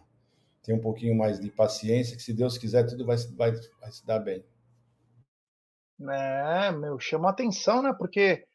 tenha 0.68 0.78
um 0.78 0.82
pouquinho 0.82 1.16
mais 1.16 1.40
de 1.40 1.50
paciência, 1.50 2.18
que 2.18 2.22
se 2.22 2.34
Deus 2.34 2.58
quiser, 2.58 2.86
tudo 2.86 3.06
vai, 3.06 3.16
vai, 3.38 3.54
vai 3.80 3.90
se 3.90 4.06
dar 4.06 4.20
bem. 4.20 4.44
É, 6.02 6.72
meu, 6.74 7.00
chama 7.00 7.30
atenção, 7.30 7.82
né? 7.82 7.94
Porque 7.98 8.46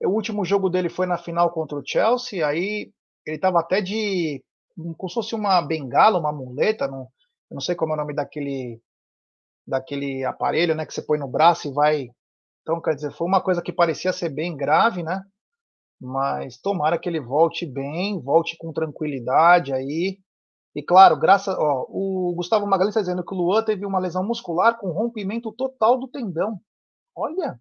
o 0.00 0.10
último 0.10 0.44
jogo 0.44 0.70
dele 0.70 0.88
foi 0.88 1.06
na 1.06 1.18
final 1.18 1.52
contra 1.52 1.76
o 1.76 1.82
Chelsea, 1.84 2.46
aí 2.46 2.92
ele 3.26 3.36
estava 3.36 3.58
até 3.58 3.80
de. 3.80 4.40
como 4.96 5.08
se 5.08 5.14
fosse 5.14 5.34
uma 5.34 5.60
bengala, 5.60 6.20
uma 6.20 6.32
muleta, 6.32 6.86
não, 6.86 7.00
eu 7.50 7.54
não 7.54 7.60
sei 7.60 7.74
como 7.74 7.92
é 7.92 7.94
o 7.96 7.98
nome 7.98 8.14
daquele 8.14 8.80
daquele 9.66 10.24
aparelho, 10.24 10.76
né, 10.76 10.86
que 10.86 10.94
você 10.94 11.02
põe 11.02 11.18
no 11.18 11.26
braço 11.26 11.66
e 11.66 11.72
vai. 11.72 12.08
Então, 12.62 12.80
quer 12.80 12.94
dizer, 12.94 13.12
foi 13.12 13.26
uma 13.26 13.42
coisa 13.42 13.60
que 13.60 13.72
parecia 13.72 14.12
ser 14.12 14.28
bem 14.28 14.56
grave, 14.56 15.02
né? 15.02 15.20
Mas 16.00 16.58
tomara 16.58 16.96
que 16.96 17.08
ele 17.08 17.20
volte 17.20 17.66
bem, 17.66 18.20
volte 18.20 18.56
com 18.56 18.72
tranquilidade 18.72 19.72
aí. 19.72 20.20
E 20.76 20.82
claro, 20.82 21.18
graças, 21.18 21.56
ó, 21.58 21.86
o 21.88 22.34
Gustavo 22.36 22.66
Magalhães 22.66 22.90
está 22.90 23.00
dizendo 23.00 23.24
que 23.24 23.34
o 23.34 23.38
Luan 23.38 23.64
teve 23.64 23.86
uma 23.86 23.98
lesão 23.98 24.22
muscular 24.22 24.78
com 24.78 24.92
rompimento 24.92 25.50
total 25.50 25.98
do 25.98 26.06
tendão. 26.06 26.60
Olha, 27.16 27.58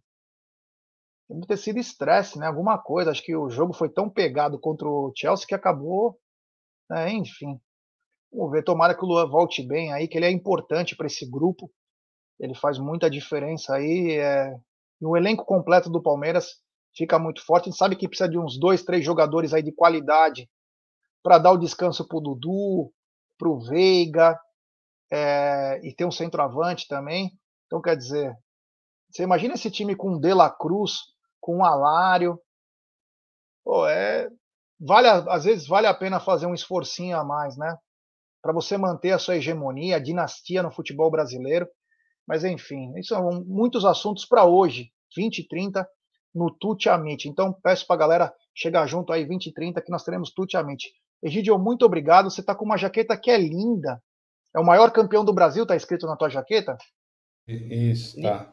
deve 1.29 1.47
ter 1.47 1.55
sido 1.55 1.79
estresse, 1.79 2.37
né? 2.37 2.47
Alguma 2.47 2.77
coisa. 2.77 3.11
Acho 3.11 3.23
que 3.23 3.33
o 3.33 3.49
jogo 3.49 3.71
foi 3.71 3.87
tão 3.87 4.09
pegado 4.09 4.59
contra 4.59 4.85
o 4.85 5.13
Chelsea 5.15 5.47
que 5.47 5.55
acabou, 5.55 6.19
né? 6.89 7.09
enfim. 7.13 7.57
Vamos 8.33 8.51
ver, 8.51 8.65
tomara 8.65 8.93
que 8.93 9.05
o 9.05 9.07
Luan 9.07 9.29
volte 9.29 9.65
bem 9.65 9.93
aí, 9.93 10.09
que 10.09 10.17
ele 10.17 10.25
é 10.25 10.31
importante 10.31 10.93
para 10.93 11.07
esse 11.07 11.25
grupo 11.25 11.71
Ele 12.37 12.53
faz 12.53 12.77
muita 12.77 13.09
diferença 13.09 13.75
aí. 13.75 14.17
É... 14.19 14.53
E 14.99 15.05
o 15.05 15.15
elenco 15.15 15.45
completo 15.45 15.89
do 15.89 16.03
Palmeiras 16.03 16.61
fica 16.93 17.17
muito 17.17 17.45
forte. 17.45 17.69
A 17.69 17.71
gente 17.71 17.79
sabe 17.79 17.95
que 17.95 18.09
precisa 18.09 18.27
de 18.27 18.37
uns 18.37 18.59
dois, 18.59 18.83
três 18.83 19.05
jogadores 19.05 19.53
aí 19.53 19.63
de 19.63 19.71
qualidade 19.71 20.49
para 21.23 21.37
dar 21.37 21.53
o 21.53 21.57
descanso 21.57 22.05
para 22.05 22.17
o 22.17 22.21
Dudu, 22.21 22.93
para 23.37 23.49
o 23.49 23.59
Veiga, 23.59 24.39
é... 25.11 25.79
e 25.83 25.93
ter 25.93 26.05
um 26.05 26.11
centroavante 26.11 26.87
também. 26.87 27.31
Então, 27.65 27.81
quer 27.81 27.95
dizer, 27.95 28.35
você 29.11 29.23
imagina 29.23 29.53
esse 29.53 29.71
time 29.71 29.95
com 29.95 30.19
De 30.19 30.33
La 30.33 30.49
Cruz, 30.49 30.97
com 31.39 31.63
Alário. 31.63 32.39
Pô, 33.63 33.87
é, 33.87 34.27
vale, 34.79 35.07
às 35.07 35.45
vezes 35.45 35.67
vale 35.67 35.87
a 35.87 35.93
pena 35.93 36.19
fazer 36.19 36.45
um 36.45 36.53
esforcinho 36.53 37.17
a 37.17 37.23
mais, 37.23 37.57
né? 37.57 37.77
Para 38.41 38.53
você 38.53 38.77
manter 38.77 39.11
a 39.11 39.19
sua 39.19 39.37
hegemonia, 39.37 39.95
a 39.95 39.99
dinastia 39.99 40.61
no 40.61 40.71
futebol 40.71 41.09
brasileiro. 41.09 41.67
Mas 42.27 42.43
enfim, 42.43 42.93
isso 42.97 43.09
são 43.09 43.43
muitos 43.45 43.85
assuntos 43.85 44.25
para 44.25 44.45
hoje, 44.45 44.91
20 45.15 45.39
e 45.39 45.47
30, 45.47 45.87
no 46.33 46.51
Tuti. 46.51 46.89
Então 47.25 47.53
peço 47.53 47.87
para 47.87 47.95
a 47.95 47.99
galera 47.99 48.33
chegar 48.53 48.85
junto 48.87 49.13
aí 49.13 49.23
20 49.23 49.47
e 49.47 49.53
30 49.53 49.81
que 49.81 49.91
nós 49.91 50.03
teremos 50.03 50.31
Tuti. 50.31 50.57
Egidio, 51.21 51.57
muito 51.57 51.85
obrigado. 51.85 52.29
Você 52.29 52.41
está 52.41 52.53
com 52.53 52.65
uma 52.65 52.77
jaqueta 52.77 53.17
que 53.17 53.31
é 53.31 53.37
linda. 53.37 54.01
É 54.53 54.59
o 54.59 54.65
maior 54.65 54.91
campeão 54.91 55.25
do 55.25 55.33
Brasil, 55.33 55.63
está 55.63 55.75
escrito 55.75 56.07
na 56.07 56.15
tua 56.15 56.29
jaqueta? 56.29 56.77
Isso, 57.47 58.21
tá. 58.21 58.51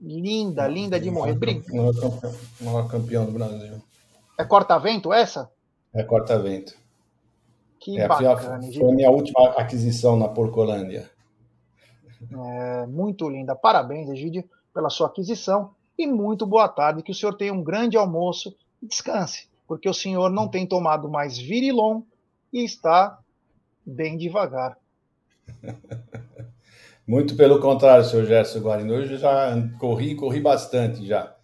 Linda, 0.00 0.68
linda 0.68 1.00
de 1.00 1.10
morrer. 1.10 1.36
Maior 1.70 1.94
campeão, 1.94 2.34
maior 2.60 2.88
campeão 2.88 3.26
do 3.26 3.32
Brasil. 3.32 3.82
É 4.38 4.44
corta-vento 4.44 5.12
essa? 5.12 5.50
É 5.92 6.04
corta-vento. 6.04 6.76
Que 7.80 7.98
é, 7.98 8.06
bacana. 8.06 8.60
Foi 8.72 8.90
a 8.90 8.94
minha 8.94 9.10
última 9.10 9.50
aquisição 9.50 10.16
na 10.16 10.28
Porcolândia. 10.28 11.10
É, 12.30 12.86
muito 12.86 13.28
linda. 13.28 13.56
Parabéns, 13.56 14.08
Egídio, 14.08 14.48
pela 14.72 14.90
sua 14.90 15.08
aquisição. 15.08 15.74
E 15.96 16.06
muito 16.06 16.46
boa 16.46 16.68
tarde. 16.68 17.02
Que 17.02 17.10
o 17.10 17.14
senhor 17.14 17.34
tenha 17.34 17.52
um 17.52 17.62
grande 17.62 17.96
almoço 17.96 18.54
e 18.80 18.86
descanse, 18.86 19.47
porque 19.68 19.88
o 19.88 19.94
senhor 19.94 20.30
não 20.30 20.48
tem 20.48 20.66
tomado 20.66 21.08
mais 21.10 21.36
virilon 21.36 22.00
e 22.50 22.64
está 22.64 23.18
bem 23.84 24.16
devagar. 24.16 24.78
Muito 27.06 27.36
pelo 27.36 27.60
contrário, 27.60 28.04
senhor 28.04 28.26
Gerson 28.26 28.60
Guarino. 28.60 28.94
Hoje 28.94 29.12
eu 29.14 29.18
já 29.18 29.54
corri, 29.78 30.14
corri 30.14 30.40
bastante 30.40 31.06
já. 31.06 31.34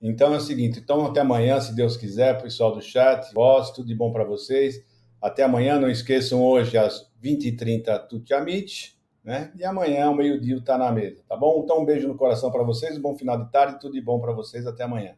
Então 0.00 0.32
é 0.32 0.38
o 0.38 0.40
seguinte, 0.40 0.80
então 0.80 1.06
até 1.06 1.20
amanhã, 1.20 1.60
se 1.60 1.74
Deus 1.74 1.96
quiser, 1.96 2.40
pessoal 2.42 2.72
do 2.72 2.80
chat, 2.80 3.32
voz, 3.32 3.70
tudo 3.70 3.86
de 3.86 3.94
bom 3.94 4.12
para 4.12 4.24
vocês. 4.24 4.84
Até 5.20 5.44
amanhã, 5.44 5.78
não 5.78 5.88
esqueçam 5.88 6.42
hoje 6.42 6.76
às 6.76 7.08
20h30 7.22 8.08
Tutiamite, 8.08 8.96
né? 9.22 9.52
E 9.56 9.64
amanhã, 9.64 10.06
ao 10.06 10.14
meio-dia, 10.14 10.56
está 10.56 10.76
na 10.76 10.90
mesa, 10.90 11.22
tá 11.28 11.36
bom? 11.36 11.62
Então 11.62 11.80
um 11.80 11.84
beijo 11.84 12.08
no 12.08 12.16
coração 12.16 12.50
para 12.50 12.64
vocês, 12.64 12.98
um 12.98 13.02
bom 13.02 13.16
final 13.16 13.44
de 13.44 13.50
tarde, 13.52 13.78
tudo 13.78 13.92
de 13.92 14.00
bom 14.00 14.20
para 14.20 14.32
vocês, 14.32 14.66
até 14.66 14.82
amanhã. 14.82 15.14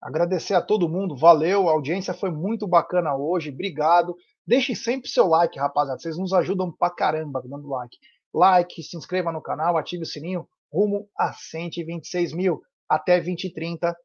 Agradecer 0.00 0.54
a 0.54 0.62
todo 0.62 0.88
mundo, 0.88 1.16
valeu, 1.16 1.68
a 1.68 1.72
audiência 1.72 2.14
foi 2.14 2.30
muito 2.30 2.68
bacana 2.68 3.16
hoje, 3.16 3.50
obrigado. 3.50 4.14
Deixe 4.46 4.74
sempre 4.74 5.10
seu 5.10 5.26
like, 5.26 5.58
rapaziada, 5.58 5.98
vocês 5.98 6.16
nos 6.16 6.32
ajudam 6.32 6.72
pra 6.72 6.90
caramba 6.90 7.42
dando 7.44 7.68
like. 7.68 7.96
Like, 8.32 8.82
se 8.82 8.96
inscreva 8.96 9.32
no 9.32 9.42
canal, 9.42 9.76
ative 9.76 10.02
o 10.02 10.06
sininho, 10.06 10.46
rumo 10.72 11.08
a 11.18 11.32
126 11.32 12.32
mil 12.32 12.60
até 12.88 13.16
2030 13.16 13.96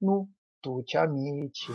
no 0.00 0.26
Tuti 0.62 0.96
Amit. 0.96 1.66